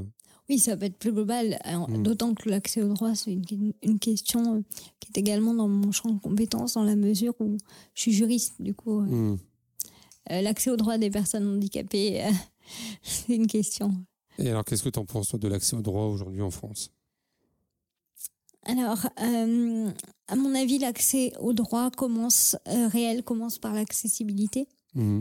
oui, 0.51 0.59
ça 0.59 0.77
peut 0.77 0.85
être 0.85 0.99
plus 0.99 1.13
global, 1.13 1.59
hmm. 1.65 2.03
d'autant 2.03 2.35
que 2.35 2.51
l'accès 2.51 2.83
au 2.83 2.93
droit, 2.93 3.15
c'est 3.15 3.33
une, 3.33 3.99
question 3.99 4.63
qui 5.01 5.09
est 5.09 5.19
également 5.19 5.55
dans 5.55 5.69
mon 5.69 5.91
champ 5.91 6.11
de 6.11 6.21
compétences, 6.21 6.75
dans 6.75 6.83
la 6.83 6.97
mesure 6.97 7.33
où 7.41 7.57
je 7.95 8.01
suis 8.03 8.13
juriste, 8.13 8.61
du 8.61 8.75
coup. 8.75 9.01
Hmm. 9.01 9.39
Euh, 10.31 10.41
l'accès 10.41 10.71
aux 10.71 10.77
droits 10.77 10.99
des 10.99 11.11
personnes 11.11 11.47
handicapées, 11.47 12.25
euh, 12.25 12.31
c'est 13.03 13.35
une 13.35 13.47
question. 13.47 13.95
Et 14.39 14.51
alors, 14.51 14.65
qu'est-ce 14.65 14.83
que 14.83 14.89
tu 14.89 14.99
en 14.99 15.05
penses 15.05 15.35
de 15.35 15.49
l'accès 15.49 15.77
aux 15.77 15.83
droits 15.83 16.09
aujourd'hui 16.09 16.43
en 16.43 16.51
France? 16.51 16.91
Alors, 18.63 19.07
euh, 19.21 19.91
à 20.29 20.37
mon 20.37 20.55
avis, 20.55 20.79
l'accès 20.79 21.33
aux 21.39 21.53
droits 21.53 21.91
commence 21.91 22.57
réel 22.67 23.23
commence 23.23 23.59
par 23.59 23.75
l'accessibilité, 23.75 24.67
mmh. 24.95 25.21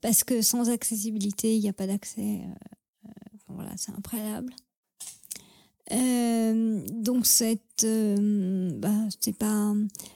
parce 0.00 0.24
que 0.24 0.42
sans 0.42 0.68
accessibilité, 0.70 1.54
il 1.54 1.62
n'y 1.62 1.68
a 1.68 1.72
pas 1.72 1.86
d'accès. 1.86 2.40
voilà, 3.46 3.70
c'est 3.76 3.92
un 3.92 4.00
préalable. 4.00 4.52
donc, 7.00 7.26
cette, 7.26 7.86
bah, 7.86 9.08
c'est 9.20 9.38
pas 9.38 9.72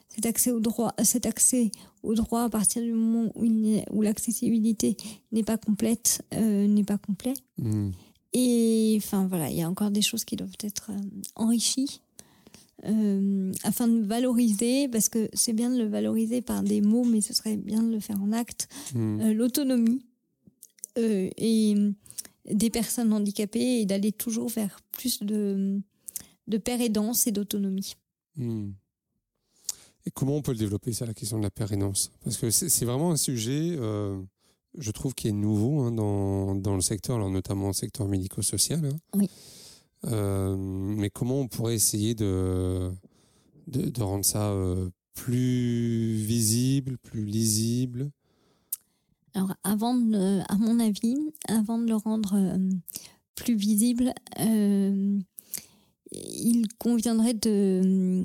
cet 0.08 0.26
accès 0.26 0.50
au 0.50 0.58
droit, 0.58 0.92
cet 1.04 1.26
accès 1.26 1.70
au 2.08 2.14
droit 2.14 2.44
à 2.44 2.48
partir 2.48 2.82
du 2.82 2.92
moment 2.92 3.30
où, 3.34 4.02
l'accessibilité 4.02 4.96
n'est 5.30 5.42
pas 5.42 5.58
complète, 5.58 6.22
euh, 6.32 6.66
n'est 6.66 6.84
pas 6.84 6.96
complet. 6.96 7.34
Hmm. 7.58 7.90
Et 8.32 8.94
enfin 8.96 9.26
voilà, 9.26 9.50
il 9.50 9.56
y 9.56 9.62
a 9.62 9.68
encore 9.68 9.90
des 9.90 10.00
choses 10.00 10.24
qui 10.24 10.34
doivent 10.36 10.56
être 10.62 10.90
euh, 10.90 11.20
enrichies 11.36 12.00
euh, 12.86 13.52
afin 13.62 13.88
de 13.88 14.00
valoriser, 14.00 14.88
parce 14.88 15.10
que 15.10 15.28
c'est 15.34 15.52
bien 15.52 15.68
de 15.68 15.76
le 15.76 15.86
valoriser 15.86 16.40
par 16.40 16.62
des 16.62 16.80
mots, 16.80 17.04
mais 17.04 17.20
ce 17.20 17.34
serait 17.34 17.58
bien 17.58 17.82
de 17.82 17.92
le 17.92 18.00
faire 18.00 18.22
en 18.22 18.32
acte, 18.32 18.68
hmm. 18.94 19.30
l'autonomie 19.32 20.02
et 20.96 21.76
des 22.50 22.70
personnes 22.70 23.12
handicapées 23.12 23.80
et 23.80 23.86
d'aller 23.86 24.10
toujours 24.10 24.48
vers 24.48 24.80
plus 24.90 25.22
de, 25.22 25.80
de 26.48 26.58
pérédance 26.58 27.28
et 27.28 27.32
d'autonomie. 27.32 27.94
Comment 30.14 30.36
on 30.36 30.42
peut 30.42 30.52
le 30.52 30.58
développer, 30.58 30.92
ça, 30.92 31.06
la 31.06 31.14
question 31.14 31.38
de 31.38 31.42
la 31.42 31.50
pérénance 31.50 32.10
Parce 32.24 32.36
que 32.36 32.50
c'est 32.50 32.84
vraiment 32.84 33.10
un 33.10 33.16
sujet, 33.16 33.76
euh, 33.78 34.20
je 34.78 34.90
trouve, 34.90 35.14
qui 35.14 35.28
est 35.28 35.32
nouveau 35.32 35.80
hein, 35.80 35.92
dans, 35.92 36.54
dans, 36.54 36.74
le 36.74 36.80
secteur, 36.80 37.16
alors 37.16 37.30
notamment 37.30 37.68
le 37.68 37.72
secteur 37.72 38.06
médico-social. 38.08 38.84
Hein. 38.84 38.96
Oui. 39.14 39.28
Euh, 40.06 40.56
mais 40.56 41.10
comment 41.10 41.40
on 41.40 41.48
pourrait 41.48 41.74
essayer 41.74 42.14
de, 42.14 42.92
de, 43.66 44.02
rendre 44.02 44.24
ça 44.24 44.50
euh, 44.50 44.88
plus 45.14 46.14
visible, 46.14 46.98
plus 46.98 47.24
lisible? 47.24 48.10
Alors, 49.34 49.54
avant 49.64 49.94
de, 49.94 50.40
à 50.48 50.56
mon 50.56 50.78
avis, 50.80 51.16
avant 51.48 51.78
de 51.78 51.88
le 51.88 51.96
rendre 51.96 52.36
plus 53.34 53.56
visible, 53.56 54.12
il 56.12 56.66
conviendrait 56.78 57.34
de 57.34 58.24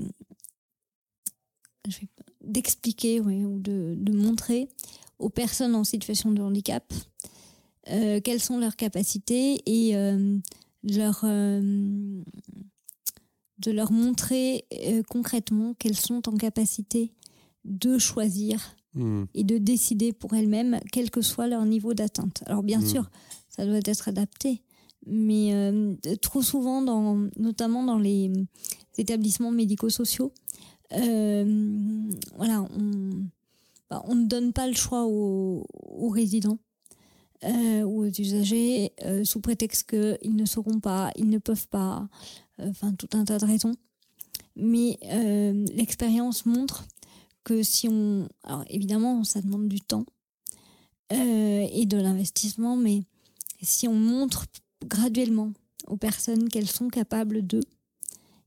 d'expliquer 2.42 3.20
ou 3.20 3.60
de, 3.60 3.96
de, 3.98 4.12
montrer 4.12 4.70
aux 5.20 5.30
personnes 5.30 5.76
en 5.76 5.84
situation 5.84 6.32
de 6.32 6.42
handicap 6.42 6.94
euh, 7.90 8.22
quelles 8.22 8.40
sont 8.40 8.60
leurs 8.60 8.78
capacités 8.78 9.62
et 9.66 9.96
euh, 9.98 10.38
leur, 10.84 11.22
euh, 11.26 12.22
de 13.60 13.72
leur 13.72 13.92
montrer 13.92 14.66
concrètement 15.10 15.74
qu'elles 15.74 15.98
sont 15.98 16.30
en 16.30 16.38
capacité 16.38 17.12
de 17.66 17.98
choisir 17.98 18.76
hmm. 18.96 19.24
et 19.34 19.44
de 19.44 19.58
décider 19.58 20.14
pour 20.14 20.34
elles-mêmes, 20.34 20.80
quel 20.94 21.12
que 21.12 21.22
soit 21.22 21.48
leur 21.48 21.66
niveau 21.66 21.94
d'atteinte. 21.94 22.44
Alors 22.46 22.64
bien 22.64 22.80
hmm. 22.80 22.88
sûr, 22.88 23.12
ça 23.50 23.66
doit 23.66 23.80
être 23.84 24.08
adapté, 24.08 24.62
mais 25.06 25.54
trop 26.22 26.42
souvent, 26.42 26.82
dans, 26.82 27.28
notamment 27.38 27.84
dans 27.84 28.00
les 28.00 28.32
établissements 28.98 29.52
médico-sociaux, 29.52 30.32
euh, 30.96 32.12
voilà, 32.36 32.62
on, 32.62 33.28
bah, 33.90 34.04
on 34.06 34.16
ne 34.16 34.26
donne 34.26 34.54
pas 34.54 34.68
le 34.68 34.74
choix 34.74 35.06
aux, 35.06 35.66
résidents 36.10 36.60
euh, 37.44 37.82
ou 37.84 38.06
aux 38.06 38.10
usagers 38.10 38.94
euh, 39.04 39.24
sous 39.24 39.40
prétexte 39.40 39.90
qu'ils 39.90 40.36
ne 40.36 40.46
sauront 40.46 40.80
pas, 40.80 41.12
ils 41.16 41.30
ne 41.30 41.40
peuvent 41.40 41.68
pas, 41.68 42.08
enfin 42.60 42.94
tout 42.94 43.10
un 43.14 43.26
tas 43.26 43.40
de 43.40 43.46
raisons. 43.46 43.76
Mais 44.56 45.00
l'expérience 45.74 46.46
montre 46.46 46.86
que 47.44 47.64
si 47.64 47.90
on... 47.90 48.30
Alors 48.44 48.64
évidemment, 48.70 49.24
ça 49.24 49.42
demande 49.42 49.68
du 49.68 49.82
temps 49.82 50.06
et 51.10 51.86
de 51.86 51.98
l'investissement, 51.98 52.76
mais 52.76 53.04
si 53.62 53.88
on 53.88 53.96
montre 53.96 54.46
graduellement 54.86 55.54
aux 55.88 55.98
personnes 55.98 56.50
qu'elles 56.50 56.70
sont 56.70 56.88
capables 56.88 57.42
d'eux 57.42 57.64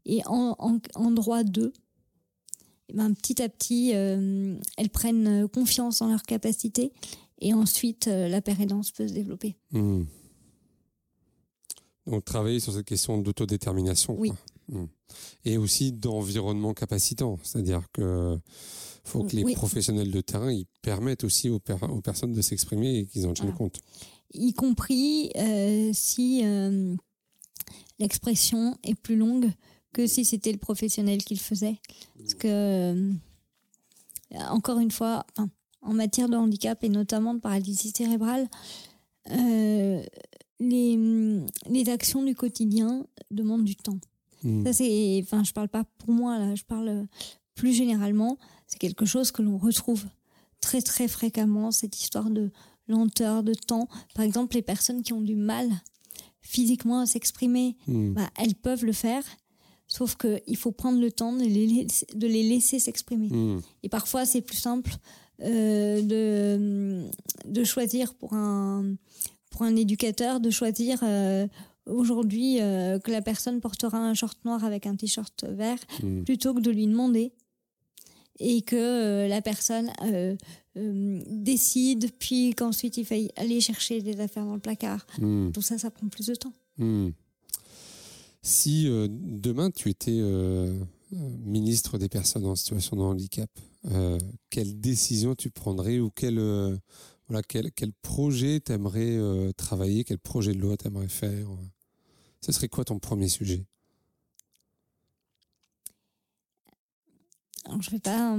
et 0.05 0.22
en, 0.26 0.55
en, 0.59 0.78
en 0.94 1.11
droit 1.11 1.42
d'eux, 1.42 1.72
ben, 2.93 3.12
petit 3.14 3.43
à 3.43 3.49
petit, 3.49 3.93
euh, 3.95 4.57
elles 4.76 4.91
prennent 4.91 5.49
confiance 5.49 6.03
en 6.03 6.09
leurs 6.09 6.22
capacités 6.22 6.93
et 7.41 7.53
ensuite 7.53 8.07
euh, 8.07 8.28
la 8.28 8.41
pérédance 8.41 8.93
peut 8.93 9.09
se 9.09 9.12
développer. 9.12 9.57
Hmm. 9.72 10.05
Donc 12.07 12.24
travailler 12.24 12.61
sur 12.61 12.72
cette 12.72 12.87
question 12.87 13.18
d'autodétermination. 13.18 14.16
Oui. 14.18 14.32
Hmm. 14.68 14.87
Et 15.45 15.59
aussi 15.59 15.93
d'environnement 15.93 16.74
capacitant, 16.74 17.39
c'est-à-dire 17.43 17.82
que 17.93 18.39
faut 19.05 19.22
que 19.22 19.37
les 19.37 19.55
professionnels 19.55 20.11
de 20.11 20.20
terrain 20.20 20.51
ils 20.51 20.66
permettent 20.82 21.22
aussi 21.22 21.49
aux, 21.49 21.61
aux 21.89 22.01
personnes 22.01 22.32
de 22.32 22.43
s'exprimer 22.43 22.99
et 22.99 23.07
qu'ils 23.07 23.26
en 23.26 23.32
tiennent 23.32 23.55
compte. 23.55 23.78
Y 24.34 24.53
compris 24.53 25.30
euh, 25.37 25.91
si 25.93 26.43
l'expression 27.99 28.76
est 28.82 28.97
plus 28.97 29.16
longue 29.16 29.53
que 29.93 30.07
si 30.07 30.24
c'était 30.26 30.53
le 30.53 30.59
professionnel 30.59 31.24
qui 31.24 31.34
le 31.34 31.41
faisait. 31.41 31.80
Parce 32.27 32.35
que, 32.35 32.49
euh, 32.49 33.12
encore 34.51 34.81
une 34.81 34.91
fois, 34.91 35.24
en 35.81 35.93
matière 35.93 36.29
de 36.29 36.35
handicap 36.35 36.83
et 36.83 36.89
notamment 36.89 37.35
de 37.35 37.39
paralysie 37.39 37.93
cérébrale, 37.97 38.49
euh, 39.31 40.03
les, 40.59 40.99
les 41.68 41.89
actions 41.89 42.24
du 42.24 42.35
quotidien 42.35 43.07
demandent 43.31 43.64
du 43.64 43.77
temps. 43.77 44.01
Hmm. 44.43 44.64
Ça, 44.64 44.72
c'est, 44.72 45.20
enfin, 45.22 45.45
je 45.45 45.53
parle 45.53 45.68
pas 45.68 45.85
pour 45.99 46.11
moi, 46.11 46.39
là, 46.41 46.57
je 46.57 46.64
parle 46.64 47.07
plus 47.55 47.72
généralement. 47.72 48.39
C'est 48.66 48.79
quelque 48.79 49.07
chose 49.07 49.31
que 49.31 49.43
l'on 49.43 49.57
retrouve 49.57 50.05
très, 50.61 50.83
très 50.83 51.07
fréquemment, 51.07 51.70
cette 51.70 52.01
histoire 52.01 52.29
de 52.31 52.51
lenteur, 52.89 53.45
de 53.45 53.55
temps. 53.55 53.89
Par 54.16 54.24
exemple, 54.24 54.57
les 54.57 54.62
personnes 54.62 55.03
qui 55.03 55.12
ont 55.12 55.20
du 55.20 55.37
mal 55.37 55.70
physiquement 56.41 56.99
à 56.99 57.07
s'exprimer, 57.07 57.77
Hmm. 57.87 58.14
bah, 58.14 58.29
elles 58.37 58.57
peuvent 58.57 58.85
le 58.85 58.93
faire, 58.93 59.22
sauf 59.87 60.16
qu'il 60.16 60.57
faut 60.57 60.72
prendre 60.72 61.01
le 61.01 61.11
temps 61.11 61.32
de 61.32 61.45
les 61.45 61.66
laisser, 61.66 62.07
de 62.14 62.26
les 62.26 62.43
laisser 62.43 62.78
s'exprimer. 62.78 63.28
Hmm. 63.28 63.61
Et 63.82 63.89
parfois, 63.89 64.24
c'est 64.26 64.41
plus 64.43 64.57
simple 64.57 64.93
euh, 65.43 66.03
de, 66.03 67.09
de 67.49 67.64
choisir 67.64 68.14
pour 68.14 68.32
un, 68.34 68.97
pour 69.51 69.62
un 69.62 69.76
éducateur, 69.76 70.41
de 70.41 70.51
choisir 70.51 71.01
euh, 71.03 71.47
aujourd'hui 71.87 72.61
euh, 72.61 72.99
que 72.99 73.11
la 73.11 73.22
personne 73.22 73.61
portera 73.61 73.99
un 73.99 74.14
short 74.14 74.39
noir 74.45 74.64
avec 74.64 74.87
un 74.87 74.97
t-shirt 74.97 75.45
vert, 75.49 75.78
Hmm. 76.03 76.24
plutôt 76.24 76.55
que 76.55 76.61
de 76.61 76.70
lui 76.70 76.87
demander. 76.87 77.32
Et 78.39 78.61
que 78.61 79.26
la 79.26 79.41
personne 79.41 79.91
décide, 80.74 82.11
puis 82.18 82.53
qu'ensuite 82.55 82.99
il 82.99 83.07
faille 83.07 83.30
aller 83.37 83.62
chercher 83.62 84.03
des 84.03 84.20
affaires 84.20 84.45
dans 84.45 84.53
le 84.53 84.61
placard. 84.61 85.07
Hmm. 85.18 85.53
Tout 85.53 85.62
ça, 85.62 85.78
ça 85.78 85.91
prend 85.91 86.09
plus 86.09 86.26
de 86.26 86.34
temps. 86.34 86.53
Si 88.47 88.86
euh, 88.86 89.09
demain 89.11 89.72
tu 89.72 89.90
étais 89.90 90.20
euh, 90.20 90.72
euh, 91.14 91.30
ministre 91.44 91.99
des 91.99 92.09
personnes 92.09 92.47
en 92.47 92.55
situation 92.55 92.97
de 92.97 93.03
handicap, 93.03 93.51
euh, 93.90 94.20
quelle 94.51 94.78
décision 94.80 95.34
tu 95.34 95.51
prendrais 95.51 95.99
ou 95.99 96.11
quel, 96.11 96.38
voilà, 97.26 97.42
quel, 97.42 97.72
quel 97.72 97.92
projet 97.92 98.61
t'aimerais 98.61 99.18
travailler, 99.55 100.05
quel 100.05 100.20
projet 100.20 100.55
de 100.55 100.61
loi 100.61 100.76
t'aimerais 100.76 101.09
faire 101.09 101.49
Ce 102.40 102.53
serait 102.53 102.68
quoi 102.68 102.84
ton 102.84 103.01
premier 103.01 103.28
sujet? 103.28 103.66
Alors, 107.64 107.82
je 107.82 107.90
vais 107.90 107.99
pas, 107.99 108.38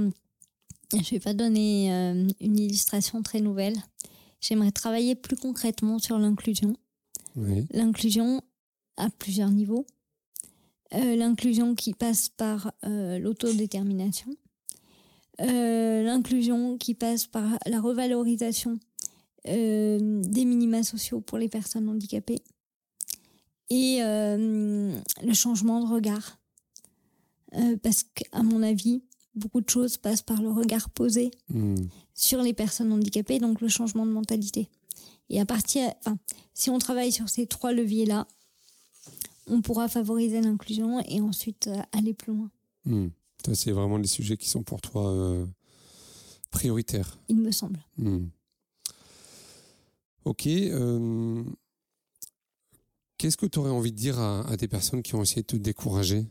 je 0.94 1.10
vais 1.10 1.20
pas 1.20 1.34
donner 1.34 1.90
une 2.40 2.58
illustration 2.58 3.22
très 3.22 3.42
nouvelle. 3.42 3.76
J'aimerais 4.40 4.72
travailler 4.72 5.16
plus 5.16 5.36
concrètement 5.36 5.98
sur 5.98 6.18
l'inclusion. 6.18 6.78
Oui. 7.36 7.66
L'inclusion 7.72 8.40
à 8.96 9.10
plusieurs 9.10 9.50
niveaux. 9.50 9.86
Euh, 10.94 11.16
l'inclusion 11.16 11.74
qui 11.74 11.92
passe 11.92 12.28
par 12.28 12.72
euh, 12.84 13.18
l'autodétermination. 13.18 14.34
Euh, 15.40 16.02
l'inclusion 16.02 16.78
qui 16.78 16.94
passe 16.94 17.26
par 17.26 17.58
la 17.66 17.80
revalorisation 17.80 18.78
des 19.44 20.44
minima 20.44 20.82
sociaux 20.82 21.20
pour 21.20 21.38
les 21.38 21.48
personnes 21.48 21.88
handicapées. 21.88 22.42
Et 23.70 24.00
le 24.00 25.32
changement 25.32 25.80
de 25.82 25.86
regard. 25.86 26.38
Parce 27.82 28.02
qu'à 28.02 28.42
mon 28.42 28.62
avis, 28.62 29.02
beaucoup 29.34 29.62
de 29.62 29.70
choses 29.70 29.96
passent 29.96 30.20
par 30.20 30.42
le 30.42 30.50
regard 30.50 30.90
posé 30.90 31.30
Hmm. 31.48 31.76
sur 32.14 32.42
les 32.42 32.52
personnes 32.52 32.92
handicapées, 32.92 33.38
donc 33.38 33.62
le 33.62 33.68
changement 33.68 34.04
de 34.04 34.10
mentalité. 34.10 34.68
Et 35.30 35.40
à 35.40 35.46
partir, 35.46 35.94
enfin, 36.00 36.18
si 36.52 36.68
on 36.68 36.78
travaille 36.78 37.12
sur 37.12 37.30
ces 37.30 37.46
trois 37.46 37.72
leviers-là, 37.72 38.26
on 39.48 39.60
pourra 39.62 39.88
favoriser 39.88 40.40
l'inclusion 40.40 41.00
et 41.08 41.20
ensuite 41.20 41.66
euh, 41.68 41.80
aller 41.92 42.14
plus 42.14 42.32
loin, 42.34 42.50
Hmm. 42.84 43.08
Ça, 43.44 43.54
c'est 43.54 43.70
vraiment 43.72 43.98
les 43.98 44.06
sujets 44.08 44.36
qui 44.36 44.48
sont 44.48 44.62
pour 44.62 44.80
toi 44.80 45.12
euh, 45.12 45.46
prioritaires. 46.50 47.18
il 47.28 47.36
me 47.36 47.50
semble. 47.52 47.78
Hmm. 47.98 48.26
Ok. 50.24 50.46
euh, 50.46 51.44
Qu'est-ce 53.18 53.36
que 53.36 53.46
tu 53.46 53.58
aurais 53.58 53.70
envie 53.70 53.90
de 53.92 53.96
dire 53.96 54.18
à, 54.18 54.46
à 54.48 54.56
des 54.56 54.68
personnes 54.68 55.02
qui 55.02 55.14
ont 55.16 55.22
essayé 55.22 55.42
de 55.42 55.46
te 55.46 55.56
décourager 55.56 56.24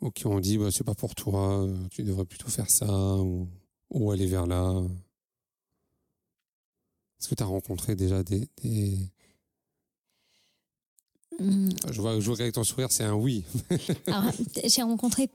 ou 0.00 0.10
qui 0.10 0.26
ont 0.26 0.40
dit 0.40 0.56
bah, 0.58 0.70
c'est 0.70 0.84
pas 0.84 0.94
pour 0.94 1.14
toi, 1.14 1.66
tu 1.90 2.02
devrais 2.02 2.24
plutôt 2.24 2.48
faire 2.48 2.70
ça 2.70 3.16
ou, 3.18 3.46
ou 3.90 4.10
aller 4.10 4.26
vers 4.26 4.46
là? 4.46 4.82
Est-ce 7.20 7.28
que 7.28 7.34
tu 7.34 7.42
as 7.42 7.46
rencontré 7.46 7.94
déjà 7.96 8.22
des. 8.22 8.48
des- 8.62 8.98
Hum, 11.40 11.68
Je, 11.90 12.00
vois, 12.00 12.18
je 12.20 12.26
vois 12.26 12.36
qu'avec 12.36 12.54
ton 12.54 12.64
sourire, 12.64 12.90
c'est 12.90 13.04
un 13.04 13.14
oui. 13.14 13.44
Alors, 14.06 14.30
j'ai 14.64 14.82
rencontré, 14.82 15.28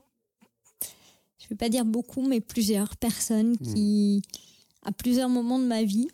je 1.38 1.48
vais 1.48 1.56
pas 1.56 1.68
dire 1.68 1.84
beaucoup, 1.84 2.26
mais 2.26 2.40
plusieurs 2.40 2.96
personnes 2.96 3.56
qui, 3.58 4.22
à 4.84 4.92
plusieurs 4.92 5.28
moments 5.28 5.58
de 5.58 5.64
ma 5.66 5.82
vie, 5.84 6.08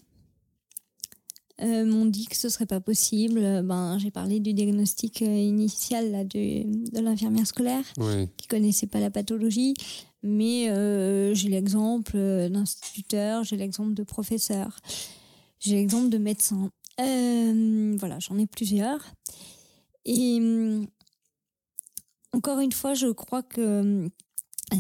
euh, 1.63 1.87
m'ont 1.87 2.05
dit 2.05 2.27
que 2.27 2.37
ce 2.37 2.49
serait 2.51 2.67
pas 2.67 2.81
possible. 2.81 3.63
Ben, 3.65 3.99
j'ai 3.99 4.11
parlé 4.11 4.41
du 4.41 4.53
diagnostic 4.53 5.23
euh, 5.23 5.25
initial 5.27 6.11
là, 6.11 6.23
du- 6.25 6.65
de 6.65 7.01
l'infirmière 7.01 7.47
scolaire. 7.47 7.85
ouais. 7.99 8.29
qui 8.37 8.47
connaissaient 8.47 8.87
pas 8.87 9.01
la 9.01 9.11
pathologie, 9.11 9.73
mais 10.23 10.69
euh, 10.69 11.33
j'ai 11.35 11.49
l'exemple 11.49 12.17
d'instituteurs, 12.51 13.45
j'ai 13.45 13.57
l'exemple 13.57 13.95
de 13.95 14.03
professeurs, 14.03 14.77
j'ai 15.61 15.77
l'exemple 15.77 16.11
de 16.11 16.19
médecins. 16.19 16.71
Euh, 17.01 17.97
voilà, 17.99 18.19
j'en 18.19 18.37
ai 18.39 18.47
plusieurs. 18.47 19.01
Et 20.07 20.39
hum, 20.41 20.87
encore 22.33 22.61
une 22.61 22.73
fois, 22.73 22.95
je 22.95 23.09
crois 23.09 23.43
que 23.43 23.81
hum, 23.81 24.11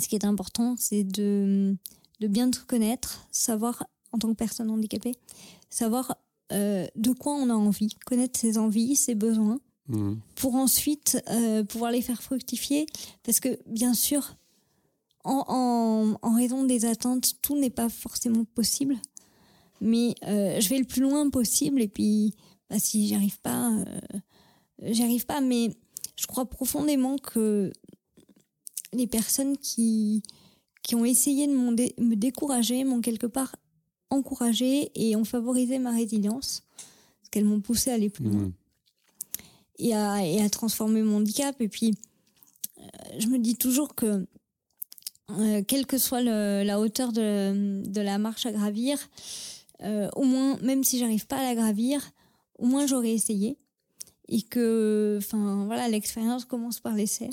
ce 0.01 0.09
qui 0.09 0.15
est 0.15 0.25
important, 0.25 0.77
c'est 0.79 1.05
de, 1.05 1.77
de 2.21 2.27
bien 2.27 2.51
te 2.51 2.59
connaître, 2.61 3.27
savoir, 3.31 3.85
en 4.13 4.19
tant 4.19 4.29
que 4.29 4.35
personne 4.37 4.71
handicapée, 4.71 5.15
savoir 5.71 6.17
euh, 6.53 6.87
de 6.97 7.11
quoi 7.13 7.35
on 7.35 7.51
a 7.51 7.55
envie, 7.55 7.89
connaître 8.07 8.39
ses 8.39 8.59
envies, 8.59 8.97
ses 8.97 9.15
besoins 9.15 9.61
Hmm. 9.89 10.17
pour 10.35 10.57
ensuite 10.57 11.23
euh, 11.31 11.63
pouvoir 11.63 11.93
les 11.93 12.03
faire 12.03 12.21
fructifier. 12.21 12.87
Parce 13.23 13.39
que, 13.39 13.57
bien 13.69 13.95
sûr, 13.95 14.35
en, 15.23 15.45
en- 15.47 16.19
en 16.29 16.35
raison 16.35 16.65
des 16.65 16.87
attentes, 16.87 17.35
tout 17.41 17.57
n'est 17.57 17.71
pas 17.71 17.89
forcément 17.89 18.45
possible. 18.45 18.97
Mais 19.81 20.17
euh, 20.25 20.61
je 20.61 20.69
vais 20.71 20.79
le 20.79 20.85
plus 20.87 21.03
loin 21.03 21.31
possible. 21.31 21.81
Et 21.81 21.87
puis, 21.87 22.35
bah, 22.69 22.81
si 22.81 23.07
j'y 23.07 23.15
arrive 23.15 23.39
pas, 23.43 23.71
euh, 23.71 23.85
j'y 24.83 25.03
arrive 25.03 25.27
pas. 25.27 25.41
Mais 25.41 25.71
je 26.17 26.27
crois 26.27 26.47
profondément 26.47 27.17
que 27.19 27.73
les 28.93 29.07
personnes 29.07 29.57
qui, 29.59 30.23
qui 30.83 30.95
ont 30.95 31.05
essayé 31.05 31.47
de 31.47 31.53
me 31.53 32.15
décourager 32.15 32.85
m'ont 32.85 33.01
quelque 33.01 33.27
part 33.27 33.57
encouragée 34.11 34.91
et 34.95 35.17
ont 35.17 35.25
favorisé 35.25 35.79
ma 35.79 35.91
résilience. 35.91 36.63
Parce 37.21 37.31
qu'elles 37.31 37.45
m'ont 37.45 37.61
poussé 37.61 37.91
à 37.91 37.95
aller 37.95 38.09
plus 38.11 38.25
loin 38.25 38.43
Hmm. 38.45 38.53
et 39.79 39.95
à, 39.95 40.25
et 40.25 40.41
à 40.43 40.49
transformer 40.49 41.03
mon 41.03 41.17
handicap. 41.19 41.61
Et 41.61 41.69
puis, 41.69 41.93
euh, 42.79 42.83
je 43.19 43.27
me 43.27 43.39
dis 43.39 43.57
toujours 43.57 43.95
que, 43.95 44.27
euh, 45.33 45.63
quelle 45.67 45.87
que 45.87 45.99
soit 45.99 46.23
le- 46.23 46.63
la 46.65 46.79
hauteur 46.81 47.13
de, 47.13 47.83
de 47.85 48.01
la 48.01 48.17
marche 48.19 48.47
à 48.47 48.53
gravir, 48.53 48.97
euh, 49.83 50.09
au 50.15 50.23
moins, 50.23 50.57
même 50.63 50.85
si 50.85 50.99
j'arrive 50.99 51.27
pas 51.27 51.37
à 51.39 51.43
la 51.43 51.55
gravir, 51.55 52.01
au 52.59 52.67
moins 52.67 52.87
j'aurais 52.87 53.13
essayé. 53.13 53.59
Et 54.29 54.43
que, 54.43 55.17
enfin, 55.19 55.67
voilà, 55.67 55.89
l'expérience 55.89 56.45
commence 56.45 56.81
par 56.81 56.95
l'essai. 56.95 57.31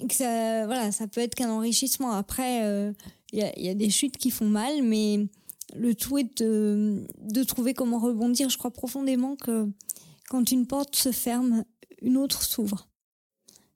Et 0.00 0.06
que 0.06 0.14
ça, 0.14 0.66
voilà, 0.66 0.92
ça 0.92 1.06
peut 1.06 1.20
être 1.20 1.34
qu'un 1.34 1.50
enrichissement. 1.50 2.12
Après, 2.12 2.64
euh, 2.64 2.92
il 3.32 3.40
y, 3.40 3.42
a, 3.42 3.58
il 3.58 3.64
y 3.64 3.68
a 3.68 3.74
des 3.74 3.90
chutes 3.90 4.16
qui 4.16 4.30
font 4.30 4.48
mal, 4.48 4.82
mais 4.82 5.26
le 5.74 5.94
tout 5.94 6.18
est 6.18 6.42
de, 6.42 7.06
de 7.20 7.42
trouver 7.42 7.74
comment 7.74 7.98
rebondir. 7.98 8.48
Je 8.48 8.58
crois 8.58 8.70
profondément 8.70 9.36
que 9.36 9.68
quand 10.28 10.50
une 10.50 10.66
porte 10.66 10.94
se 10.96 11.10
ferme, 11.12 11.64
une 12.00 12.16
autre 12.16 12.42
s'ouvre. 12.42 12.88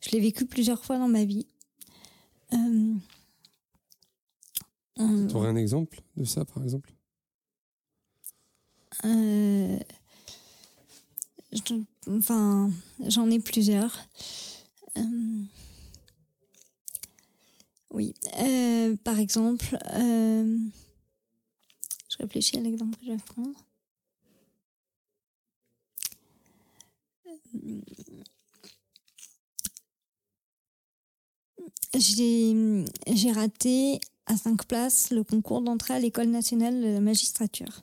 Je 0.01 0.11
l'ai 0.11 0.21
vécu 0.21 0.47
plusieurs 0.47 0.85
fois 0.85 0.99
dans 0.99 1.09
ma 1.09 1.25
vie. 1.25 1.47
Euh, 2.53 2.95
euh, 5.01 5.27
Tu 5.27 5.35
aurais 5.35 5.49
un 5.49 5.57
exemple 5.57 6.01
de 6.17 6.25
ça, 6.25 6.45
par 6.45 6.63
exemple? 6.63 6.93
Euh, 9.05 9.79
enfin, 12.09 12.71
j'en 13.07 13.31
ai 13.31 13.39
plusieurs. 13.41 13.97
Euh, 14.97 15.03
oui, 17.91 18.15
euh, 18.41 18.97
par 19.05 19.19
exemple, 19.19 19.79
euh, 19.95 20.59
je 22.11 22.17
réfléchis 22.19 22.59
à 22.59 22.61
l'exemple 22.61 22.97
que 22.99 23.07
je 23.07 23.13
vais 23.13 23.19
prendre. 23.19 23.55
J'ai 31.95 33.33
raté 33.33 34.01
à 34.27 34.37
cinq 34.37 34.67
places 34.67 35.11
le 35.11 35.25
concours 35.25 35.63
d'entrée 35.63 35.95
à 35.95 35.99
l'école 35.99 36.29
nationale 36.29 36.81
de 36.81 36.89
la 36.89 37.01
magistrature. 37.01 37.83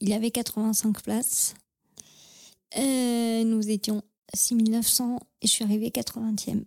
Il 0.00 0.12
avait 0.12 0.30
85 0.30 1.02
places. 1.02 1.54
Euh, 2.76 3.44
nous 3.44 3.70
étions 3.70 4.02
6900 4.34 5.20
et 5.42 5.46
je 5.46 5.52
suis 5.52 5.64
arrivée 5.64 5.90
80e. 5.90 6.64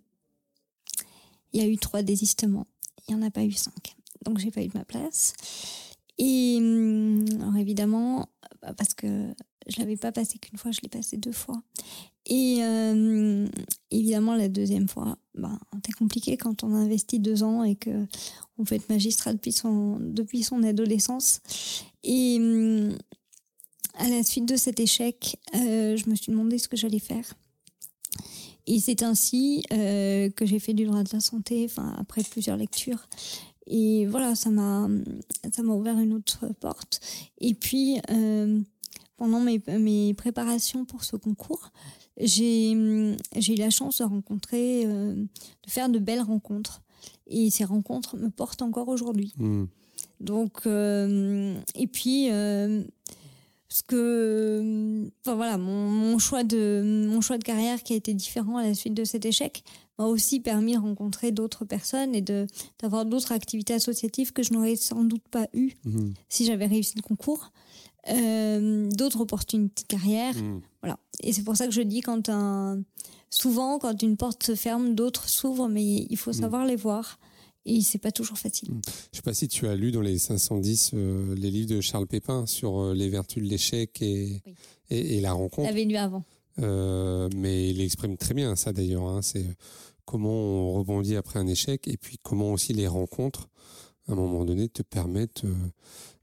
Il 1.52 1.60
y 1.60 1.64
a 1.64 1.68
eu 1.68 1.76
trois 1.76 2.02
désistements. 2.02 2.66
Il 3.06 3.14
n'y 3.14 3.22
en 3.22 3.26
a 3.26 3.30
pas 3.30 3.44
eu 3.44 3.52
cinq. 3.52 3.94
donc 4.24 4.38
j'ai 4.38 4.50
pas 4.50 4.62
eu 4.62 4.70
ma 4.74 4.84
place. 4.84 5.34
Et 6.18 6.56
alors 7.40 7.56
évidemment, 7.56 8.28
bah, 8.60 8.72
parce 8.76 8.94
que 8.94 9.34
je 9.66 9.78
l'avais 9.78 9.96
pas 9.96 10.12
passé 10.12 10.38
qu'une 10.38 10.58
fois, 10.58 10.70
je 10.70 10.80
l'ai 10.82 10.88
passé 10.88 11.16
deux 11.16 11.32
fois. 11.32 11.62
Et 12.26 12.60
évidemment, 13.90 14.34
la 14.36 14.48
deuxième 14.48 14.88
fois, 14.88 15.18
ben, 15.34 15.58
c'est 15.84 15.92
compliqué 15.92 16.36
quand 16.36 16.62
on 16.62 16.74
investit 16.74 17.18
deux 17.18 17.42
ans 17.42 17.64
et 17.64 17.74
que 17.74 18.06
on 18.58 18.64
peut 18.64 18.76
être 18.76 18.88
magistrat 18.88 19.32
depuis 19.32 19.52
son, 19.52 19.98
depuis 20.00 20.42
son 20.42 20.62
adolescence. 20.62 21.40
Et 22.04 22.38
à 23.94 24.08
la 24.08 24.22
suite 24.22 24.46
de 24.46 24.56
cet 24.56 24.80
échec, 24.80 25.38
je 25.52 26.10
me 26.10 26.14
suis 26.14 26.32
demandé 26.32 26.58
ce 26.58 26.68
que 26.68 26.76
j'allais 26.76 26.98
faire. 26.98 27.34
Et 28.66 28.78
c'est 28.78 29.02
ainsi 29.02 29.64
euh, 29.72 30.30
que 30.30 30.46
j'ai 30.46 30.58
fait 30.58 30.74
du 30.74 30.84
droit 30.84 31.02
de 31.02 31.10
la 31.12 31.20
santé, 31.20 31.66
enfin 31.68 31.94
après 31.98 32.22
plusieurs 32.22 32.56
lectures. 32.56 33.08
Et 33.66 34.06
voilà, 34.06 34.34
ça 34.34 34.50
m'a 34.50 34.88
ça 35.52 35.62
m'a 35.62 35.74
ouvert 35.74 35.98
une 35.98 36.12
autre 36.12 36.46
porte. 36.60 37.00
Et 37.38 37.54
puis 37.54 37.98
euh, 38.10 38.60
pendant 39.16 39.40
mes, 39.40 39.60
mes 39.78 40.14
préparations 40.14 40.84
pour 40.84 41.04
ce 41.04 41.16
concours, 41.16 41.70
j'ai 42.18 43.16
j'ai 43.36 43.54
eu 43.54 43.56
la 43.56 43.70
chance 43.70 43.98
de 43.98 44.04
rencontrer, 44.04 44.84
euh, 44.86 45.14
de 45.14 45.70
faire 45.70 45.88
de 45.88 45.98
belles 45.98 46.22
rencontres. 46.22 46.82
Et 47.26 47.50
ces 47.50 47.64
rencontres 47.64 48.16
me 48.16 48.30
portent 48.30 48.62
encore 48.62 48.88
aujourd'hui. 48.88 49.32
Mmh. 49.38 49.64
Donc 50.20 50.66
et 50.66 51.86
puis 51.88 52.28
parce 53.72 53.80
que 53.80 55.08
enfin 55.24 55.34
voilà 55.34 55.56
mon, 55.56 56.18
choix 56.18 56.44
de 56.44 57.06
mon 57.08 57.22
choix 57.22 57.38
de 57.38 57.42
carrière 57.42 57.82
qui 57.82 57.94
a 57.94 57.96
été 57.96 58.12
différent 58.12 58.58
à 58.58 58.64
la 58.64 58.74
suite 58.74 58.92
de 58.92 59.04
cet 59.04 59.24
échec 59.24 59.64
m'a 59.98 60.04
aussi 60.04 60.40
permis 60.40 60.74
de 60.74 60.78
rencontrer 60.78 61.32
d'autres 61.32 61.64
personnes 61.64 62.14
et 62.14 62.20
de 62.20 62.46
d'avoir 62.82 63.06
d'autres 63.06 63.32
activités 63.32 63.72
associatives 63.72 64.34
que 64.34 64.42
je 64.42 64.52
n'aurais 64.52 64.76
sans 64.76 65.04
doute 65.04 65.26
pas 65.30 65.46
eu 65.54 65.72
mmh. 65.86 66.10
si 66.28 66.44
j'avais 66.44 66.66
réussi 66.66 66.92
le 66.96 67.02
concours 67.02 67.50
euh, 68.10 68.90
d'autres 68.90 69.22
opportunités 69.22 69.84
de 69.84 69.88
carrière 69.88 70.36
mmh. 70.36 70.60
voilà 70.82 70.98
et 71.22 71.32
c'est 71.32 71.42
pour 71.42 71.56
ça 71.56 71.64
que 71.64 71.72
je 71.72 71.80
dis 71.80 72.02
quand 72.02 72.28
un 72.28 72.82
souvent 73.30 73.78
quand 73.78 74.02
une 74.02 74.18
porte 74.18 74.42
se 74.42 74.54
ferme 74.54 74.94
d'autres 74.94 75.30
s'ouvrent 75.30 75.68
mais 75.68 75.82
il 76.10 76.18
faut 76.18 76.32
mmh. 76.32 76.34
savoir 76.34 76.66
les 76.66 76.76
voir 76.76 77.18
et 77.64 77.80
c'est 77.80 77.98
pas 77.98 78.12
toujours 78.12 78.38
facile. 78.38 78.68
Je 78.70 78.74
hmm. 78.74 78.80
Je 79.12 79.16
sais 79.16 79.22
pas 79.22 79.34
si 79.34 79.48
tu 79.48 79.66
as 79.66 79.76
lu 79.76 79.92
dans 79.92 80.00
les 80.00 80.18
510 80.18 80.90
euh, 80.94 81.34
les 81.36 81.50
livres 81.50 81.68
de 81.68 81.80
Charles 81.80 82.06
Pépin 82.06 82.46
sur 82.46 82.80
euh, 82.80 82.94
les 82.94 83.08
vertus 83.08 83.42
de 83.42 83.48
l'échec 83.48 84.02
et, 84.02 84.42
et, 84.90 85.20
la 85.20 85.32
rencontre. 85.32 85.68
J'avais 85.68 85.84
lu 85.84 85.96
avant. 85.96 86.24
Euh, 86.58 87.28
mais 87.36 87.70
il 87.70 87.80
exprime 87.80 88.16
très 88.16 88.34
bien 88.34 88.56
ça 88.56 88.72
d'ailleurs. 88.72 89.06
Hein. 89.06 89.22
c'est 89.22 89.46
comment 90.04 90.30
on 90.30 90.72
rebondit 90.72 91.16
après 91.16 91.38
un 91.38 91.46
échec 91.46 91.86
et 91.88 91.96
puis 91.96 92.18
comment 92.22 92.52
aussi 92.52 92.72
les 92.72 92.88
rencontres, 92.88 93.48
à 94.08 94.12
un 94.12 94.16
moment 94.16 94.44
donné, 94.44 94.68
te 94.68 94.82
permettent 94.82 95.44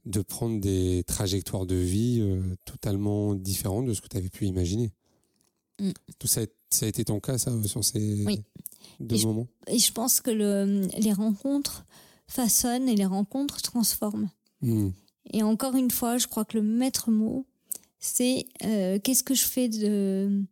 de 0.06 0.22
prendre 0.22 0.60
des 0.60 1.04
trajectoires 1.08 1.66
de 1.66 1.76
vie 1.76 2.24
totalement 2.66 3.34
différentes 3.34 3.86
de 3.86 3.94
ce 3.94 4.02
que 4.02 4.08
tu 4.08 4.18
avais 4.18 4.30
pu 4.30 4.46
imaginer. 4.46 4.92
Hmm. 5.80 5.92
Tout 6.20 6.28
ça, 6.28 6.42
ça 6.70 6.86
a 6.86 6.90
été 6.90 7.06
ton 7.06 7.22
cas, 7.22 7.38
ça, 7.38 7.52
sur 7.64 7.84
ces, 7.84 8.26
oui 8.26 8.44
et 9.10 9.18
Je, 9.80 9.92
pense 9.92 10.22
que 10.22 10.32
le, 10.32 10.88
les 10.98 11.14
rencontres 11.14 11.86
façonnent 12.28 12.88
et 12.88 12.96
les 12.96 13.06
rencontres 13.06 13.62
transforment. 13.62 14.30
Hmm. 14.62 14.90
Et 15.32 15.44
encore 15.44 15.76
une 15.76 15.92
fois, 15.92 16.18
je 16.18 16.28
crois 16.28 16.46
que 16.46 16.58
le 16.58 16.64
maître 16.64 17.12
mot, 17.12 17.46
c'est 18.00 18.46
euh, 18.64 19.00
qu'est-ce 19.00 19.24
que 19.24 19.34
je 19.34 19.46
fais 19.46 19.68
de, 19.68 20.44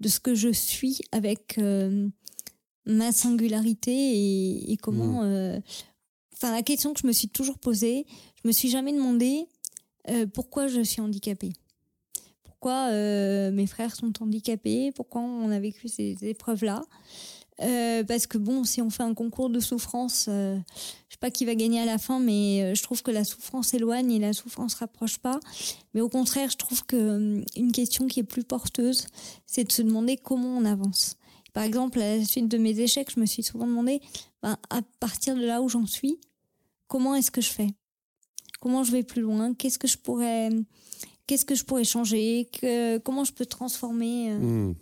de 0.00 0.08
ce 0.08 0.20
que 0.20 0.34
je 0.34 0.50
suis 0.50 1.00
avec 1.10 1.58
euh, 1.58 2.08
ma 2.86 3.12
singularité 3.12 4.70
et, 4.70 4.76
comment. 4.76 5.22
Hmm. 5.22 5.26
Euh, 5.26 5.60
enfin, 6.34 6.52
la 6.52 6.62
question 6.62 6.92
que 6.92 7.00
je 7.00 7.06
me 7.06 7.12
suis 7.12 7.28
toujours 7.28 7.58
posée, 7.58 8.06
je 8.42 8.48
me 8.48 8.52
suis 8.52 8.68
jamais 8.68 8.92
demandé 8.92 9.46
pourquoi 10.34 10.66
je 10.66 10.80
suis 10.80 11.00
handicapée. 11.00 11.52
Pourquoi 12.42 12.90
mes 13.52 13.66
frères 13.68 13.94
sont 13.94 14.12
handicapés? 14.20 14.90
Pourquoi 14.90 15.20
on 15.20 15.48
a 15.52 15.60
vécu 15.60 15.86
ces 15.86 16.16
épreuves-là? 16.22 16.82
Euh, 17.62 18.04
parce 18.04 18.26
que 18.26 18.38
bon, 18.38 18.64
si 18.64 18.82
on 18.82 18.90
fait 18.90 19.02
un 19.02 19.14
concours 19.14 19.50
de 19.50 19.60
souffrance, 19.60 20.26
euh, 20.28 20.56
je 21.08 21.14
sais 21.14 21.18
pas 21.20 21.30
qui 21.30 21.44
va 21.44 21.54
gagner 21.54 21.80
à 21.80 21.84
la 21.84 21.98
fin, 21.98 22.18
mais 22.18 22.62
euh, 22.62 22.74
je 22.74 22.82
trouve 22.82 23.02
que 23.02 23.10
la 23.10 23.24
souffrance 23.24 23.72
éloigne 23.74 24.10
et 24.12 24.18
la 24.18 24.32
souffrance 24.32 24.74
rapproche 24.74 25.18
pas. 25.18 25.38
Mais 25.94 26.00
au 26.00 26.08
contraire, 26.08 26.50
je 26.50 26.56
trouve 26.56 26.84
que 26.84 27.42
une 27.56 27.72
question 27.72 28.06
qui 28.06 28.20
est 28.20 28.24
plus 28.24 28.44
porteuse, 28.44 29.06
c'est 29.46 29.64
de 29.64 29.72
se 29.72 29.82
demander 29.82 30.16
comment 30.16 30.56
on 30.56 30.64
avance. 30.64 31.16
Par 31.52 31.62
exemple, 31.64 32.00
à 32.00 32.16
la 32.16 32.24
suite 32.24 32.48
de 32.48 32.58
mes 32.58 32.78
échecs, 32.80 33.10
je 33.14 33.20
me 33.20 33.26
suis 33.26 33.42
souvent 33.42 33.66
demandé, 33.66 34.00
ben, 34.42 34.56
à 34.70 34.80
partir 34.98 35.36
de 35.36 35.44
là 35.44 35.62
où 35.62 35.68
j'en 35.68 35.86
suis, 35.86 36.18
comment 36.88 37.14
est-ce 37.14 37.30
que 37.30 37.40
je 37.40 37.50
fais? 37.50 37.68
Comment 38.60 38.84
je 38.84 38.92
vais 38.92 39.02
plus 39.02 39.22
loin? 39.22 39.54
Qu'est-ce 39.54 39.78
que 39.78 39.88
je 39.88 39.98
pourrais, 39.98 40.48
qu'est-ce 41.26 41.44
que 41.44 41.54
je 41.54 41.64
pourrais 41.64 41.84
changer? 41.84 42.48
Comment 43.04 43.24
je 43.24 43.32
peux 43.32 43.46
transformer 43.46 44.30
mmh 44.30 44.74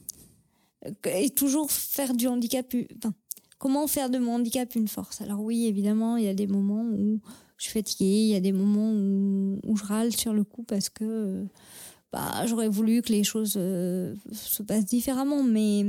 et 1.05 1.31
toujours 1.31 1.71
faire 1.71 2.15
du 2.15 2.27
handicap. 2.27 2.75
Enfin, 2.99 3.15
comment 3.59 3.87
faire 3.87 4.11
de 4.11 4.19
mon 4.19 4.37
handicap 4.37 4.75
une 4.75 4.89
force? 4.89 5.21
Alors 5.21 5.41
oui, 5.41 5.67
évidemment, 5.67 6.17
il 6.17 6.25
y 6.25 6.29
a 6.29 6.35
des 6.35 6.47
moments 6.47 6.83
où 6.83 7.21
je 7.59 7.65
suis 7.65 7.73
fatiguée, 7.73 8.23
il 8.23 8.29
y 8.29 8.35
a 8.35 8.41
des 8.41 8.53
moments 8.53 8.93
où, 8.93 9.77
je 9.77 9.85
râle 9.85 10.17
sur 10.17 10.33
le 10.33 10.45
coup 10.45 10.63
parce 10.63 10.89
que 10.89 11.45
bah, 12.13 12.47
j'aurais 12.47 12.69
voulu 12.69 13.03
que 13.03 13.13
les 13.13 13.23
choses 13.23 13.55
euh, 13.57 14.15
se 14.33 14.63
passent 14.63 14.87
différemment, 14.87 15.43
mais 15.43 15.85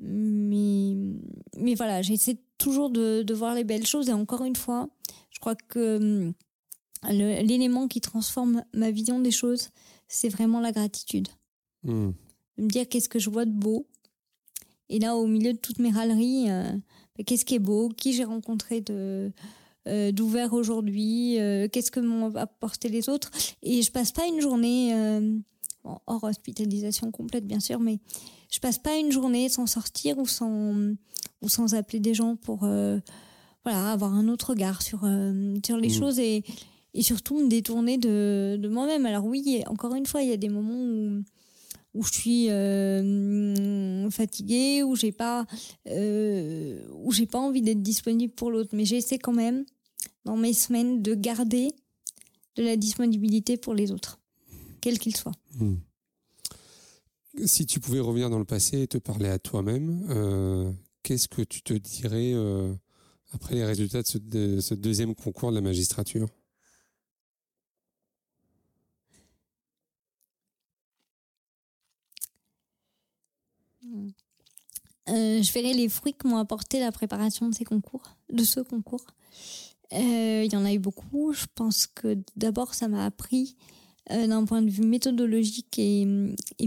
mais 0.00 1.74
voilà, 1.74 2.02
j'essaie 2.02 2.38
toujours 2.58 2.90
de, 2.90 3.24
voir 3.32 3.54
les 3.54 3.64
belles 3.64 3.86
choses 3.86 4.08
et 4.08 4.12
encore 4.12 4.44
une 4.44 4.56
fois, 4.56 4.88
je 5.30 5.38
crois 5.38 5.54
que 5.54 6.32
l'élément 7.08 7.88
qui 7.88 8.00
transforme 8.00 8.64
ma 8.74 8.90
vision 8.90 9.20
des 9.20 9.30
choses, 9.30 9.70
c'est 10.08 10.28
vraiment 10.28 10.60
la 10.60 10.72
gratitude. 10.72 11.28
Mmh 11.84 12.10
de 12.58 12.64
me 12.64 12.68
dire 12.68 12.88
qu'est-ce 12.88 13.08
que 13.08 13.18
je 13.18 13.30
vois 13.30 13.44
de 13.44 13.52
beau. 13.52 13.86
Et 14.88 14.98
là, 14.98 15.16
au 15.16 15.26
milieu 15.26 15.52
de 15.52 15.58
toutes 15.58 15.78
mes 15.78 15.90
râleries, 15.90 16.50
euh, 16.50 16.70
bah, 17.16 17.24
qu'est-ce 17.24 17.44
qui 17.44 17.54
est 17.54 17.60
beau, 17.60 17.88
qui 17.88 18.12
j'ai 18.12 18.24
rencontré 18.24 18.80
de 18.80 19.30
euh, 19.86 20.12
d'ouvert 20.12 20.52
aujourd'hui, 20.52 21.38
euh, 21.38 21.68
qu'est-ce 21.70 21.90
que 21.90 22.00
m'ont 22.00 22.34
apporté 22.36 22.88
les 22.88 23.08
autres? 23.08 23.30
Et 23.62 23.82
je 23.82 23.90
passe 23.90 24.12
pas 24.12 24.26
une 24.26 24.40
journée, 24.40 24.92
hors 25.84 26.24
hospitalisation 26.24 27.10
complète 27.10 27.46
bien 27.46 27.60
sûr, 27.60 27.80
mais 27.80 27.98
je 28.50 28.58
passe 28.60 28.78
pas 28.78 28.96
une 28.96 29.12
journée 29.12 29.48
sans 29.48 29.66
sortir 29.66 30.18
ou 30.18 30.26
sans, 30.26 30.74
ou 31.42 31.48
sans 31.48 31.74
appeler 31.74 32.00
des 32.00 32.14
gens 32.14 32.36
pour 32.36 32.60
voilà, 32.60 33.92
avoir 33.92 34.14
un 34.14 34.28
autre 34.28 34.50
regard 34.50 34.82
sur, 34.82 35.00
sur 35.64 35.76
les 35.76 35.88
mmh. 35.88 35.98
choses 35.98 36.18
et, 36.18 36.44
et 36.94 37.02
surtout 37.02 37.38
me 37.38 37.48
détourner 37.48 37.96
de, 37.96 38.58
de 38.60 38.68
moi-même. 38.68 39.06
Alors 39.06 39.24
oui, 39.24 39.62
encore 39.66 39.94
une 39.94 40.06
fois, 40.06 40.22
il 40.22 40.28
y 40.28 40.32
a 40.32 40.36
des 40.36 40.48
moments 40.48 40.74
où 40.74 41.22
où 41.94 42.04
je 42.04 42.12
suis 42.12 42.50
euh, 42.50 44.10
fatiguée, 44.10 44.82
où 44.82 44.94
j'ai 44.94 45.12
pas, 45.12 45.46
euh, 45.88 46.80
j'ai 47.10 47.26
pas 47.26 47.38
envie 47.38 47.62
d'être 47.62 47.82
disponible 47.82 48.32
pour 48.32 48.50
l'autre. 48.50 48.70
Mais 48.72 48.84
j'essaie 48.84 49.18
quand 49.18 49.32
même, 49.32 49.64
dans 50.24 50.36
mes 50.36 50.52
semaines, 50.52 51.02
de 51.02 51.14
garder 51.14 51.70
de 52.56 52.62
la 52.62 52.76
disponibilité 52.76 53.56
pour 53.56 53.74
les 53.74 53.92
autres, 53.92 54.18
quels 54.80 54.98
qu'ils 54.98 55.16
soient. 55.16 55.34
Hmm. 55.58 55.76
Si 57.44 57.66
tu 57.66 57.78
pouvais 57.78 58.00
revenir 58.00 58.30
dans 58.30 58.38
le 58.38 58.44
passé 58.44 58.82
et 58.82 58.88
te 58.88 58.98
parler 58.98 59.28
à 59.28 59.38
toi-même, 59.38 60.06
euh, 60.10 60.72
qu'est-ce 61.02 61.28
que 61.28 61.42
tu 61.42 61.62
te 61.62 61.72
dirais 61.72 62.34
après 63.32 63.54
les 63.54 63.64
résultats 63.64 64.02
de 64.02 64.60
ce 64.60 64.74
deuxième 64.74 65.14
concours 65.14 65.50
de 65.50 65.56
la 65.56 65.60
magistrature? 65.60 66.28
Euh, 75.08 75.42
je 75.42 75.52
verrai 75.52 75.72
les 75.72 75.88
fruits 75.88 76.14
que 76.14 76.28
m'ont 76.28 76.36
apporté 76.36 76.80
la 76.80 76.92
préparation 76.92 77.48
de 77.48 77.54
ces 77.54 77.64
concours, 77.64 78.16
de 78.30 78.44
ce 78.44 78.60
concours. 78.60 79.04
Euh, 79.94 80.42
il 80.44 80.52
y 80.52 80.56
en 80.56 80.64
a 80.64 80.72
eu 80.72 80.78
beaucoup. 80.78 81.32
Je 81.32 81.46
pense 81.54 81.86
que 81.86 82.18
d'abord, 82.36 82.74
ça 82.74 82.88
m'a 82.88 83.06
appris 83.06 83.56
euh, 84.10 84.26
d'un 84.26 84.44
point 84.44 84.60
de 84.60 84.70
vue 84.70 84.84
méthodologique 84.84 85.78
et, 85.78 86.06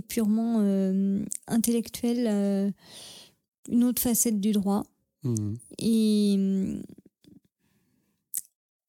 purement 0.07 0.59
intellectuel 1.47 2.73
une 3.69 3.83
autre 3.83 4.01
facette 4.01 4.39
du 4.39 4.51
droit. 4.53 4.83
Mmh. 5.23 5.53
Et, 5.77 6.33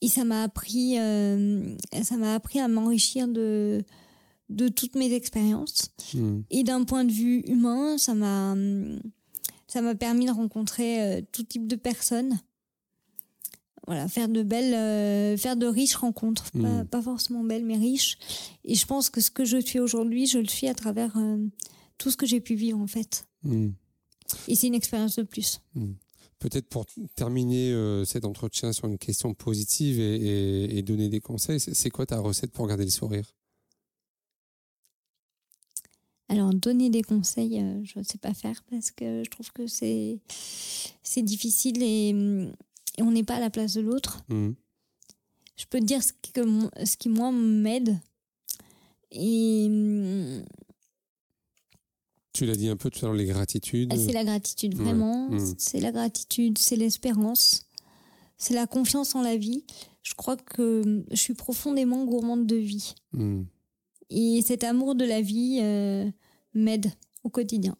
et 0.01 0.09
ça 0.09 0.25
m'a 0.25 0.45
appris, 0.45 0.95
ça 0.95 2.17
m'a 2.17 2.35
appris 2.35 2.59
à 2.59 2.69
m'enrichir 2.69 3.29
de 3.29 3.85
de 4.49 4.69
toutes 4.69 4.97
mes 4.97 5.13
expériences. 5.13 5.91
Mmh. 6.15 6.41
Et 6.51 6.63
d'un 6.63 6.85
point 6.85 7.05
de 7.05 7.13
vue 7.13 7.41
humain, 7.41 7.97
ça 7.99 8.15
m'a 8.15 8.55
ça 9.73 9.81
m'a 9.81 9.95
permis 9.95 10.27
de 10.27 10.33
rencontrer 10.33 11.01
euh, 11.01 11.23
tout 11.33 11.45
type 11.45 11.67
de 11.67 11.77
personnes. 11.77 12.39
Voilà, 13.87 14.07
faire 14.07 14.29
de 14.29 14.43
belles, 14.43 14.75
euh, 14.75 15.37
faire 15.39 15.57
de 15.57 15.67
riches 15.67 15.95
rencontres, 15.95 16.51
mmh. 16.55 16.85
pas, 16.85 17.01
forcément 17.01 17.43
belles, 17.43 17.65
mais 17.65 17.79
riches. 17.79 18.19
Et 18.65 18.75
je 18.75 18.85
pense 18.85 19.09
que 19.09 19.23
ce 19.23 19.31
que 19.31 19.47
je 19.47 19.57
suis 19.57 19.81
aujourd'hui, 19.81 20.27
je 20.27 20.39
le 20.39 20.47
suis 20.47 20.69
à 20.69 20.75
travers 20.75 21.17
euh, 21.17 21.39
tout 21.97 22.11
ce 22.11 22.19
que 22.19 22.27
j'ai 22.27 22.41
pu 22.41 22.55
vivre 22.55 22.79
en 22.79 22.87
fait. 22.87 23.27
Mmh. 23.45 23.71
Et 24.47 24.55
c'est 24.55 24.67
une 24.67 24.75
expérience 24.75 25.17
de 25.17 25.23
plus. 25.23 25.63
Peut-être 26.39 26.69
pour 26.69 26.85
terminer 27.15 27.75
cet 28.05 28.25
entretien 28.25 28.73
sur 28.73 28.89
une 28.89 28.99
question 28.99 29.35
positive 29.35 30.01
et, 30.01 30.83
donner 30.83 31.09
des 31.09 31.21
conseils, 31.21 31.61
c'est 31.61 31.91
quoi 31.91 32.07
ta 32.07 32.19
recette 32.19 32.53
pour 32.53 32.67
garder 32.67 32.85
le 32.85 32.91
sourire? 32.91 33.25
Alors, 36.33 36.55
donner 36.55 36.89
des 36.89 37.03
conseils, 37.03 37.61
euh, 37.61 37.85
je 37.85 37.99
ne 37.99 38.05
sais 38.05 38.17
pas 38.17 38.33
faire 38.33 38.65
parce 38.71 38.91
que 38.91 39.23
je 39.23 39.29
trouve 39.29 39.53
que 39.53 39.67
c'est 39.67 40.21
difficile 41.23 41.83
et, 41.83 42.15
on 42.99 43.11
n'est 43.11 43.23
pas 43.23 43.37
à 43.37 43.41
la 43.41 43.51
place 43.51 43.75
de 43.75 43.83
l'autre. 43.83 44.23
Mmh. 44.29 44.53
Je 45.57 45.67
peux 45.67 45.79
te 45.79 45.85
dire 45.85 46.03
ce, 46.03 46.13
que, 46.33 46.41
ce 46.87 46.97
qui, 46.97 47.11
moi, 47.11 47.33
m'aide. 47.33 47.99
Et 49.11 49.69
tu 52.33 52.47
l'as 52.47 52.57
dit 52.57 52.69
un 52.69 52.77
peu 52.77 52.89
tout 52.89 53.05
à 53.05 53.09
l'heure, 53.09 53.17
les 53.17 53.27
gratitudes. 53.27 53.93
C'est 53.95 54.13
la 54.13 54.25
gratitude, 54.25 54.75
vraiment. 54.75 55.29
Mm. 55.29 55.55
C'est 55.59 55.81
la 55.81 55.93
gratitude, 55.93 56.57
c'est 56.57 56.77
l'espérance, 56.77 57.67
c'est 58.39 58.55
la 58.55 58.67
confiance 58.67 59.15
en 59.15 59.21
la 59.21 59.37
vie. 59.37 59.65
Je 60.03 60.15
crois 60.15 60.39
que 60.39 61.05
je 61.11 61.17
suis 61.17 61.35
profondément 61.35 62.07
gourmande 62.07 62.47
de 62.47 62.57
vie. 62.57 62.95
Mm. 63.13 63.43
Et 64.09 64.43
cet 64.43 64.65
amour 64.65 64.95
de 64.95 65.05
la 65.05 65.21
vie 65.21 65.59
euh, 65.63 66.11
m'aide 66.55 66.93
au 67.25 67.31
quotidien 67.31 67.77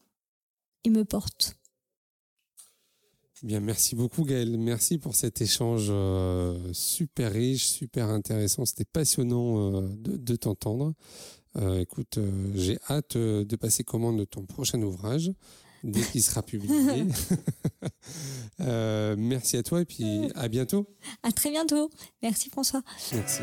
et 0.85 0.91
me 0.91 1.05
porte. 1.05 1.57
Bien, 3.43 3.59
merci 3.59 3.97
beaucoup 3.97 4.23
Gaël. 4.25 4.57
Merci 4.57 4.99
pour 4.99 5.17
cet 5.17 5.41
échange 5.41 5.89
euh, 5.91 6.57
super 6.73 7.33
riche, 7.33 7.67
super 7.67 8.09
intéressant. 8.09 8.65
C'était 8.65 8.85
passionnant 8.85 9.81
euh, 9.81 9.89
de 9.97 10.37
t'entendre. 10.37 10.95
Euh, 11.57 11.81
écoute, 11.81 12.21
j'ai 12.55 12.79
hâte 12.89 13.17
de 13.17 13.57
passer 13.57 13.83
commande 13.83 14.19
de 14.21 14.25
ton 14.25 14.47
prochain 14.47 14.81
ouvrage 14.81 15.33
dès 15.83 16.03
qu'il 16.03 16.23
sera 16.23 16.43
publié. 16.43 17.05
merci 19.19 19.57
à 19.57 19.65
toi 19.65 19.81
et 19.81 19.87
puis 19.87 20.31
à 20.37 20.47
bientôt. 20.47 20.87
À 21.25 21.33
très 21.33 21.51
bientôt. 21.51 21.91
Merci 22.23 22.49
François. 22.49 22.83
Merci. 23.13 23.43